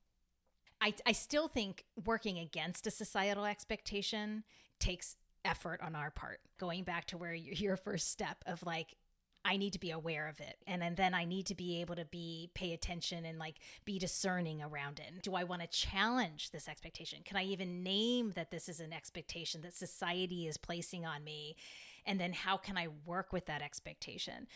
I, 0.81 0.95
I 1.05 1.13
still 1.13 1.47
think 1.47 1.85
working 2.07 2.39
against 2.39 2.87
a 2.87 2.91
societal 2.91 3.45
expectation 3.45 4.45
takes 4.79 5.17
effort 5.45 5.83
on 5.83 5.95
our 5.95 6.11
part. 6.11 6.41
Going 6.59 6.85
back 6.85 7.05
to 7.09 7.19
where 7.19 7.35
your 7.35 7.77
first 7.77 8.11
step 8.11 8.43
of 8.47 8.63
like, 8.63 8.97
I 9.45 9.57
need 9.57 9.73
to 9.73 9.79
be 9.79 9.91
aware 9.91 10.29
of 10.29 10.41
it. 10.41 10.57
And, 10.67 10.83
and 10.83 10.97
then 10.97 11.15
I 11.15 11.25
need 11.25 11.47
to 11.47 11.55
be 11.55 11.81
able 11.81 11.97
to 11.97 12.05
be 12.05 12.51
pay 12.55 12.73
attention 12.73 13.25
and 13.25 13.39
like 13.39 13.57
be 13.85 13.99
discerning 13.99 14.63
around 14.63 15.01
it. 15.01 15.23
Do 15.23 15.35
I 15.35 15.45
want 15.45 15.63
to 15.63 15.69
challenge 15.69 16.51
this 16.51 16.69
expectation? 16.69 17.21
Can 17.25 17.37
I 17.37 17.45
even 17.45 17.83
name 17.83 18.33
that 18.37 18.51
this 18.51 18.69
is 18.69 18.81
an 18.81 18.93
expectation 18.93 19.63
that 19.63 19.75
society 19.75 20.47
is 20.47 20.57
placing 20.57 21.07
on 21.07 21.25
me? 21.25 21.57
And 22.05 22.21
then 22.21 22.33
how 22.33 22.57
can 22.57 22.77
I 22.77 22.89
work 23.07 23.33
with 23.33 23.47
that 23.47 23.63
expectation? 23.63 24.47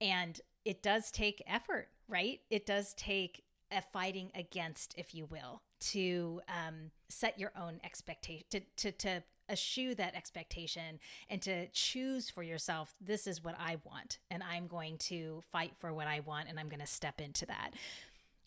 And 0.00 0.40
it 0.64 0.82
does 0.82 1.10
take 1.10 1.42
effort, 1.46 1.88
right? 2.08 2.40
It 2.50 2.66
does 2.66 2.94
take 2.94 3.44
a 3.70 3.82
fighting 3.82 4.30
against, 4.34 4.94
if 4.96 5.14
you 5.14 5.26
will, 5.26 5.62
to 5.80 6.40
um, 6.48 6.90
set 7.08 7.38
your 7.38 7.52
own 7.58 7.80
expectation, 7.84 8.44
to, 8.50 8.60
to, 8.76 8.92
to 8.92 9.22
eschew 9.48 9.94
that 9.94 10.14
expectation 10.14 10.98
and 11.28 11.42
to 11.42 11.68
choose 11.68 12.30
for 12.30 12.42
yourself 12.42 12.94
this 13.00 13.26
is 13.26 13.44
what 13.44 13.54
I 13.58 13.76
want 13.84 14.18
and 14.30 14.42
I'm 14.42 14.66
going 14.66 14.98
to 14.98 15.42
fight 15.52 15.72
for 15.78 15.92
what 15.92 16.06
I 16.06 16.20
want 16.20 16.48
and 16.48 16.58
I'm 16.58 16.68
going 16.68 16.80
to 16.80 16.86
step 16.86 17.20
into 17.20 17.46
that. 17.46 17.70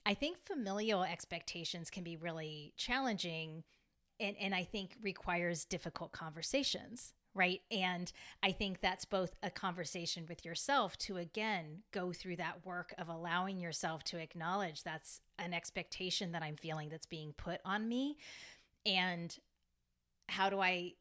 I 0.05 0.13
think 0.13 0.37
familial 0.39 1.03
expectations 1.03 1.89
can 1.89 2.03
be 2.03 2.15
really 2.15 2.73
challenging 2.77 3.63
and 4.19 4.35
and 4.39 4.55
I 4.55 4.63
think 4.63 4.97
requires 5.01 5.65
difficult 5.65 6.11
conversations 6.11 7.13
right? 7.37 7.61
And 7.69 8.11
I 8.41 8.51
think 8.51 8.81
that's 8.81 9.05
both 9.05 9.35
a 9.43 9.51
conversation 9.51 10.25
with 10.27 10.43
yourself 10.43 10.97
to 10.99 11.17
again 11.17 11.83
go 11.91 12.11
through 12.11 12.37
that 12.37 12.65
work 12.65 12.93
of 12.97 13.07
allowing 13.07 13.59
yourself 13.59 14.03
to 14.05 14.17
acknowledge 14.17 14.83
that's 14.83 15.21
an 15.37 15.53
expectation 15.53 16.31
that 16.31 16.41
I'm 16.41 16.55
feeling 16.55 16.89
that's 16.89 17.05
being 17.05 17.33
put 17.37 17.61
on 17.63 17.87
me. 17.87 18.17
And 18.85 19.37
how 20.27 20.49
do 20.49 20.59
I 20.59 20.93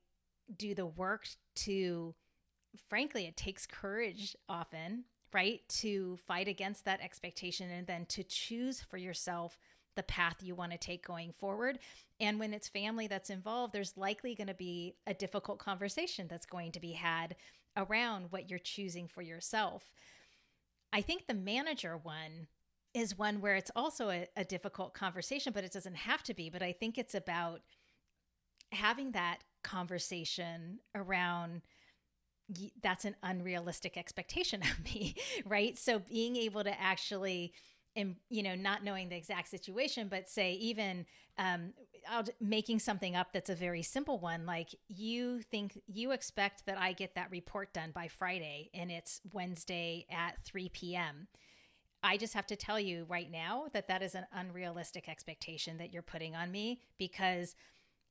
do 0.57 0.75
the 0.75 0.87
work 0.87 1.29
to, 1.57 2.15
frankly, 2.89 3.27
it 3.27 3.37
takes 3.37 3.67
courage 3.67 4.37
often, 4.49 5.05
right? 5.33 5.61
To 5.81 6.17
fight 6.27 6.49
against 6.49 6.85
that 6.85 7.01
expectation 7.01 7.71
and 7.71 7.87
then 7.87 8.07
to 8.07 8.23
choose 8.23 8.81
for 8.81 8.97
yourself 8.97 9.59
the 9.97 10.03
path 10.03 10.37
you 10.43 10.55
want 10.55 10.73
to 10.73 10.79
take 10.79 11.05
going 11.05 11.33
forward. 11.33 11.79
And 12.21 12.39
when 12.39 12.55
it's 12.55 12.69
family 12.69 13.07
that's 13.07 13.31
involved, 13.31 13.73
there's 13.73 13.97
likely 13.97 14.35
going 14.35 14.47
to 14.47 14.55
be 14.55 14.95
a 15.07 15.15
difficult 15.15 15.59
conversation 15.59 16.29
that's 16.29 16.47
going 16.47 16.73
to 16.73 16.81
be 16.81 16.93
had 16.93 17.35
around 17.77 18.27
what 18.31 18.49
you're 18.49 18.59
choosing 18.59 19.09
for 19.09 19.23
yourself. 19.23 19.91
I 20.93 21.01
think 21.01 21.27
the 21.27 21.35
manager 21.35 21.97
one 21.97 22.47
is 22.95 23.19
one 23.19 23.41
where 23.41 23.57
it's 23.57 23.71
also 23.77 24.09
a, 24.09 24.27
a 24.37 24.45
difficult 24.45 24.95
conversation, 24.95 25.53
but 25.53 25.65
it 25.65 25.73
doesn't 25.73 25.97
have 25.97 26.23
to 26.23 26.35
be. 26.35 26.49
But 26.49 26.63
I 26.63 26.73
think 26.73 26.97
it's 26.97 27.15
about 27.15 27.61
having 28.73 29.13
that 29.13 29.39
conversation 29.63 30.79
around 30.95 31.63
that's 32.81 33.05
an 33.05 33.17
unrealistic 33.23 33.97
expectation 33.97 34.63
of 34.71 34.85
me, 34.85 35.15
right? 35.45 35.77
So 35.77 35.99
being 35.99 36.37
able 36.37 36.65
to 36.65 36.81
actually 36.81 37.53
and 37.97 38.17
you 38.29 38.43
know 38.43 38.55
not 38.55 38.85
knowing 38.85 39.09
the 39.09 39.17
exact 39.17 39.49
situation 39.49 40.09
but 40.09 40.29
say 40.29 40.53
even 40.53 41.07
um, 41.39 41.73
making 42.41 42.79
something 42.79 43.17
up 43.17 43.29
that's 43.33 43.51
a 43.51 43.55
very 43.55 43.83
simple 43.83 44.19
one 44.19 44.47
like 44.47 44.75
you 44.89 45.41
think 45.41 45.81
you 45.87 46.13
expect 46.13 46.67
that 46.67 46.79
i 46.79 46.93
get 46.93 47.15
that 47.15 47.31
report 47.31 47.73
done 47.73 47.91
by 47.93 48.07
friday 48.07 48.71
and 48.75 48.91
it's 48.91 49.21
wednesday 49.33 50.07
at 50.11 50.35
3 50.45 50.69
p.m 50.69 51.27
i 52.03 52.17
just 52.17 52.35
have 52.35 52.47
to 52.47 52.55
tell 52.57 52.79
you 52.79 53.07
right 53.09 53.31
now 53.31 53.65
that 53.73 53.89
that 53.89 54.03
is 54.03 54.15
an 54.15 54.27
unrealistic 54.35 55.09
expectation 55.09 55.79
that 55.79 55.93
you're 55.93 56.03
putting 56.03 56.37
on 56.37 56.53
me 56.53 56.81
because 56.99 57.55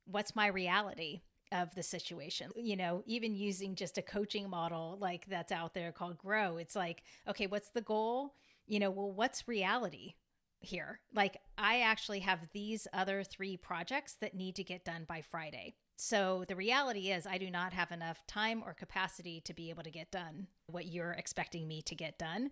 what's 0.06 0.36
my 0.36 0.48
reality 0.48 1.22
of 1.52 1.74
the 1.76 1.84
situation. 1.84 2.52
You 2.56 2.76
know, 2.76 3.04
even 3.06 3.36
using 3.36 3.76
just 3.76 3.98
a 3.98 4.02
coaching 4.02 4.50
model 4.50 4.98
like 5.00 5.26
that's 5.28 5.52
out 5.52 5.74
there 5.74 5.92
called 5.92 6.18
Grow, 6.18 6.58
it's 6.58 6.76
like, 6.76 7.04
okay, 7.28 7.48
what's 7.48 7.70
the 7.70 7.82
goal? 7.82 8.34
You 8.68 8.80
know, 8.80 8.90
well, 8.92 9.12
what's 9.12 9.48
reality 9.48 10.16
here? 10.60 11.00
Like, 11.14 11.38
I 11.58 11.82
actually 11.82 12.20
have 12.22 12.48
these 12.54 12.88
other 12.94 13.24
three 13.24 13.58
projects 13.58 14.16
that 14.22 14.34
need 14.34 14.56
to 14.56 14.64
get 14.64 14.84
done 14.84 15.06
by 15.08 15.22
Friday. 15.22 15.76
So 15.98 16.44
the 16.48 16.56
reality 16.56 17.12
is, 17.12 17.26
I 17.26 17.38
do 17.38 17.50
not 17.50 17.72
have 17.72 17.92
enough 17.92 18.26
time 18.28 18.64
or 18.66 18.74
capacity 18.74 19.40
to 19.42 19.54
be 19.54 19.70
able 19.70 19.84
to 19.84 19.92
get 19.92 20.12
done 20.12 20.48
what 20.68 20.88
you're 20.88 21.14
expecting 21.14 21.68
me 21.68 21.82
to 21.84 21.96
get 21.96 22.18
done. 22.18 22.50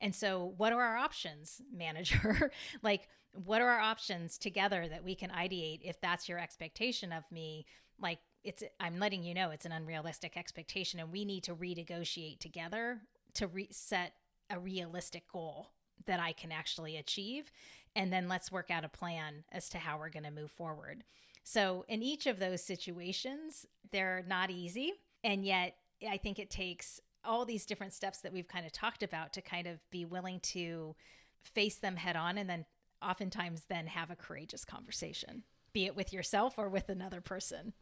And 0.00 0.14
so, 0.14 0.54
what 0.58 0.72
are 0.72 0.82
our 0.82 0.96
options, 0.96 1.60
manager? 1.72 2.52
like, 2.82 3.08
what 3.34 3.60
are 3.60 3.68
our 3.68 3.80
options 3.80 4.38
together 4.38 4.86
that 4.88 5.04
we 5.04 5.14
can 5.14 5.30
ideate 5.30 5.80
if 5.82 6.00
that's 6.00 6.28
your 6.28 6.38
expectation 6.38 7.12
of 7.12 7.24
me? 7.30 7.66
Like, 8.00 8.18
it's 8.44 8.62
I'm 8.78 8.98
letting 8.98 9.24
you 9.24 9.34
know 9.34 9.50
it's 9.50 9.64
an 9.64 9.72
unrealistic 9.72 10.36
expectation 10.36 11.00
and 11.00 11.10
we 11.10 11.24
need 11.24 11.42
to 11.44 11.54
renegotiate 11.54 12.38
together 12.38 13.00
to 13.34 13.46
re- 13.46 13.68
set 13.70 14.12
a 14.50 14.58
realistic 14.58 15.26
goal 15.32 15.70
that 16.06 16.20
I 16.20 16.32
can 16.32 16.52
actually 16.52 16.96
achieve 16.96 17.50
and 17.96 18.12
then 18.12 18.28
let's 18.28 18.52
work 18.52 18.70
out 18.70 18.84
a 18.84 18.88
plan 18.88 19.44
as 19.50 19.68
to 19.70 19.78
how 19.78 19.98
we're 19.98 20.10
going 20.10 20.24
to 20.24 20.30
move 20.30 20.50
forward. 20.50 21.04
So 21.42 21.84
in 21.88 22.02
each 22.02 22.26
of 22.26 22.38
those 22.38 22.62
situations 22.62 23.66
they're 23.90 24.24
not 24.28 24.50
easy 24.50 24.92
and 25.22 25.44
yet 25.44 25.76
I 26.06 26.18
think 26.18 26.38
it 26.38 26.50
takes 26.50 27.00
all 27.24 27.46
these 27.46 27.64
different 27.64 27.94
steps 27.94 28.18
that 28.20 28.32
we've 28.32 28.48
kind 28.48 28.66
of 28.66 28.72
talked 28.72 29.02
about 29.02 29.32
to 29.32 29.40
kind 29.40 29.66
of 29.66 29.78
be 29.90 30.04
willing 30.04 30.40
to 30.40 30.94
face 31.42 31.76
them 31.76 31.96
head 31.96 32.16
on 32.16 32.36
and 32.36 32.50
then 32.50 32.66
oftentimes 33.04 33.64
then 33.68 33.86
have 33.86 34.10
a 34.10 34.16
courageous 34.16 34.64
conversation 34.64 35.44
be 35.74 35.84
it 35.84 35.96
with 35.96 36.12
yourself 36.12 36.54
or 36.56 36.70
with 36.70 36.88
another 36.88 37.20
person. 37.20 37.74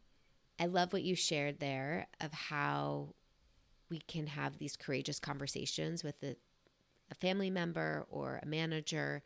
I 0.59 0.66
love 0.66 0.93
what 0.93 1.03
you 1.03 1.14
shared 1.14 1.61
there 1.61 2.09
of 2.20 2.33
how 2.33 3.14
we 3.91 3.99
can 3.99 4.27
have 4.27 4.59
these 4.59 4.77
courageous 4.77 5.20
conversations 5.20 6.03
with 6.03 6.16
a, 6.23 6.35
a 7.11 7.14
family 7.14 7.51
member 7.51 8.07
or 8.11 8.41
a 8.43 8.47
manager 8.47 9.23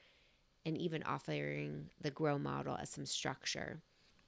and 0.67 0.77
even 0.77 1.03
offering 1.05 1.87
the 2.01 2.11
grow 2.11 2.39
model 2.39 2.77
as 2.77 2.91
some 2.91 3.07
structure. 3.07 3.81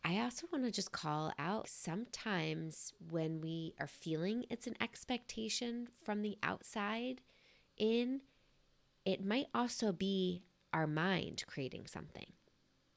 I 0.04 0.20
also 0.20 0.46
want 0.52 0.64
to 0.64 0.70
just 0.70 0.92
call 0.92 1.32
out 1.38 1.68
sometimes 1.68 2.92
when 3.10 3.40
we 3.40 3.74
are 3.80 3.88
feeling 3.88 4.44
it's 4.48 4.68
an 4.68 4.76
expectation 4.80 5.88
from 6.04 6.22
the 6.22 6.38
outside 6.44 7.20
in, 7.76 8.20
it 9.04 9.24
might 9.24 9.46
also 9.52 9.90
be 9.90 10.42
our 10.72 10.86
mind 10.86 11.44
creating 11.46 11.86
something. 11.86 12.32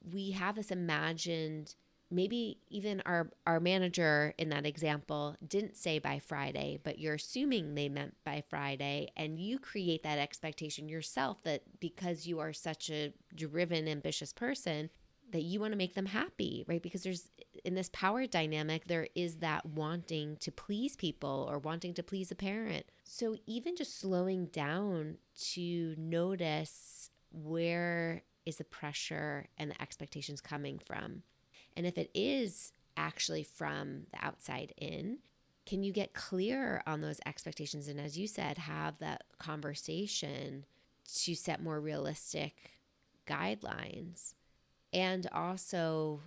We 0.03 0.32
have 0.32 0.55
this 0.55 0.72
imagined 0.72 1.76
maybe 2.11 2.57
even 2.69 3.01
our 3.05 3.32
our 3.47 3.59
manager 3.59 4.34
in 4.38 4.49
that 4.49 4.65
example 4.65 5.36
didn't 5.47 5.78
say 5.78 5.97
by 5.97 6.19
Friday, 6.19 6.80
but 6.84 6.99
you're 6.99 7.15
assuming 7.15 7.74
they 7.74 7.89
meant 7.89 8.15
by 8.26 8.43
Friday 8.49 9.09
and 9.15 9.39
you 9.39 9.57
create 9.57 10.03
that 10.03 10.19
expectation 10.19 10.89
yourself 10.89 11.41
that 11.43 11.63
because 11.80 12.28
you 12.28 12.39
are 12.39 12.53
such 12.53 12.89
a 12.89 13.13
driven 13.34 13.88
ambitious 13.88 14.34
person 14.34 14.89
that 15.32 15.43
you 15.43 15.61
want 15.61 15.72
to 15.72 15.78
make 15.78 15.95
them 15.95 16.07
happy, 16.07 16.65
right? 16.67 16.84
Because 16.84 17.03
there's 17.03 17.30
in 17.63 17.76
this 17.76 17.89
power 17.93 18.28
dynamic 18.28 18.88
there 18.88 19.07
is 19.15 19.38
that 19.38 19.65
wanting 19.65 20.36
to 20.38 20.51
please 20.51 20.95
people 20.97 21.47
or 21.49 21.57
wanting 21.57 21.93
to 21.93 22.03
please 22.03 22.32
a 22.32 22.36
parent. 22.36 22.86
So 23.03 23.38
even 23.47 23.78
just 23.78 23.99
slowing 23.99 24.47
down 24.47 25.17
to 25.53 25.95
notice 25.97 27.01
where 27.32 28.23
is 28.45 28.57
the 28.57 28.63
pressure 28.63 29.47
and 29.57 29.71
the 29.71 29.82
expectations 29.82 30.41
coming 30.41 30.79
from 30.79 31.23
and 31.75 31.86
if 31.86 31.97
it 31.97 32.11
is 32.13 32.73
actually 32.97 33.43
from 33.43 34.03
the 34.11 34.25
outside 34.25 34.73
in, 34.77 35.19
can 35.65 35.84
you 35.84 35.93
get 35.93 36.13
clear 36.13 36.82
on 36.86 37.01
those 37.01 37.19
expectations? 37.25 37.88
And 37.88 37.99
as 37.99 38.17
you 38.17 38.27
said, 38.27 38.57
have 38.57 38.97
that 38.99 39.23
conversation 39.38 40.65
to 41.23 41.36
set 41.36 41.61
more 41.61 41.79
realistic 41.79 42.71
guidelines. 43.27 44.34
And 44.91 45.27
also, 45.32 46.21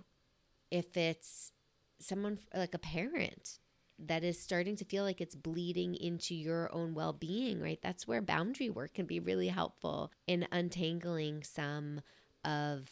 if 0.71 0.97
it's 0.97 1.51
someone 1.99 2.39
like 2.55 2.73
a 2.73 2.79
parent 2.79 3.59
that 3.97 4.23
is 4.23 4.39
starting 4.39 4.75
to 4.75 4.85
feel 4.85 5.03
like 5.03 5.21
it's 5.21 5.35
bleeding 5.35 5.95
into 5.95 6.35
your 6.35 6.73
own 6.73 6.93
well 6.93 7.13
being, 7.13 7.61
right? 7.61 7.79
That's 7.81 8.07
where 8.07 8.21
boundary 8.21 8.69
work 8.69 8.93
can 8.93 9.05
be 9.05 9.19
really 9.19 9.47
helpful 9.47 10.11
in 10.27 10.47
untangling 10.51 11.43
some 11.43 12.01
of 12.43 12.89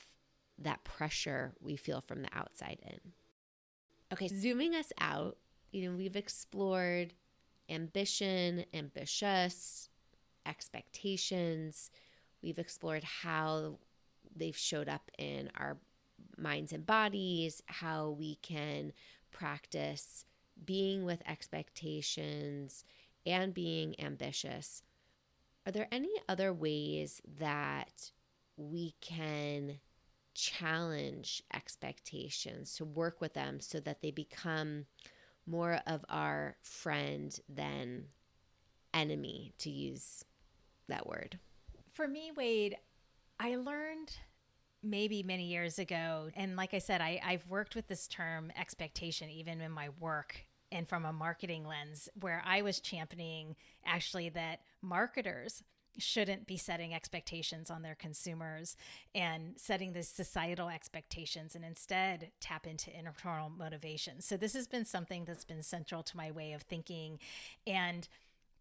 that 0.57 0.83
pressure 0.83 1.53
we 1.59 1.75
feel 1.75 2.01
from 2.01 2.21
the 2.21 2.29
outside 2.33 2.79
in. 2.83 2.99
Okay, 4.11 4.27
zooming 4.27 4.75
us 4.75 4.93
out, 4.99 5.37
you 5.71 5.89
know, 5.89 5.97
we've 5.97 6.15
explored 6.15 7.13
ambition, 7.69 8.65
ambitious, 8.73 9.89
expectations. 10.45 11.89
We've 12.41 12.59
explored 12.59 13.03
how 13.03 13.79
they've 14.35 14.57
showed 14.57 14.87
up 14.87 15.11
in 15.17 15.49
our 15.57 15.77
minds 16.37 16.71
and 16.71 16.85
bodies, 16.85 17.61
how 17.65 18.11
we 18.11 18.35
can 18.35 18.93
practice 19.31 20.25
being 20.65 21.05
with 21.05 21.21
expectations 21.27 22.85
and 23.25 23.53
being 23.53 23.95
ambitious. 23.99 24.83
Are 25.65 25.71
there 25.71 25.87
any 25.91 26.11
other 26.27 26.53
ways 26.53 27.21
that 27.39 28.11
we 28.57 28.95
can 29.01 29.79
challenge 30.33 31.43
expectations, 31.53 32.75
to 32.75 32.85
work 32.85 33.21
with 33.21 33.33
them 33.33 33.59
so 33.59 33.79
that 33.79 34.01
they 34.01 34.11
become 34.11 34.85
more 35.45 35.79
of 35.85 36.05
our 36.09 36.55
friend 36.61 37.39
than 37.49 38.05
enemy, 38.93 39.53
to 39.57 39.69
use 39.69 40.23
that 40.87 41.07
word. 41.07 41.39
For 41.91 42.07
me, 42.07 42.31
Wade, 42.35 42.77
I 43.39 43.55
learned 43.55 44.15
maybe 44.81 45.23
many 45.23 45.45
years 45.45 45.79
ago, 45.79 46.29
and 46.35 46.55
like 46.55 46.73
I 46.73 46.79
said, 46.79 47.01
I, 47.01 47.19
I've 47.23 47.47
worked 47.47 47.75
with 47.75 47.87
this 47.87 48.07
term 48.07 48.51
expectation 48.57 49.29
even 49.29 49.61
in 49.61 49.71
my 49.71 49.89
work 49.99 50.45
and 50.73 50.89
from 50.89 51.05
a 51.05 51.13
marketing 51.13 51.65
lens, 51.65 52.09
where 52.19 52.43
I 52.45 52.63
was 52.63 52.81
championing 52.81 53.55
actually 53.85 54.29
that 54.29 54.61
marketers 54.81 55.63
shouldn't 55.99 56.47
be 56.47 56.57
setting 56.57 56.91
expectations 56.93 57.69
on 57.69 57.83
their 57.83 57.93
consumers 57.93 58.75
and 59.13 59.53
setting 59.57 59.93
the 59.93 60.01
societal 60.01 60.67
expectations 60.67 61.55
and 61.55 61.63
instead 61.63 62.31
tap 62.39 62.65
into 62.65 62.97
internal 62.97 63.49
motivation. 63.49 64.19
So 64.19 64.35
this 64.35 64.53
has 64.53 64.67
been 64.67 64.85
something 64.85 65.25
that's 65.25 65.45
been 65.45 65.61
central 65.61 66.01
to 66.01 66.17
my 66.17 66.31
way 66.31 66.53
of 66.53 66.63
thinking 66.63 67.19
and 67.67 68.07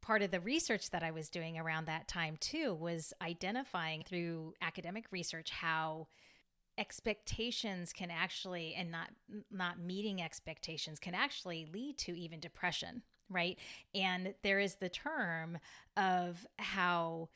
part 0.03 0.21
of 0.21 0.31
the 0.31 0.41
research 0.41 0.91
that 0.91 1.03
I 1.03 1.11
was 1.11 1.31
doing 1.31 1.59
around 1.59 1.87
that 1.87 2.09
time 2.09 2.37
too 2.39 2.75
was 2.75 3.15
identifying 3.23 4.03
through 4.03 4.53
academic 4.61 5.07
research 5.11 5.51
how 5.51 6.09
expectations 6.79 7.93
can 7.93 8.11
actually 8.11 8.75
and 8.75 8.91
not 8.91 9.11
not 9.51 9.79
meeting 9.79 10.23
expectations 10.23 10.99
can 10.99 11.15
actually 11.15 11.67
lead 11.73 11.99
to 11.99 12.17
even 12.17 12.41
depression 12.41 13.03
right? 13.33 13.59
And 13.95 14.35
there 14.43 14.61
is 14.61 14.77
the 14.77 14.89
term 14.89 15.59
of 15.97 16.47
how 16.59 17.29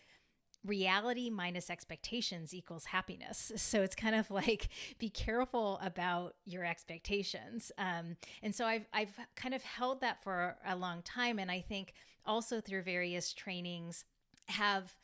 reality 0.65 1.31
minus 1.31 1.71
expectations 1.71 2.53
equals 2.53 2.87
happiness. 2.87 3.53
So 3.67 3.83
it's 3.83 3.97
kind 3.97 4.15
of 4.15 4.31
like 4.31 4.69
be 4.99 5.11
careful 5.11 5.79
about 5.83 6.35
your 6.45 6.65
expectations. 6.65 7.73
Um, 7.79 8.17
and 8.43 8.55
so 8.55 8.65
I've 8.65 8.87
I've 8.93 9.19
kind 9.35 9.55
of 9.55 9.63
held 9.63 10.01
that 10.03 10.23
for 10.23 10.57
a 10.65 10.77
long 10.77 11.03
time, 11.03 11.39
and 11.39 11.51
I 11.51 11.61
think 11.61 11.95
also 12.25 12.61
through 12.61 12.83
various 12.83 13.33
trainings 13.33 14.05
have 14.47 14.95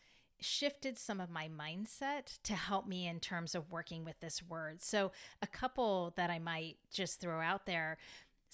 shifted 0.44 0.98
some 0.98 1.20
of 1.20 1.30
my 1.30 1.48
mindset 1.48 2.38
to 2.44 2.54
help 2.54 2.86
me 2.86 3.06
in 3.06 3.20
terms 3.20 3.54
of 3.54 3.70
working 3.70 4.04
with 4.04 4.18
this 4.20 4.42
word. 4.42 4.82
So 4.82 5.12
a 5.40 5.46
couple 5.46 6.12
that 6.16 6.30
I 6.30 6.38
might 6.38 6.76
just 6.90 7.20
throw 7.20 7.40
out 7.40 7.66
there 7.66 7.98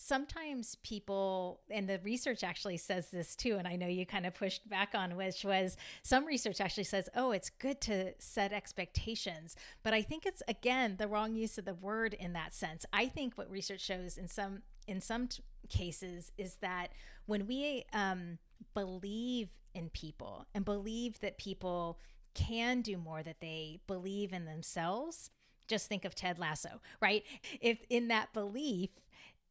sometimes 0.01 0.77
people 0.85 1.59
and 1.73 1.89
the 1.89 1.99
research 2.05 2.45
actually 2.45 2.77
says 2.77 3.11
this 3.11 3.35
too 3.35 3.57
and 3.59 3.67
i 3.67 3.75
know 3.75 3.89
you 3.89 4.07
kind 4.07 4.27
of 4.27 4.33
pushed 4.33 4.67
back 4.69 4.91
on 4.95 5.17
which 5.17 5.45
was 5.45 5.77
some 6.05 6.25
research 6.25 6.61
actually 6.61 6.85
says 6.85 7.09
oh 7.17 7.33
it's 7.33 7.51
good 7.51 7.81
to 7.81 8.13
set 8.21 8.53
expectations 8.53 9.57
but 9.83 9.93
i 9.93 10.01
think 10.01 10.25
it's 10.25 10.41
again 10.47 10.95
the 11.01 11.09
wrong 11.09 11.35
use 11.35 11.59
of 11.59 11.65
the 11.65 11.75
word 11.75 12.15
in 12.15 12.33
that 12.33 12.55
sense 12.55 12.87
i 12.93 13.07
think 13.07 13.37
what 13.37 13.51
research 13.51 13.81
shows 13.81 14.17
in 14.17 14.29
some 14.29 14.63
in 14.87 15.01
some 15.01 15.27
t- 15.27 15.43
cases 15.69 16.31
is 16.39 16.55
that 16.57 16.93
when 17.27 17.49
we 17.49 17.85
um, 17.93 18.39
believe 18.75 19.51
in 19.79 19.89
people 19.91 20.47
and 20.55 20.65
believe 20.65 21.21
that 21.21 21.39
people 21.39 21.99
can 22.35 22.83
do 22.83 22.99
more, 22.99 23.23
that 23.23 23.41
they 23.41 23.81
believe 23.87 24.33
in 24.33 24.45
themselves. 24.45 25.31
Just 25.67 25.89
think 25.89 26.05
of 26.05 26.15
Ted 26.15 26.39
Lasso, 26.39 26.81
right? 27.01 27.25
If 27.61 27.79
in 27.89 28.09
that 28.09 28.33
belief, 28.33 28.91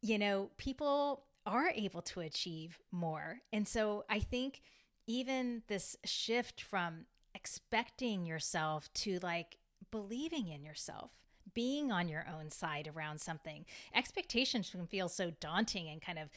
you 0.02 0.18
know, 0.18 0.50
people 0.56 1.24
are 1.46 1.70
able 1.74 2.02
to 2.02 2.20
achieve 2.20 2.78
more. 2.92 3.40
And 3.52 3.66
so 3.66 4.04
I 4.08 4.20
think 4.20 4.60
even 5.06 5.62
this 5.68 5.96
shift 6.04 6.60
from 6.60 7.06
expecting 7.34 8.26
yourself 8.26 8.92
to 8.92 9.18
like 9.22 9.56
believing 9.90 10.48
in 10.48 10.62
yourself 10.64 11.10
being 11.54 11.90
on 11.90 12.08
your 12.08 12.26
own 12.32 12.50
side 12.50 12.90
around 12.94 13.20
something. 13.20 13.64
Expectations 13.94 14.70
can 14.70 14.86
feel 14.86 15.08
so 15.08 15.30
daunting 15.40 15.88
and 15.88 16.02
kind 16.02 16.18
of 16.18 16.28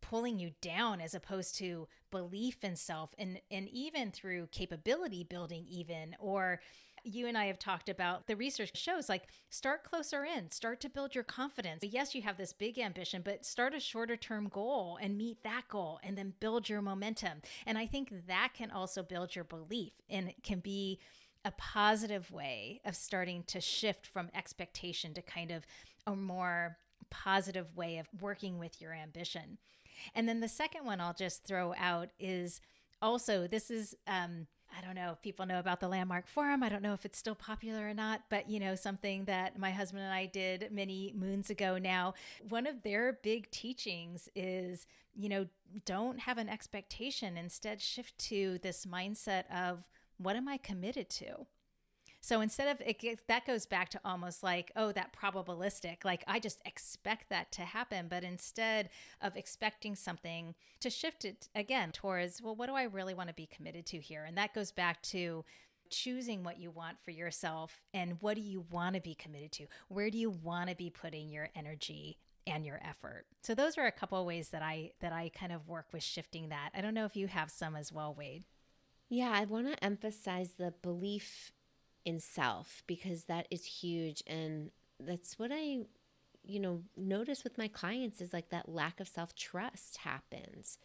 pulling 0.00 0.38
you 0.38 0.52
down 0.60 1.00
as 1.00 1.14
opposed 1.14 1.56
to 1.56 1.88
belief 2.16 2.64
in 2.64 2.76
self 2.76 3.14
and 3.18 3.40
and 3.50 3.68
even 3.68 4.10
through 4.10 4.48
capability 4.52 5.24
building 5.24 5.66
even 5.68 6.16
or 6.18 6.60
you 7.04 7.28
and 7.28 7.38
I 7.38 7.46
have 7.46 7.58
talked 7.58 7.88
about 7.88 8.26
the 8.26 8.34
research 8.34 8.76
shows 8.76 9.08
like 9.08 9.28
start 9.48 9.84
closer 9.84 10.24
in, 10.24 10.50
start 10.50 10.80
to 10.80 10.88
build 10.88 11.14
your 11.14 11.22
confidence. 11.22 11.84
Yes, 11.84 12.14
you 12.14 12.22
have 12.22 12.36
this 12.36 12.52
big 12.52 12.78
ambition, 12.78 13.22
but 13.24 13.46
start 13.46 13.74
a 13.74 13.80
shorter 13.80 14.16
term 14.16 14.48
goal 14.48 14.98
and 15.00 15.16
meet 15.16 15.42
that 15.44 15.68
goal 15.68 16.00
and 16.02 16.18
then 16.18 16.34
build 16.40 16.68
your 16.68 16.82
momentum. 16.82 17.42
And 17.64 17.78
I 17.78 17.86
think 17.86 18.12
that 18.26 18.54
can 18.54 18.72
also 18.72 19.02
build 19.02 19.36
your 19.36 19.44
belief 19.44 19.92
and 20.10 20.28
it 20.28 20.42
can 20.42 20.58
be 20.58 20.98
a 21.44 21.52
positive 21.52 22.32
way 22.32 22.80
of 22.84 22.96
starting 22.96 23.44
to 23.44 23.60
shift 23.60 24.06
from 24.06 24.30
expectation 24.34 25.14
to 25.14 25.22
kind 25.22 25.52
of 25.52 25.64
a 26.08 26.16
more 26.16 26.76
positive 27.08 27.76
way 27.76 27.98
of 27.98 28.08
working 28.20 28.58
with 28.58 28.80
your 28.80 28.92
ambition. 28.92 29.58
And 30.14 30.28
then 30.28 30.40
the 30.40 30.48
second 30.48 30.84
one 30.84 31.00
I'll 31.00 31.14
just 31.14 31.44
throw 31.44 31.74
out 31.78 32.10
is 32.18 32.60
also 33.02 33.46
this 33.46 33.70
is 33.70 33.94
um, 34.06 34.46
I 34.76 34.84
don't 34.84 34.94
know 34.94 35.12
if 35.12 35.22
people 35.22 35.46
know 35.46 35.58
about 35.58 35.80
the 35.80 35.88
Landmark 35.88 36.26
Forum. 36.26 36.62
I 36.62 36.68
don't 36.68 36.82
know 36.82 36.92
if 36.92 37.04
it's 37.04 37.18
still 37.18 37.34
popular 37.34 37.88
or 37.88 37.94
not, 37.94 38.22
but 38.28 38.50
you 38.50 38.60
know, 38.60 38.74
something 38.74 39.24
that 39.24 39.58
my 39.58 39.70
husband 39.70 40.02
and 40.02 40.12
I 40.12 40.26
did 40.26 40.68
many 40.70 41.14
moons 41.16 41.50
ago 41.50 41.78
now. 41.78 42.14
One 42.48 42.66
of 42.66 42.82
their 42.82 43.18
big 43.22 43.50
teachings 43.50 44.28
is, 44.34 44.86
you 45.14 45.28
know, 45.28 45.46
don't 45.84 46.20
have 46.20 46.38
an 46.38 46.48
expectation, 46.48 47.36
instead, 47.36 47.80
shift 47.80 48.18
to 48.18 48.58
this 48.62 48.84
mindset 48.84 49.44
of 49.50 49.84
what 50.18 50.36
am 50.36 50.48
I 50.48 50.56
committed 50.58 51.08
to? 51.10 51.46
So 52.26 52.40
instead 52.40 52.66
of 52.66 52.82
it, 52.84 53.20
that 53.28 53.46
goes 53.46 53.66
back 53.66 53.88
to 53.90 54.00
almost 54.04 54.42
like, 54.42 54.72
oh, 54.74 54.90
that 54.90 55.14
probabilistic, 55.14 56.04
like 56.04 56.24
I 56.26 56.40
just 56.40 56.60
expect 56.64 57.28
that 57.30 57.52
to 57.52 57.62
happen. 57.62 58.08
But 58.08 58.24
instead 58.24 58.90
of 59.22 59.36
expecting 59.36 59.94
something 59.94 60.56
to 60.80 60.90
shift 60.90 61.24
it 61.24 61.48
again 61.54 61.92
towards, 61.92 62.42
well, 62.42 62.56
what 62.56 62.66
do 62.66 62.74
I 62.74 62.82
really 62.82 63.14
want 63.14 63.28
to 63.28 63.34
be 63.34 63.46
committed 63.46 63.86
to 63.86 64.00
here? 64.00 64.24
And 64.24 64.36
that 64.38 64.54
goes 64.54 64.72
back 64.72 65.02
to 65.02 65.44
choosing 65.88 66.42
what 66.42 66.58
you 66.58 66.72
want 66.72 66.96
for 67.04 67.12
yourself 67.12 67.80
and 67.94 68.16
what 68.20 68.34
do 68.34 68.40
you 68.40 68.64
want 68.72 68.96
to 68.96 69.00
be 69.00 69.14
committed 69.14 69.52
to? 69.52 69.66
Where 69.86 70.10
do 70.10 70.18
you 70.18 70.30
want 70.30 70.68
to 70.68 70.74
be 70.74 70.90
putting 70.90 71.28
your 71.28 71.50
energy 71.54 72.18
and 72.44 72.66
your 72.66 72.80
effort. 72.84 73.26
So 73.42 73.56
those 73.56 73.76
are 73.76 73.86
a 73.86 73.92
couple 73.92 74.20
of 74.20 74.26
ways 74.26 74.50
that 74.50 74.62
I 74.62 74.92
that 75.00 75.12
I 75.12 75.32
kind 75.34 75.50
of 75.50 75.66
work 75.66 75.86
with 75.92 76.04
shifting 76.04 76.50
that. 76.50 76.70
I 76.76 76.80
don't 76.80 76.94
know 76.94 77.04
if 77.04 77.16
you 77.16 77.26
have 77.26 77.50
some 77.50 77.74
as 77.74 77.92
well, 77.92 78.14
Wade. 78.14 78.44
Yeah, 79.08 79.32
I 79.34 79.44
want 79.46 79.66
to 79.66 79.84
emphasize 79.84 80.52
the 80.58 80.72
belief 80.80 81.50
in 82.06 82.20
self 82.20 82.84
because 82.86 83.24
that 83.24 83.46
is 83.50 83.64
huge 83.64 84.22
and 84.26 84.70
that's 84.98 85.38
what 85.38 85.50
I 85.52 85.80
you 86.44 86.60
know 86.60 86.82
notice 86.96 87.44
with 87.44 87.58
my 87.58 87.68
clients 87.68 88.20
is 88.20 88.32
like 88.32 88.48
that 88.50 88.68
lack 88.68 89.00
of 89.00 89.08
self-trust 89.08 89.98
happens. 89.98 90.78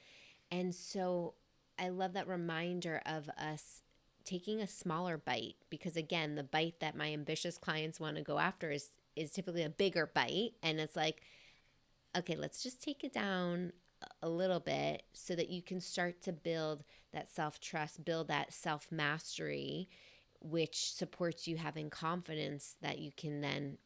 And 0.49 0.76
so 0.76 1.36
I 1.80 1.89
love 1.89 2.13
that 2.13 2.28
reminder 2.28 3.01
of 3.05 3.30
us 3.38 3.84
taking 4.26 4.59
a 4.59 4.67
smaller 4.67 5.17
bite 5.17 5.55
because 5.69 5.95
again, 5.95 6.36
the 6.36 6.43
bite 6.43 6.80
that 6.82 6.97
my 6.97 7.13
ambitious 7.13 7.57
clients 7.57 7.99
want 7.99 8.17
to 8.17 8.24
go 8.24 8.39
after 8.39 8.72
is 8.72 8.89
is 9.15 9.32
typically 9.32 9.63
a 9.63 9.69
bigger 9.69 10.09
bite 10.13 10.51
and 10.63 10.80
it's 10.80 10.95
like 10.95 11.22
okay, 12.17 12.36
let's 12.36 12.61
just 12.61 12.82
take 12.82 13.05
it 13.05 13.13
down 13.13 13.72
a 14.22 14.28
little 14.28 14.59
bit 14.59 15.03
so 15.13 15.36
that 15.36 15.49
you 15.49 15.61
can 15.61 15.80
start 15.80 16.22
to 16.24 16.34
build 16.34 16.84
that 17.13 17.30
self 17.30 17.59
trust, 17.59 18.03
build 18.03 18.28
that 18.28 18.51
self 18.51 18.88
mastery, 18.91 19.88
which 20.42 20.94
supports 20.94 21.48
you 21.48 21.58
having 21.58 21.89
confidence 21.89 22.76
that 22.82 23.00
you 23.00 23.12
can 23.16 23.42
then 23.42 23.78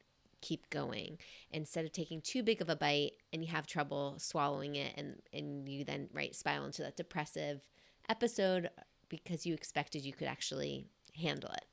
keep 0.42 0.70
going 0.70 1.18
instead 1.52 1.86
of 1.86 1.92
taking 1.92 2.22
too 2.22 2.44
big 2.44 2.62
of 2.62 2.70
a 2.70 2.76
bite 2.76 3.14
and 3.34 3.44
you 3.44 3.50
have 3.50 3.66
trouble 3.66 4.16
swallowing 4.18 4.76
it 4.76 4.94
and 4.96 5.22
and 5.34 5.68
you 5.68 5.84
then 5.84 6.08
right 6.14 6.36
spiral 6.36 6.66
into 6.66 6.84
that 6.84 6.96
depressive 6.96 7.62
episode 8.10 8.70
because 9.10 9.46
you 9.46 9.54
expected 9.54 10.06
you 10.06 10.14
could 10.14 10.28
actually 10.28 10.86
handle 11.16 11.50
it 11.52 11.66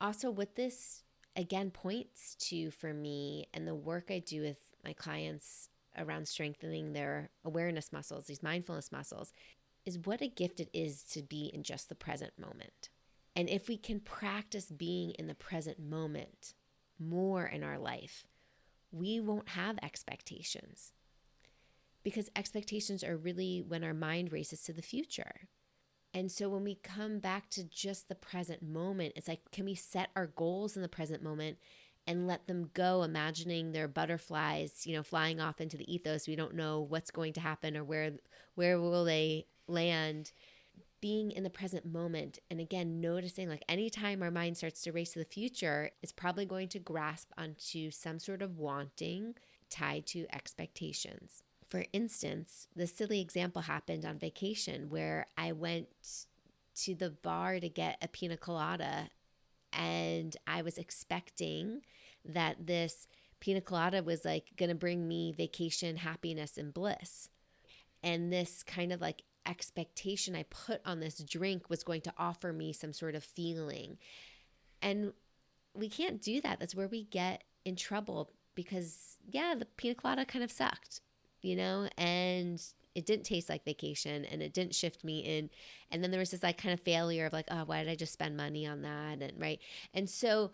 also 0.00 0.30
what 0.30 0.56
this 0.56 1.04
again 1.36 1.70
points 1.70 2.34
to 2.34 2.70
for 2.72 2.92
me 2.92 3.46
and 3.54 3.68
the 3.68 3.74
work 3.74 4.10
i 4.10 4.18
do 4.18 4.42
with 4.42 4.58
my 4.84 4.92
clients 4.92 5.68
around 5.98 6.28
strengthening 6.28 6.92
their 6.92 7.30
awareness 7.44 7.92
muscles, 7.92 8.26
these 8.26 8.42
mindfulness 8.42 8.92
muscles, 8.92 9.32
is 9.84 9.98
what 9.98 10.20
a 10.20 10.28
gift 10.28 10.60
it 10.60 10.70
is 10.72 11.02
to 11.02 11.22
be 11.22 11.50
in 11.52 11.62
just 11.62 11.88
the 11.88 11.94
present 11.94 12.32
moment. 12.38 12.90
And 13.38 13.48
if 13.48 13.68
we 13.68 13.76
can 13.76 14.00
practice 14.00 14.64
being 14.64 15.12
in 15.12 15.28
the 15.28 15.34
present 15.34 15.78
moment 15.78 16.54
more 16.98 17.46
in 17.46 17.62
our 17.62 17.78
life, 17.78 18.26
we 18.90 19.20
won't 19.20 19.50
have 19.50 19.78
expectations. 19.80 20.92
Because 22.02 22.30
expectations 22.34 23.04
are 23.04 23.16
really 23.16 23.62
when 23.64 23.84
our 23.84 23.94
mind 23.94 24.32
races 24.32 24.62
to 24.62 24.72
the 24.72 24.82
future. 24.82 25.48
And 26.12 26.32
so 26.32 26.48
when 26.48 26.64
we 26.64 26.74
come 26.82 27.20
back 27.20 27.48
to 27.50 27.62
just 27.62 28.08
the 28.08 28.16
present 28.16 28.60
moment, 28.60 29.12
it's 29.14 29.28
like, 29.28 29.48
can 29.52 29.66
we 29.66 29.76
set 29.76 30.08
our 30.16 30.26
goals 30.26 30.74
in 30.74 30.82
the 30.82 30.88
present 30.88 31.22
moment 31.22 31.58
and 32.08 32.26
let 32.26 32.48
them 32.48 32.70
go 32.74 33.04
imagining 33.04 33.70
their 33.70 33.86
butterflies 33.86 34.86
you 34.86 34.96
know 34.96 35.02
flying 35.02 35.42
off 35.42 35.60
into 35.60 35.76
the 35.76 35.92
ethos 35.92 36.26
we 36.26 36.34
don't 36.34 36.54
know 36.54 36.80
what's 36.80 37.10
going 37.10 37.34
to 37.34 37.40
happen 37.40 37.76
or 37.76 37.84
where 37.84 38.12
where 38.54 38.80
will 38.80 39.04
they 39.04 39.44
land 39.66 40.32
being 41.00 41.30
in 41.30 41.42
the 41.42 41.50
present 41.50 41.84
moment 41.84 42.38
and 42.50 42.60
again 42.60 43.00
noticing 43.00 43.48
like 43.48 43.64
anytime 43.68 44.22
our 44.22 44.30
mind 44.30 44.56
starts 44.56 44.82
to 44.82 44.92
race 44.92 45.12
to 45.12 45.18
the 45.18 45.24
future 45.24 45.90
it's 46.02 46.12
probably 46.12 46.44
going 46.44 46.68
to 46.68 46.78
grasp 46.78 47.30
onto 47.36 47.90
some 47.90 48.18
sort 48.18 48.42
of 48.42 48.58
wanting 48.58 49.34
tied 49.70 50.06
to 50.06 50.26
expectations 50.32 51.42
for 51.68 51.84
instance 51.92 52.68
the 52.74 52.86
silly 52.86 53.20
example 53.20 53.62
happened 53.62 54.04
on 54.04 54.18
vacation 54.18 54.88
where 54.88 55.26
i 55.36 55.52
went 55.52 55.88
to 56.74 56.94
the 56.94 57.10
bar 57.10 57.60
to 57.60 57.68
get 57.68 57.98
a 58.02 58.08
pina 58.08 58.36
colada 58.36 59.10
and 59.72 60.36
I 60.46 60.62
was 60.62 60.78
expecting 60.78 61.82
that 62.24 62.66
this 62.66 63.06
pina 63.40 63.60
colada 63.60 64.02
was 64.02 64.24
like 64.24 64.56
going 64.56 64.70
to 64.70 64.74
bring 64.74 65.06
me 65.06 65.32
vacation 65.32 65.96
happiness 65.96 66.58
and 66.58 66.72
bliss. 66.72 67.28
And 68.02 68.32
this 68.32 68.62
kind 68.62 68.92
of 68.92 69.00
like 69.00 69.22
expectation 69.48 70.36
I 70.36 70.44
put 70.44 70.80
on 70.84 71.00
this 71.00 71.18
drink 71.18 71.68
was 71.68 71.82
going 71.82 72.02
to 72.02 72.12
offer 72.18 72.52
me 72.52 72.72
some 72.72 72.92
sort 72.92 73.14
of 73.14 73.24
feeling. 73.24 73.98
And 74.82 75.12
we 75.74 75.88
can't 75.88 76.20
do 76.20 76.40
that. 76.42 76.60
That's 76.60 76.74
where 76.74 76.88
we 76.88 77.04
get 77.04 77.44
in 77.64 77.74
trouble 77.74 78.30
because, 78.54 79.16
yeah, 79.28 79.54
the 79.58 79.64
pina 79.64 79.94
colada 79.94 80.24
kind 80.24 80.44
of 80.44 80.52
sucked, 80.52 81.00
you 81.42 81.56
know? 81.56 81.88
And 81.96 82.62
it 82.94 83.06
didn't 83.06 83.24
taste 83.24 83.48
like 83.48 83.64
vacation 83.64 84.24
and 84.24 84.42
it 84.42 84.52
didn't 84.52 84.74
shift 84.74 85.04
me 85.04 85.20
in 85.20 85.48
and 85.92 86.02
then 86.02 86.10
there 86.10 86.18
was 86.18 86.32
this 86.32 86.42
like 86.42 86.60
kind 86.60 86.72
of 86.72 86.80
failure 86.80 87.26
of 87.26 87.32
like 87.32 87.46
oh 87.48 87.62
why 87.64 87.84
did 87.84 87.88
i 87.88 87.94
just 87.94 88.12
spend 88.12 88.36
money 88.36 88.66
on 88.66 88.82
that 88.82 89.22
and 89.22 89.40
right 89.40 89.60
and 89.94 90.10
so 90.10 90.50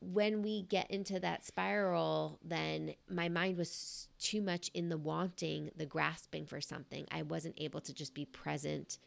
when 0.00 0.42
we 0.42 0.62
get 0.62 0.90
into 0.90 1.18
that 1.20 1.44
spiral 1.44 2.38
then 2.44 2.94
my 3.08 3.28
mind 3.28 3.56
was 3.56 4.08
too 4.18 4.42
much 4.42 4.70
in 4.74 4.88
the 4.88 4.98
wanting 4.98 5.70
the 5.76 5.86
grasping 5.86 6.46
for 6.46 6.60
something. 6.60 7.06
I 7.10 7.22
wasn't 7.22 7.54
able 7.58 7.80
to 7.82 7.94
just 7.94 8.14
be 8.14 8.26
present 8.26 8.98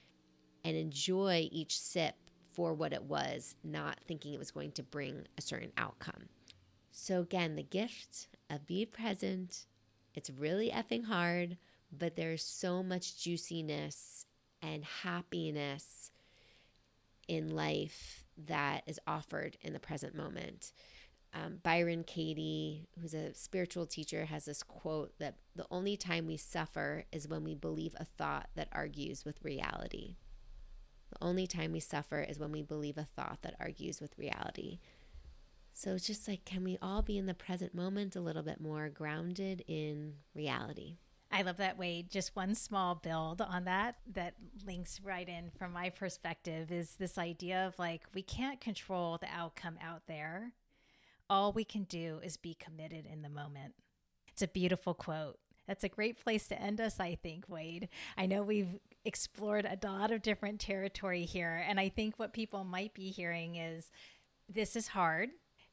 and 0.63 0.75
enjoy 0.75 1.47
each 1.51 1.79
sip 1.79 2.15
for 2.51 2.73
what 2.73 2.93
it 2.93 3.03
was 3.03 3.55
not 3.63 3.99
thinking 4.07 4.33
it 4.33 4.39
was 4.39 4.51
going 4.51 4.71
to 4.73 4.83
bring 4.83 5.27
a 5.37 5.41
certain 5.41 5.71
outcome. 5.77 6.27
So 6.91 7.21
again 7.21 7.55
the 7.55 7.63
gift 7.63 8.27
of 8.49 8.65
be 8.65 8.85
present 8.85 9.65
it's 10.15 10.29
really 10.29 10.69
effing 10.71 11.05
hard 11.05 11.57
but 11.97 12.15
there's 12.15 12.43
so 12.43 12.83
much 12.83 13.21
juiciness 13.23 14.25
and 14.61 14.83
happiness 14.83 16.11
in 17.27 17.55
life 17.55 18.25
that 18.47 18.83
is 18.87 18.99
offered 19.07 19.57
in 19.61 19.73
the 19.73 19.79
present 19.79 20.15
moment. 20.15 20.71
Um, 21.33 21.59
Byron 21.61 22.03
Katie, 22.03 22.87
who's 22.99 23.13
a 23.13 23.33
spiritual 23.35 23.85
teacher, 23.85 24.25
has 24.25 24.45
this 24.45 24.63
quote 24.63 25.13
that 25.19 25.35
the 25.55 25.67
only 25.69 25.95
time 25.95 26.25
we 26.25 26.37
suffer 26.37 27.03
is 27.11 27.27
when 27.27 27.43
we 27.43 27.53
believe 27.53 27.95
a 27.99 28.05
thought 28.05 28.49
that 28.55 28.69
argues 28.71 29.25
with 29.25 29.43
reality. 29.43 30.15
The 31.11 31.25
only 31.25 31.45
time 31.45 31.71
we 31.71 31.79
suffer 31.79 32.21
is 32.21 32.39
when 32.39 32.51
we 32.51 32.63
believe 32.63 32.97
a 32.97 33.07
thought 33.15 33.39
that 33.41 33.55
argues 33.59 34.01
with 34.01 34.17
reality. 34.17 34.79
So 35.73 35.93
it's 35.93 36.07
just 36.07 36.27
like, 36.27 36.45
can 36.45 36.63
we 36.63 36.77
all 36.81 37.01
be 37.01 37.17
in 37.17 37.25
the 37.25 37.33
present 37.33 37.73
moment 37.73 38.15
a 38.15 38.21
little 38.21 38.43
bit 38.43 38.59
more 38.59 38.89
grounded 38.89 39.63
in 39.67 40.15
reality? 40.33 40.97
I 41.31 41.43
love 41.43 41.57
that 41.57 41.77
way. 41.77 42.03
Just 42.09 42.35
one 42.35 42.55
small 42.55 42.95
build 42.95 43.41
on 43.41 43.65
that 43.65 43.97
that 44.13 44.33
links 44.65 44.99
right 45.03 45.27
in 45.27 45.51
from 45.57 45.73
my 45.73 45.89
perspective 45.89 46.71
is 46.71 46.95
this 46.95 47.17
idea 47.17 47.67
of 47.67 47.77
like, 47.77 48.01
we 48.15 48.23
can't 48.23 48.59
control 48.59 49.17
the 49.19 49.27
outcome 49.31 49.77
out 49.81 50.01
there. 50.07 50.53
All 51.29 51.53
we 51.53 51.63
can 51.63 51.83
do 51.83 52.19
is 52.23 52.37
be 52.37 52.55
committed 52.55 53.05
in 53.05 53.21
the 53.21 53.29
moment. 53.29 53.75
It's 54.31 54.41
a 54.41 54.47
beautiful 54.47 54.95
quote. 54.95 55.37
That's 55.67 55.83
a 55.83 55.89
great 55.89 56.19
place 56.23 56.47
to 56.47 56.59
end 56.59 56.81
us, 56.81 56.99
I 56.99 57.13
think, 57.13 57.45
Wade. 57.47 57.89
I 58.17 58.25
know 58.25 58.41
we've 58.41 58.79
explored 59.05 59.65
a 59.65 59.87
lot 59.87 60.09
of 60.09 60.23
different 60.23 60.59
territory 60.59 61.25
here. 61.25 61.63
And 61.67 61.79
I 61.79 61.89
think 61.89 62.17
what 62.17 62.33
people 62.33 62.63
might 62.63 62.95
be 62.95 63.11
hearing 63.11 63.55
is 63.55 63.91
this 64.51 64.75
is 64.75 64.87
hard 64.87 65.29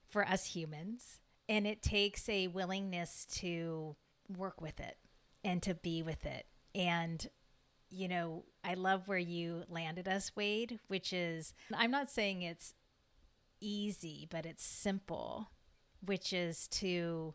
for 0.06 0.26
us 0.28 0.44
humans, 0.44 1.20
and 1.48 1.66
it 1.66 1.82
takes 1.82 2.28
a 2.28 2.48
willingness 2.48 3.24
to 3.36 3.96
work 4.36 4.60
with 4.60 4.80
it 4.80 4.98
and 5.46 5.62
to 5.62 5.74
be 5.74 6.02
with 6.02 6.26
it. 6.26 6.44
And, 6.74 7.26
you 7.88 8.08
know, 8.08 8.44
I 8.64 8.74
love 8.74 9.06
where 9.06 9.16
you 9.16 9.62
landed 9.70 10.08
us, 10.08 10.32
Wade, 10.34 10.80
which 10.88 11.12
is 11.12 11.54
I'm 11.72 11.92
not 11.92 12.10
saying 12.10 12.42
it's 12.42 12.74
easy, 13.60 14.26
but 14.28 14.44
it's 14.44 14.64
simple, 14.64 15.48
which 16.04 16.32
is 16.32 16.66
to 16.68 17.34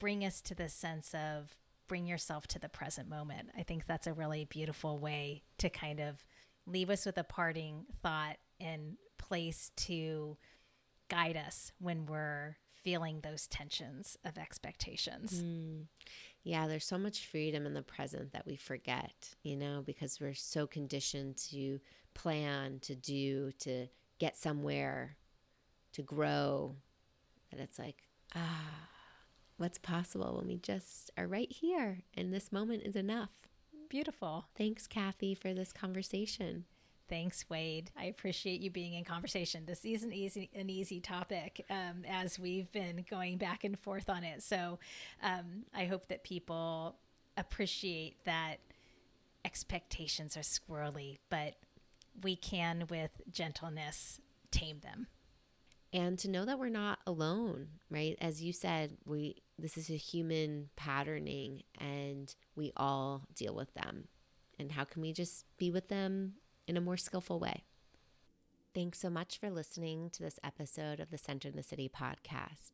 bring 0.00 0.24
us 0.24 0.40
to 0.40 0.54
the 0.54 0.68
sense 0.68 1.14
of 1.14 1.54
bring 1.86 2.06
yourself 2.06 2.46
to 2.46 2.58
the 2.58 2.68
present 2.68 3.08
moment. 3.08 3.50
I 3.56 3.62
think 3.62 3.86
that's 3.86 4.06
a 4.06 4.12
really 4.12 4.44
beautiful 4.46 4.98
way 4.98 5.42
to 5.58 5.68
kind 5.68 6.00
of 6.00 6.24
leave 6.66 6.90
us 6.90 7.06
with 7.06 7.18
a 7.18 7.24
parting 7.24 7.86
thought 8.02 8.36
and 8.60 8.96
place 9.18 9.70
to 9.76 10.36
guide 11.08 11.36
us 11.36 11.72
when 11.78 12.06
we're 12.06 12.56
feeling 12.82 13.20
those 13.20 13.46
tensions 13.46 14.16
of 14.24 14.38
expectations. 14.38 15.42
Mm. 15.42 15.86
Yeah, 16.44 16.66
there's 16.66 16.86
so 16.86 16.98
much 16.98 17.26
freedom 17.26 17.66
in 17.66 17.74
the 17.74 17.82
present 17.82 18.32
that 18.32 18.46
we 18.46 18.56
forget, 18.56 19.34
you 19.42 19.56
know, 19.56 19.82
because 19.84 20.20
we're 20.20 20.34
so 20.34 20.66
conditioned 20.66 21.36
to 21.50 21.78
plan, 22.14 22.78
to 22.80 22.94
do, 22.94 23.52
to 23.60 23.88
get 24.18 24.36
somewhere, 24.36 25.16
to 25.92 26.02
grow, 26.02 26.76
that 27.50 27.60
it's 27.60 27.78
like, 27.78 28.08
ah, 28.34 28.88
what's 29.56 29.78
possible 29.78 30.36
when 30.36 30.46
we 30.46 30.56
just 30.56 31.10
are 31.18 31.26
right 31.26 31.50
here 31.50 31.98
and 32.14 32.32
this 32.32 32.52
moment 32.52 32.82
is 32.84 32.96
enough. 32.96 33.30
Beautiful. 33.88 34.48
Thanks, 34.56 34.86
Kathy, 34.86 35.34
for 35.34 35.52
this 35.52 35.72
conversation. 35.72 36.64
Thanks, 37.08 37.46
Wade. 37.48 37.90
I 37.98 38.04
appreciate 38.04 38.60
you 38.60 38.70
being 38.70 38.94
in 38.94 39.04
conversation. 39.04 39.64
This 39.64 39.84
isn't 39.84 40.12
easy, 40.12 40.50
an 40.54 40.68
easy 40.68 41.00
topic 41.00 41.64
um, 41.70 42.04
as 42.06 42.38
we've 42.38 42.70
been 42.70 43.04
going 43.08 43.38
back 43.38 43.64
and 43.64 43.78
forth 43.78 44.10
on 44.10 44.24
it. 44.24 44.42
So 44.42 44.78
um, 45.22 45.64
I 45.74 45.86
hope 45.86 46.08
that 46.08 46.22
people 46.22 46.96
appreciate 47.38 48.24
that 48.24 48.56
expectations 49.44 50.36
are 50.36 50.40
squirrely, 50.40 51.18
but 51.30 51.54
we 52.22 52.36
can, 52.36 52.84
with 52.90 53.10
gentleness, 53.30 54.20
tame 54.50 54.80
them. 54.80 55.06
And 55.92 56.18
to 56.18 56.28
know 56.28 56.44
that 56.44 56.58
we're 56.58 56.68
not 56.68 56.98
alone, 57.06 57.68
right? 57.90 58.16
As 58.20 58.42
you 58.42 58.52
said, 58.52 58.98
we 59.06 59.36
this 59.58 59.78
is 59.78 59.88
a 59.90 59.94
human 59.94 60.68
patterning 60.76 61.62
and 61.80 62.34
we 62.54 62.72
all 62.76 63.22
deal 63.34 63.54
with 63.54 63.72
them. 63.74 64.08
And 64.58 64.70
how 64.70 64.84
can 64.84 65.00
we 65.00 65.12
just 65.12 65.46
be 65.56 65.70
with 65.70 65.88
them 65.88 66.34
in 66.68 66.76
a 66.76 66.82
more 66.82 66.98
skillful 66.98 67.40
way. 67.40 67.64
Thanks 68.74 69.00
so 69.00 69.08
much 69.08 69.38
for 69.38 69.50
listening 69.50 70.10
to 70.10 70.22
this 70.22 70.38
episode 70.44 71.00
of 71.00 71.10
the 71.10 71.18
Center 71.18 71.48
in 71.48 71.56
the 71.56 71.62
City 71.62 71.88
podcast. 71.88 72.72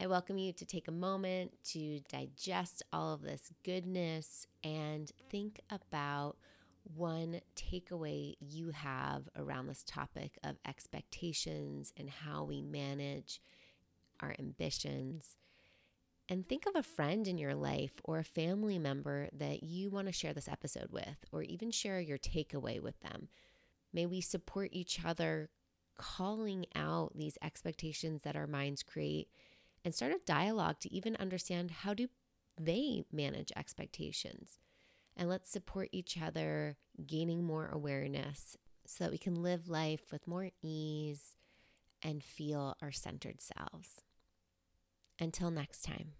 I 0.00 0.06
welcome 0.06 0.38
you 0.38 0.54
to 0.54 0.64
take 0.64 0.88
a 0.88 0.92
moment 0.92 1.52
to 1.66 2.00
digest 2.08 2.82
all 2.90 3.12
of 3.12 3.20
this 3.20 3.52
goodness 3.62 4.46
and 4.64 5.12
think 5.28 5.60
about 5.70 6.38
one 6.96 7.42
takeaway 7.54 8.36
you 8.40 8.70
have 8.70 9.28
around 9.36 9.66
this 9.66 9.84
topic 9.86 10.38
of 10.42 10.56
expectations 10.66 11.92
and 11.98 12.08
how 12.08 12.44
we 12.44 12.62
manage 12.62 13.42
our 14.20 14.34
ambitions. 14.38 15.36
And 16.30 16.48
think 16.48 16.64
of 16.66 16.76
a 16.76 16.84
friend 16.84 17.26
in 17.26 17.38
your 17.38 17.56
life 17.56 17.94
or 18.04 18.20
a 18.20 18.24
family 18.24 18.78
member 18.78 19.28
that 19.32 19.64
you 19.64 19.90
want 19.90 20.06
to 20.06 20.12
share 20.12 20.32
this 20.32 20.46
episode 20.46 20.92
with, 20.92 21.26
or 21.32 21.42
even 21.42 21.72
share 21.72 22.00
your 22.00 22.18
takeaway 22.18 22.80
with 22.80 23.00
them. 23.00 23.28
May 23.92 24.06
we 24.06 24.20
support 24.20 24.68
each 24.70 25.04
other, 25.04 25.50
calling 25.98 26.66
out 26.76 27.16
these 27.16 27.36
expectations 27.42 28.22
that 28.22 28.36
our 28.36 28.46
minds 28.46 28.84
create 28.84 29.28
and 29.84 29.92
start 29.92 30.12
a 30.12 30.20
dialogue 30.24 30.78
to 30.80 30.94
even 30.94 31.16
understand 31.16 31.72
how 31.72 31.94
do 31.94 32.06
they 32.56 33.02
manage 33.12 33.50
expectations. 33.56 34.60
And 35.16 35.28
let's 35.28 35.50
support 35.50 35.88
each 35.90 36.16
other, 36.22 36.76
gaining 37.04 37.42
more 37.42 37.66
awareness 37.66 38.56
so 38.86 39.02
that 39.02 39.10
we 39.10 39.18
can 39.18 39.42
live 39.42 39.68
life 39.68 40.12
with 40.12 40.28
more 40.28 40.50
ease 40.62 41.34
and 42.02 42.22
feel 42.22 42.76
our 42.80 42.92
centered 42.92 43.40
selves. 43.40 44.02
Until 45.18 45.50
next 45.50 45.82
time, 45.82 46.12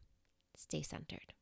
stay 0.56 0.82
centered. 0.82 1.32